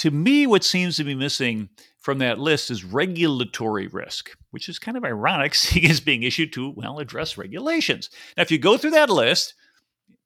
to 0.00 0.10
me, 0.10 0.46
what 0.46 0.64
seems 0.64 0.96
to 0.96 1.04
be 1.04 1.14
missing 1.14 1.68
from 1.98 2.16
that 2.18 2.38
list 2.38 2.70
is 2.70 2.84
regulatory 2.84 3.86
risk, 3.86 4.30
which 4.50 4.66
is 4.66 4.78
kind 4.78 4.96
of 4.96 5.04
ironic, 5.04 5.54
seeing 5.54 5.90
as 5.90 6.00
being 6.00 6.22
issued 6.22 6.54
to, 6.54 6.70
well, 6.70 7.00
address 7.00 7.36
regulations. 7.36 8.08
Now, 8.34 8.42
if 8.42 8.50
you 8.50 8.56
go 8.56 8.78
through 8.78 8.92
that 8.92 9.10
list, 9.10 9.52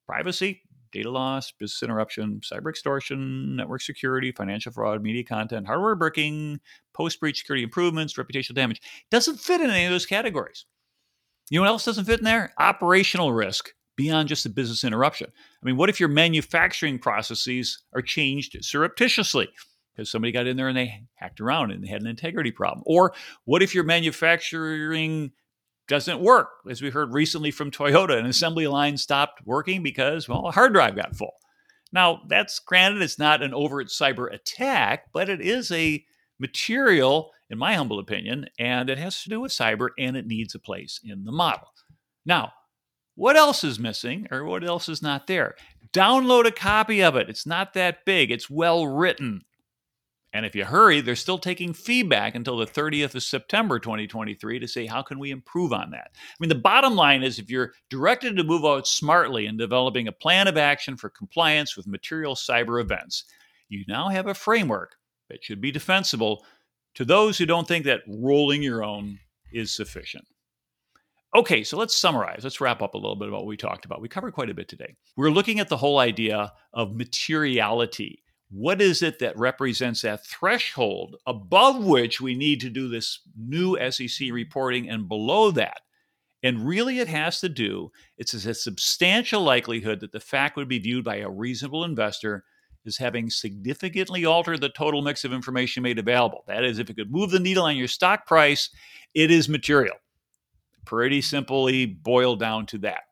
privacy, 0.06 0.62
data 0.92 1.10
loss, 1.10 1.50
business 1.50 1.82
interruption, 1.82 2.40
cyber 2.44 2.70
extortion, 2.70 3.56
network 3.56 3.82
security, 3.82 4.30
financial 4.30 4.70
fraud, 4.70 5.02
media 5.02 5.24
content, 5.24 5.66
hardware 5.66 5.96
bricking, 5.96 6.60
post 6.92 7.18
breach 7.18 7.38
security 7.38 7.64
improvements, 7.64 8.14
reputational 8.14 8.54
damage, 8.54 8.80
doesn't 9.10 9.40
fit 9.40 9.60
in 9.60 9.70
any 9.70 9.86
of 9.86 9.90
those 9.90 10.06
categories. 10.06 10.66
You 11.50 11.58
know 11.58 11.62
what 11.62 11.70
else 11.70 11.84
doesn't 11.84 12.04
fit 12.04 12.20
in 12.20 12.24
there? 12.24 12.54
Operational 12.60 13.32
risk 13.32 13.74
beyond 13.96 14.28
just 14.28 14.46
a 14.46 14.50
business 14.50 14.84
interruption. 14.84 15.30
I 15.30 15.66
mean, 15.66 15.76
what 15.76 15.88
if 15.88 16.00
your 16.00 16.08
manufacturing 16.08 16.98
processes 16.98 17.82
are 17.94 18.02
changed 18.02 18.56
surreptitiously? 18.64 19.48
because 19.94 20.10
somebody 20.10 20.32
got 20.32 20.46
in 20.46 20.56
there 20.56 20.68
and 20.68 20.76
they 20.76 21.02
hacked 21.14 21.40
around 21.40 21.70
and 21.70 21.82
they 21.82 21.88
had 21.88 22.00
an 22.00 22.06
integrity 22.06 22.50
problem? 22.50 22.82
Or 22.86 23.14
what 23.44 23.62
if 23.62 23.74
your 23.74 23.84
manufacturing 23.84 25.32
doesn't 25.86 26.20
work? 26.20 26.48
As 26.68 26.82
we 26.82 26.90
heard 26.90 27.12
recently 27.12 27.50
from 27.50 27.70
Toyota, 27.70 28.18
an 28.18 28.26
assembly 28.26 28.66
line 28.66 28.96
stopped 28.96 29.46
working 29.46 29.82
because, 29.82 30.28
well, 30.28 30.46
a 30.46 30.52
hard 30.52 30.72
drive 30.72 30.96
got 30.96 31.16
full. 31.16 31.34
Now, 31.92 32.22
that's 32.28 32.58
granted, 32.58 33.02
it's 33.02 33.18
not 33.18 33.42
an 33.42 33.54
overt 33.54 33.86
cyber 33.86 34.32
attack, 34.32 35.12
but 35.12 35.28
it 35.28 35.40
is 35.40 35.70
a 35.70 36.04
material, 36.40 37.30
in 37.48 37.58
my 37.58 37.74
humble 37.74 38.00
opinion, 38.00 38.46
and 38.58 38.90
it 38.90 38.98
has 38.98 39.22
to 39.22 39.28
do 39.28 39.40
with 39.40 39.52
cyber 39.52 39.90
and 39.96 40.16
it 40.16 40.26
needs 40.26 40.54
a 40.54 40.58
place 40.58 40.98
in 41.04 41.24
the 41.24 41.30
model. 41.30 41.68
Now, 42.26 42.52
what 43.14 43.36
else 43.36 43.64
is 43.64 43.78
missing 43.78 44.26
or 44.30 44.44
what 44.44 44.64
else 44.64 44.88
is 44.88 45.02
not 45.02 45.26
there? 45.26 45.54
Download 45.92 46.46
a 46.46 46.50
copy 46.50 47.02
of 47.02 47.16
it. 47.16 47.28
It's 47.28 47.46
not 47.46 47.74
that 47.74 48.04
big, 48.04 48.30
it's 48.30 48.50
well 48.50 48.86
written. 48.86 49.42
And 50.32 50.44
if 50.44 50.56
you 50.56 50.64
hurry, 50.64 51.00
they're 51.00 51.14
still 51.14 51.38
taking 51.38 51.72
feedback 51.72 52.34
until 52.34 52.56
the 52.56 52.66
30th 52.66 53.14
of 53.14 53.22
September 53.22 53.78
2023 53.78 54.58
to 54.58 54.66
say, 54.66 54.84
how 54.84 55.00
can 55.00 55.20
we 55.20 55.30
improve 55.30 55.72
on 55.72 55.92
that? 55.92 56.10
I 56.12 56.34
mean, 56.40 56.48
the 56.48 56.56
bottom 56.56 56.96
line 56.96 57.22
is 57.22 57.38
if 57.38 57.48
you're 57.48 57.72
directed 57.88 58.36
to 58.36 58.42
move 58.42 58.64
out 58.64 58.88
smartly 58.88 59.46
in 59.46 59.56
developing 59.56 60.08
a 60.08 60.12
plan 60.12 60.48
of 60.48 60.56
action 60.56 60.96
for 60.96 61.08
compliance 61.08 61.76
with 61.76 61.86
material 61.86 62.34
cyber 62.34 62.80
events, 62.80 63.24
you 63.68 63.84
now 63.86 64.08
have 64.08 64.26
a 64.26 64.34
framework 64.34 64.96
that 65.30 65.44
should 65.44 65.60
be 65.60 65.70
defensible 65.70 66.44
to 66.94 67.04
those 67.04 67.38
who 67.38 67.46
don't 67.46 67.68
think 67.68 67.84
that 67.84 68.02
rolling 68.08 68.60
your 68.60 68.82
own 68.82 69.20
is 69.52 69.72
sufficient. 69.72 70.26
Okay, 71.34 71.64
so 71.64 71.76
let's 71.76 71.96
summarize. 71.96 72.44
Let's 72.44 72.60
wrap 72.60 72.80
up 72.80 72.94
a 72.94 72.98
little 72.98 73.16
bit 73.16 73.28
about 73.28 73.40
what 73.40 73.46
we 73.46 73.56
talked 73.56 73.84
about. 73.84 74.00
We 74.00 74.08
covered 74.08 74.34
quite 74.34 74.50
a 74.50 74.54
bit 74.54 74.68
today. 74.68 74.94
We're 75.16 75.30
looking 75.30 75.58
at 75.58 75.68
the 75.68 75.76
whole 75.76 75.98
idea 75.98 76.52
of 76.72 76.94
materiality 76.94 78.24
what 78.54 78.80
is 78.80 79.02
it 79.02 79.18
that 79.18 79.36
represents 79.36 80.02
that 80.02 80.24
threshold 80.24 81.16
above 81.26 81.84
which 81.84 82.20
we 82.20 82.36
need 82.36 82.60
to 82.60 82.70
do 82.70 82.88
this 82.88 83.20
new 83.36 83.76
SEC 83.90 84.30
reporting 84.30 84.88
and 84.88 85.08
below 85.08 85.50
that? 85.50 85.80
And 86.44 86.64
really, 86.64 87.00
it 87.00 87.08
has 87.08 87.40
to 87.40 87.48
do, 87.48 87.90
it's 88.16 88.32
a 88.32 88.54
substantial 88.54 89.42
likelihood 89.42 89.98
that 90.00 90.12
the 90.12 90.20
fact 90.20 90.56
would 90.56 90.68
be 90.68 90.78
viewed 90.78 91.04
by 91.04 91.16
a 91.16 91.28
reasonable 91.28 91.82
investor 91.82 92.44
as 92.86 92.98
having 92.98 93.28
significantly 93.28 94.24
altered 94.24 94.60
the 94.60 94.68
total 94.68 95.02
mix 95.02 95.24
of 95.24 95.32
information 95.32 95.82
made 95.82 95.98
available. 95.98 96.44
That 96.46 96.62
is, 96.64 96.78
if 96.78 96.88
it 96.90 96.94
could 96.94 97.10
move 97.10 97.30
the 97.30 97.40
needle 97.40 97.64
on 97.64 97.76
your 97.76 97.88
stock 97.88 98.24
price, 98.24 98.70
it 99.14 99.32
is 99.32 99.48
material. 99.48 99.96
Pretty 100.84 101.20
simply 101.20 101.86
boiled 101.86 102.40
down 102.40 102.66
to 102.66 102.78
that. 102.78 103.02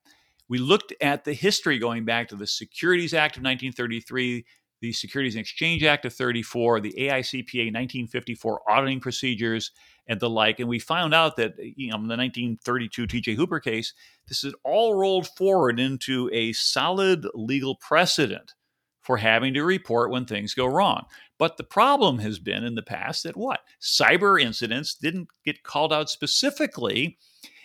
We 0.48 0.58
looked 0.58 0.92
at 1.00 1.24
the 1.24 1.32
history 1.32 1.78
going 1.78 2.04
back 2.04 2.28
to 2.28 2.36
the 2.36 2.46
Securities 2.46 3.14
Act 3.14 3.36
of 3.36 3.42
1933, 3.42 4.44
the 4.80 4.92
Securities 4.92 5.34
and 5.34 5.40
Exchange 5.40 5.82
Act 5.84 6.04
of 6.04 6.12
34, 6.12 6.80
the 6.80 6.94
AICPA 6.98 7.72
1954 7.72 8.60
auditing 8.68 9.00
procedures, 9.00 9.70
and 10.06 10.20
the 10.20 10.28
like. 10.28 10.58
And 10.60 10.68
we 10.68 10.78
found 10.78 11.14
out 11.14 11.36
that, 11.36 11.54
you 11.58 11.90
know, 11.90 11.96
in 11.96 12.08
the 12.08 12.16
1932 12.16 13.06
TJ 13.06 13.36
Hooper 13.36 13.60
case, 13.60 13.94
this 14.28 14.44
is 14.44 14.54
all 14.64 14.94
rolled 14.94 15.28
forward 15.28 15.78
into 15.78 16.28
a 16.32 16.52
solid 16.52 17.26
legal 17.34 17.76
precedent 17.76 18.54
for 19.00 19.16
having 19.16 19.54
to 19.54 19.64
report 19.64 20.10
when 20.10 20.24
things 20.24 20.54
go 20.54 20.66
wrong. 20.66 21.06
But 21.38 21.56
the 21.56 21.64
problem 21.64 22.18
has 22.18 22.38
been 22.38 22.64
in 22.64 22.74
the 22.74 22.82
past 22.82 23.24
that 23.24 23.36
what? 23.36 23.60
Cyber 23.80 24.40
incidents 24.40 24.94
didn't 24.94 25.28
get 25.44 25.62
called 25.62 25.92
out 25.92 26.08
specifically. 26.08 27.18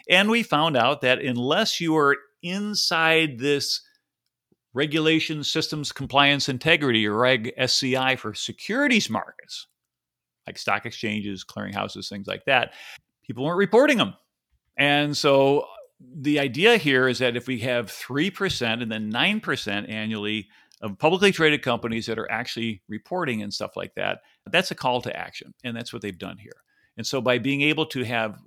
And 0.09 0.29
we 0.29 0.43
found 0.43 0.77
out 0.77 1.01
that 1.01 1.21
unless 1.21 1.81
you 1.81 1.95
are 1.97 2.15
inside 2.41 3.39
this 3.39 3.81
regulation 4.73 5.43
systems 5.43 5.91
compliance 5.91 6.49
integrity 6.49 7.05
or 7.07 7.17
Reg 7.17 7.51
SCI 7.57 8.15
for 8.15 8.33
securities 8.33 9.09
markets 9.09 9.67
like 10.45 10.57
stock 10.57 10.85
exchanges 10.85 11.43
clearinghouses 11.43 12.07
things 12.07 12.27
like 12.27 12.45
that 12.45 12.73
people 13.25 13.43
weren't 13.43 13.57
reporting 13.57 13.97
them 13.97 14.13
and 14.77 15.17
so 15.17 15.65
the 15.99 16.39
idea 16.39 16.77
here 16.77 17.07
is 17.07 17.17
that 17.17 17.35
if 17.35 17.47
we 17.47 17.59
have 17.59 17.87
3% 17.87 18.83
and 18.83 18.91
then 18.91 19.11
9% 19.11 19.89
annually 19.89 20.47
of 20.81 20.99
publicly 20.99 21.31
traded 21.31 21.63
companies 21.63 22.05
that 22.05 22.19
are 22.19 22.31
actually 22.31 22.83
reporting 22.87 23.41
and 23.41 23.51
stuff 23.51 23.75
like 23.75 23.95
that 23.95 24.19
that's 24.51 24.69
a 24.71 24.75
call 24.75 25.01
to 25.01 25.17
action 25.17 25.53
and 25.63 25.75
that's 25.75 25.91
what 25.91 26.01
they've 26.01 26.19
done 26.19 26.37
here. 26.37 26.51
And 26.97 27.05
so 27.05 27.21
by 27.21 27.37
being 27.37 27.61
able 27.61 27.85
to 27.87 28.03
have 28.03 28.39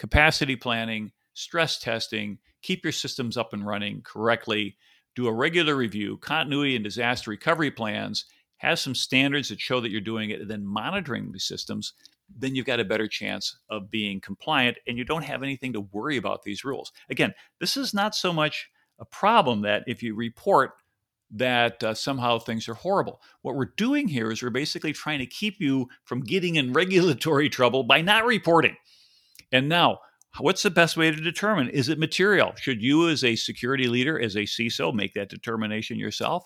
capacity 0.00 0.56
planning 0.56 1.12
stress 1.34 1.78
testing 1.78 2.38
keep 2.62 2.84
your 2.84 2.92
systems 2.92 3.36
up 3.36 3.52
and 3.52 3.66
running 3.66 4.02
correctly 4.02 4.76
do 5.16 5.26
a 5.26 5.32
regular 5.32 5.74
review, 5.74 6.16
continuity 6.18 6.74
and 6.74 6.84
disaster 6.84 7.30
recovery 7.30 7.70
plans, 7.70 8.24
have 8.58 8.78
some 8.78 8.94
standards 8.94 9.48
that 9.48 9.60
show 9.60 9.80
that 9.80 9.90
you're 9.90 10.00
doing 10.00 10.30
it, 10.30 10.40
and 10.40 10.50
then 10.50 10.64
monitoring 10.64 11.32
the 11.32 11.40
systems, 11.40 11.94
then 12.34 12.54
you've 12.54 12.66
got 12.66 12.80
a 12.80 12.84
better 12.84 13.08
chance 13.08 13.56
of 13.68 13.90
being 13.90 14.20
compliant 14.20 14.78
and 14.86 14.96
you 14.96 15.04
don't 15.04 15.24
have 15.24 15.42
anything 15.42 15.72
to 15.72 15.80
worry 15.80 16.16
about 16.16 16.42
these 16.42 16.64
rules. 16.64 16.92
Again, 17.10 17.34
this 17.58 17.76
is 17.76 17.92
not 17.92 18.14
so 18.14 18.32
much 18.32 18.70
a 18.98 19.04
problem 19.04 19.62
that 19.62 19.82
if 19.86 20.02
you 20.02 20.14
report 20.14 20.72
that 21.32 21.82
uh, 21.82 21.94
somehow 21.94 22.38
things 22.38 22.68
are 22.68 22.74
horrible. 22.74 23.20
What 23.42 23.54
we're 23.54 23.72
doing 23.76 24.08
here 24.08 24.32
is 24.32 24.42
we're 24.42 24.50
basically 24.50 24.92
trying 24.92 25.20
to 25.20 25.26
keep 25.26 25.60
you 25.60 25.88
from 26.04 26.22
getting 26.22 26.56
in 26.56 26.72
regulatory 26.74 27.48
trouble 27.48 27.84
by 27.84 28.00
not 28.00 28.26
reporting. 28.26 28.76
And 29.52 29.68
now, 29.68 29.98
What's 30.38 30.62
the 30.62 30.70
best 30.70 30.96
way 30.96 31.10
to 31.10 31.16
determine? 31.16 31.68
Is 31.70 31.88
it 31.88 31.98
material? 31.98 32.52
Should 32.56 32.82
you, 32.82 33.08
as 33.08 33.24
a 33.24 33.34
security 33.34 33.88
leader, 33.88 34.18
as 34.18 34.36
a 34.36 34.42
CISO, 34.42 34.94
make 34.94 35.14
that 35.14 35.28
determination 35.28 35.98
yourself? 35.98 36.44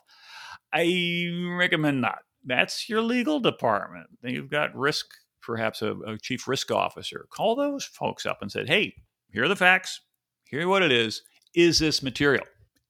I 0.73 1.29
recommend 1.59 2.01
not. 2.01 2.21
That's 2.45 2.89
your 2.89 3.03
legal 3.03 3.41
department. 3.41 4.07
You've 4.23 4.51
got 4.51 4.75
risk, 4.75 5.07
perhaps 5.43 5.83
a, 5.83 5.93
a 6.07 6.19
chief 6.19 6.49
risk 6.49 6.71
officer. 6.71 7.27
Call 7.31 7.57
those 7.57 7.85
folks 7.85 8.25
up 8.25 8.39
and 8.41 8.51
say, 8.51 8.65
hey, 8.67 8.95
here 9.31 9.45
are 9.45 9.49
the 9.49 9.57
facts. 9.57 10.01
Here 10.45 10.67
what 10.67 10.83
it 10.83 10.93
is. 10.93 11.23
Is 11.55 11.79
this 11.79 12.03
material? 12.03 12.45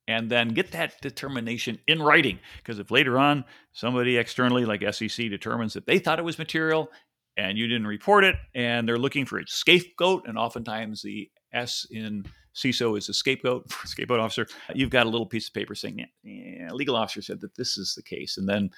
and 0.06 0.30
then 0.30 0.48
get 0.48 0.72
that 0.72 1.00
determination 1.00 1.78
in 1.86 2.02
writing. 2.02 2.38
Because 2.58 2.78
if 2.78 2.90
later 2.90 3.18
on 3.18 3.44
somebody 3.72 4.16
externally, 4.16 4.64
like 4.64 4.82
SEC, 4.94 5.30
determines 5.30 5.72
that 5.74 5.86
they 5.86 5.98
thought 5.98 6.18
it 6.18 6.24
was 6.24 6.38
material 6.38 6.90
and 7.36 7.58
you 7.58 7.66
didn't 7.66 7.86
report 7.86 8.24
it, 8.24 8.36
and 8.54 8.88
they're 8.88 8.98
looking 8.98 9.24
for 9.24 9.38
a 9.38 9.46
scapegoat, 9.46 10.26
and 10.26 10.38
oftentimes 10.38 11.02
the 11.02 11.30
S 11.52 11.86
in 11.90 12.24
CISO 12.54 12.96
is 12.96 13.08
a 13.08 13.14
scapegoat, 13.14 13.70
scapegoat 13.84 14.20
officer, 14.20 14.46
you've 14.74 14.90
got 14.90 15.06
a 15.06 15.10
little 15.10 15.26
piece 15.26 15.48
of 15.48 15.54
paper 15.54 15.74
saying, 15.74 16.06
yeah, 16.22 16.72
legal 16.72 16.96
officer 16.96 17.22
said 17.22 17.40
that 17.40 17.54
this 17.54 17.76
is 17.76 17.94
the 17.94 18.02
case. 18.02 18.36
And 18.36 18.48
then 18.48 18.70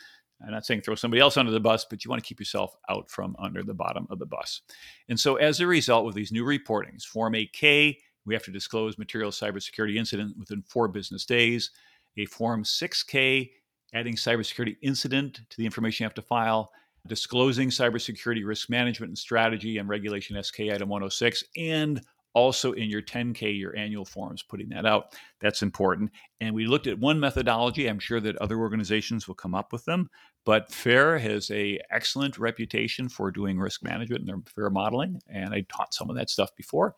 I'm 0.45 0.53
not 0.53 0.67
saying 0.67 0.83
throw 0.83 0.95
somebody 0.95 1.21
else 1.21 1.37
under 1.37 1.53
the 1.53 1.61
bus, 1.61 1.87
but 1.89 2.05
you 2.05 2.11
want 2.11 2.23
to 2.23 2.27
keep 2.27 2.41
yourself 2.41 2.77
out 2.89 3.11
from 3.11 3.37
under 3.39 3.63
the 3.63 3.75
bottom 3.75 4.07
of 4.11 4.19
the 4.19 4.27
bus. 4.27 4.63
And 5.09 5.19
so, 5.19 5.37
as 5.37 5.61
a 5.61 5.67
result, 5.67 6.05
with 6.05 6.15
these 6.15 6.33
new 6.33 6.45
reportings, 6.45 7.05
Form 7.05 7.33
8K, 7.33 7.97
we 8.27 8.35
have 8.35 8.43
to 8.45 8.51
disclose 8.51 8.99
material 8.99 9.31
cybersecurity 9.31 9.97
incident 9.97 10.37
within 10.39 10.63
four 10.63 10.89
business 10.89 11.25
days. 11.25 11.71
A 12.19 12.27
Form 12.27 12.65
6K, 12.65 13.51
adding 13.95 14.15
cybersecurity 14.15 14.77
incident 14.83 15.41
to 15.49 15.57
the 15.57 15.65
information 15.65 16.05
you 16.05 16.07
have 16.07 16.15
to 16.15 16.23
file, 16.23 16.71
disclosing 17.07 17.71
cybersecurity 17.71 18.45
risk 18.45 18.71
management 18.71 19.11
and 19.11 19.19
strategy 19.19 19.79
and 19.79 19.89
regulation 19.89 20.43
SK 20.43 20.61
item 20.61 20.89
106, 20.89 21.45
and 21.57 22.01
also 22.35 22.73
in 22.73 22.91
your 22.91 23.01
10K, 23.01 23.59
your 23.59 23.75
annual 23.77 24.05
forms, 24.05 24.43
putting 24.43 24.69
that 24.69 24.85
out. 24.85 25.17
That's 25.41 25.63
important. 25.63 26.11
And 26.43 26.55
we 26.55 26.67
looked 26.67 26.87
at 26.87 26.99
one 26.99 27.19
methodology. 27.19 27.89
I'm 27.89 27.99
sure 27.99 28.21
that 28.21 28.37
other 28.37 28.59
organizations 28.59 29.27
will 29.27 29.35
come 29.35 29.55
up 29.55 29.73
with 29.73 29.87
them. 29.87 30.11
But 30.45 30.71
FAIR 30.71 31.19
has 31.19 31.51
a 31.51 31.81
excellent 31.91 32.37
reputation 32.37 33.09
for 33.09 33.31
doing 33.31 33.59
risk 33.59 33.83
management 33.83 34.21
and 34.21 34.29
their 34.29 34.43
FAIR 34.55 34.69
modeling. 34.69 35.19
And 35.29 35.55
I 35.55 35.65
taught 35.71 35.95
some 35.95 36.11
of 36.11 36.17
that 36.17 36.29
stuff 36.29 36.55
before. 36.55 36.95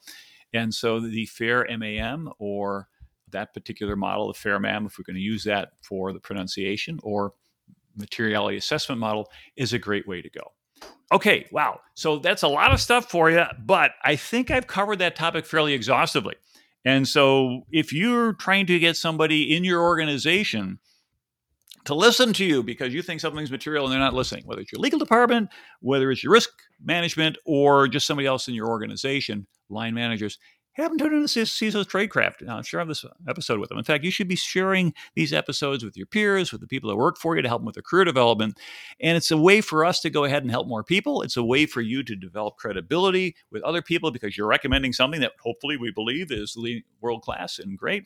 And 0.53 0.75
so 0.75 0.99
the 0.99 1.27
FAIR 1.27 1.69
MAM 1.79 2.31
or 2.41 2.89
that 3.31 3.55
particular 3.55 3.95
model, 3.95 4.27
the 4.27 4.35
FAIR 4.35 4.59
MAM, 4.59 4.87
if 4.87 4.99
we're 4.99 5.05
going 5.05 5.15
to 5.15 5.23
use 5.23 5.45
that 5.45 5.71
for 5.83 6.13
the 6.13 6.21
pronunciation 6.21 6.99
or 7.05 7.33
materiality 7.99 8.57
assessment 8.57 9.01
model, 9.01 9.31
is 9.57 9.73
a 9.73 9.79
great 9.79 10.07
way 10.07 10.23
to 10.23 10.31
go. 10.31 10.53
Okay, 11.11 11.47
wow. 11.51 11.81
So 11.95 12.19
that's 12.19 12.43
a 12.43 12.49
lot 12.49 12.73
of 12.73 12.81
stuff 12.81 13.11
for 13.11 13.31
you, 13.31 13.45
but 13.65 13.93
I 14.05 14.17
think 14.17 14.51
I've 14.51 14.67
covered 14.67 14.99
that 14.99 15.17
topic 15.17 15.47
fairly 15.47 15.73
exhaustively. 15.73 16.35
And 16.85 17.09
so 17.09 17.63
if 17.71 17.93
you're 17.93 18.35
trying 18.35 18.67
to 18.67 18.79
get 18.79 18.97
somebody 18.97 19.55
in 19.55 19.65
your 19.65 19.83
organization 19.83 20.79
to 21.85 21.95
listen 21.95 22.35
to 22.35 22.45
you 22.45 22.63
because 22.63 22.93
you 22.93 23.01
think 23.01 23.21
something's 23.21 23.51
material 23.51 23.85
and 23.85 23.93
they're 23.93 23.99
not 23.99 24.13
listening, 24.13 24.45
whether 24.45 24.61
it's 24.61 24.71
your 24.71 24.81
legal 24.81 24.99
department, 24.99 25.49
whether 25.81 26.11
it's 26.11 26.23
your 26.23 26.33
risk 26.33 26.51
management, 26.85 27.39
or 27.47 27.89
just 27.89 28.07
somebody 28.07 28.27
else 28.27 28.47
in 28.47 28.55
your 28.55 28.69
organization, 28.69 29.47
line 29.71 29.95
managers, 29.95 30.39
have 30.83 30.91
them 30.91 30.99
turn 30.99 31.15
into 31.15 31.27
CISO's 31.27 31.87
Tradecraft. 31.87 32.43
Now, 32.43 32.63
share 32.63 32.85
this 32.85 33.05
uh, 33.05 33.09
episode 33.29 33.59
with 33.59 33.69
them. 33.69 33.79
In 33.79 33.85
fact, 33.85 34.05
you 34.05 34.11
should 34.11 34.29
be 34.29 34.37
sharing 34.37 34.95
these 35.15 35.33
episodes 35.33 35.85
with 35.85 35.97
your 35.97 36.07
peers, 36.07 36.53
with 36.53 36.61
the 36.61 36.67
people 36.67 36.89
that 36.91 36.97
work 36.97 37.19
for 37.19 37.37
you 37.37 37.43
to 37.43 37.49
help 37.49 37.61
them 37.61 37.67
with 37.67 37.75
their 37.75 37.83
career 37.83 38.05
development. 38.05 38.59
And 39.01 39.17
it's 39.17 39.31
a 39.31 39.37
way 39.37 39.61
for 39.61 39.85
us 39.85 40.01
to 40.01 40.11
go 40.11 40.25
ahead 40.25 40.43
and 40.43 40.51
help 40.51 40.69
more 40.69 40.85
people. 40.85 41.23
It's 41.23 41.37
a 41.37 41.43
way 41.43 41.67
for 41.67 41.81
you 41.81 42.03
to 42.05 42.15
develop 42.15 42.57
credibility 42.57 43.37
with 43.51 43.63
other 43.63 43.83
people 43.83 44.11
because 44.11 44.37
you're 44.37 44.47
recommending 44.47 44.93
something 44.93 45.21
that 45.21 45.33
hopefully 45.41 45.77
we 45.77 45.91
believe 45.91 46.31
is 46.31 46.57
world 47.01 47.23
class 47.23 47.59
and 47.59 47.77
great. 47.77 48.05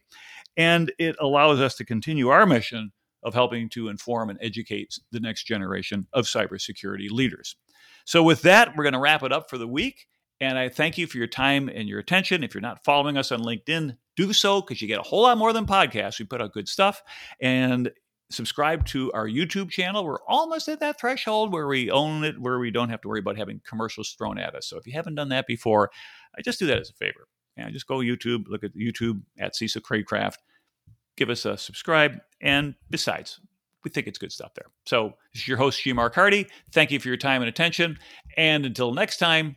And 0.56 0.92
it 0.98 1.16
allows 1.20 1.60
us 1.60 1.74
to 1.76 1.84
continue 1.84 2.28
our 2.28 2.46
mission 2.46 2.92
of 3.22 3.34
helping 3.34 3.68
to 3.70 3.88
inform 3.88 4.30
and 4.30 4.38
educate 4.42 4.98
the 5.12 5.20
next 5.20 5.44
generation 5.44 6.06
of 6.12 6.24
cybersecurity 6.24 7.10
leaders. 7.10 7.56
So, 8.04 8.22
with 8.22 8.42
that, 8.42 8.76
we're 8.76 8.84
going 8.84 8.94
to 8.94 8.98
wrap 8.98 9.22
it 9.22 9.32
up 9.32 9.48
for 9.48 9.58
the 9.58 9.68
week. 9.68 10.08
And 10.40 10.58
I 10.58 10.68
thank 10.68 10.98
you 10.98 11.06
for 11.06 11.18
your 11.18 11.28
time 11.28 11.68
and 11.68 11.88
your 11.88 12.00
attention. 12.00 12.42
If 12.42 12.54
you're 12.54 12.60
not 12.60 12.84
following 12.84 13.16
us 13.16 13.30
on 13.30 13.42
LinkedIn, 13.42 13.96
do 14.16 14.32
so 14.32 14.60
because 14.60 14.82
you 14.82 14.88
get 14.88 14.98
a 14.98 15.04
whole 15.04 15.22
lot 15.22 15.38
more 15.38 15.52
than 15.52 15.66
podcasts. 15.66 16.18
We 16.18 16.24
put 16.24 16.42
out 16.42 16.52
good 16.52 16.68
stuff. 16.68 17.02
And 17.40 17.90
subscribe 18.32 18.86
to 18.86 19.12
our 19.12 19.28
YouTube 19.28 19.70
channel. 19.70 20.04
We're 20.04 20.22
almost 20.26 20.68
at 20.68 20.80
that 20.80 20.98
threshold 20.98 21.52
where 21.52 21.66
we 21.66 21.90
own 21.90 22.24
it, 22.24 22.40
where 22.40 22.58
we 22.58 22.70
don't 22.70 22.88
have 22.88 23.00
to 23.02 23.08
worry 23.08 23.20
about 23.20 23.36
having 23.36 23.60
commercials 23.68 24.14
thrown 24.18 24.38
at 24.38 24.54
us. 24.54 24.66
So 24.66 24.78
if 24.78 24.86
you 24.86 24.94
haven't 24.94 25.14
done 25.14 25.28
that 25.28 25.46
before, 25.46 25.90
I 26.36 26.42
just 26.42 26.58
do 26.58 26.66
that 26.66 26.78
as 26.78 26.90
a 26.90 26.94
favor. 26.94 27.28
And 27.56 27.72
just 27.72 27.86
go 27.86 27.98
YouTube, 27.98 28.44
look 28.48 28.64
at 28.64 28.74
YouTube 28.74 29.22
at 29.38 29.54
CISO 29.54 29.80
Tradecraft, 29.82 30.36
give 31.16 31.28
us 31.28 31.44
a 31.44 31.58
subscribe. 31.58 32.18
And 32.40 32.74
besides, 32.88 33.40
we 33.84 33.90
think 33.90 34.06
it's 34.06 34.18
good 34.18 34.32
stuff 34.32 34.54
there. 34.54 34.66
So 34.86 35.12
this 35.34 35.42
is 35.42 35.48
your 35.48 35.58
host, 35.58 35.82
G. 35.82 35.92
Mark 35.92 36.14
Hardy. 36.14 36.46
Thank 36.72 36.90
you 36.90 36.98
for 36.98 37.08
your 37.08 37.16
time 37.18 37.42
and 37.42 37.48
attention. 37.48 37.98
And 38.36 38.64
until 38.64 38.94
next 38.94 39.18
time, 39.18 39.56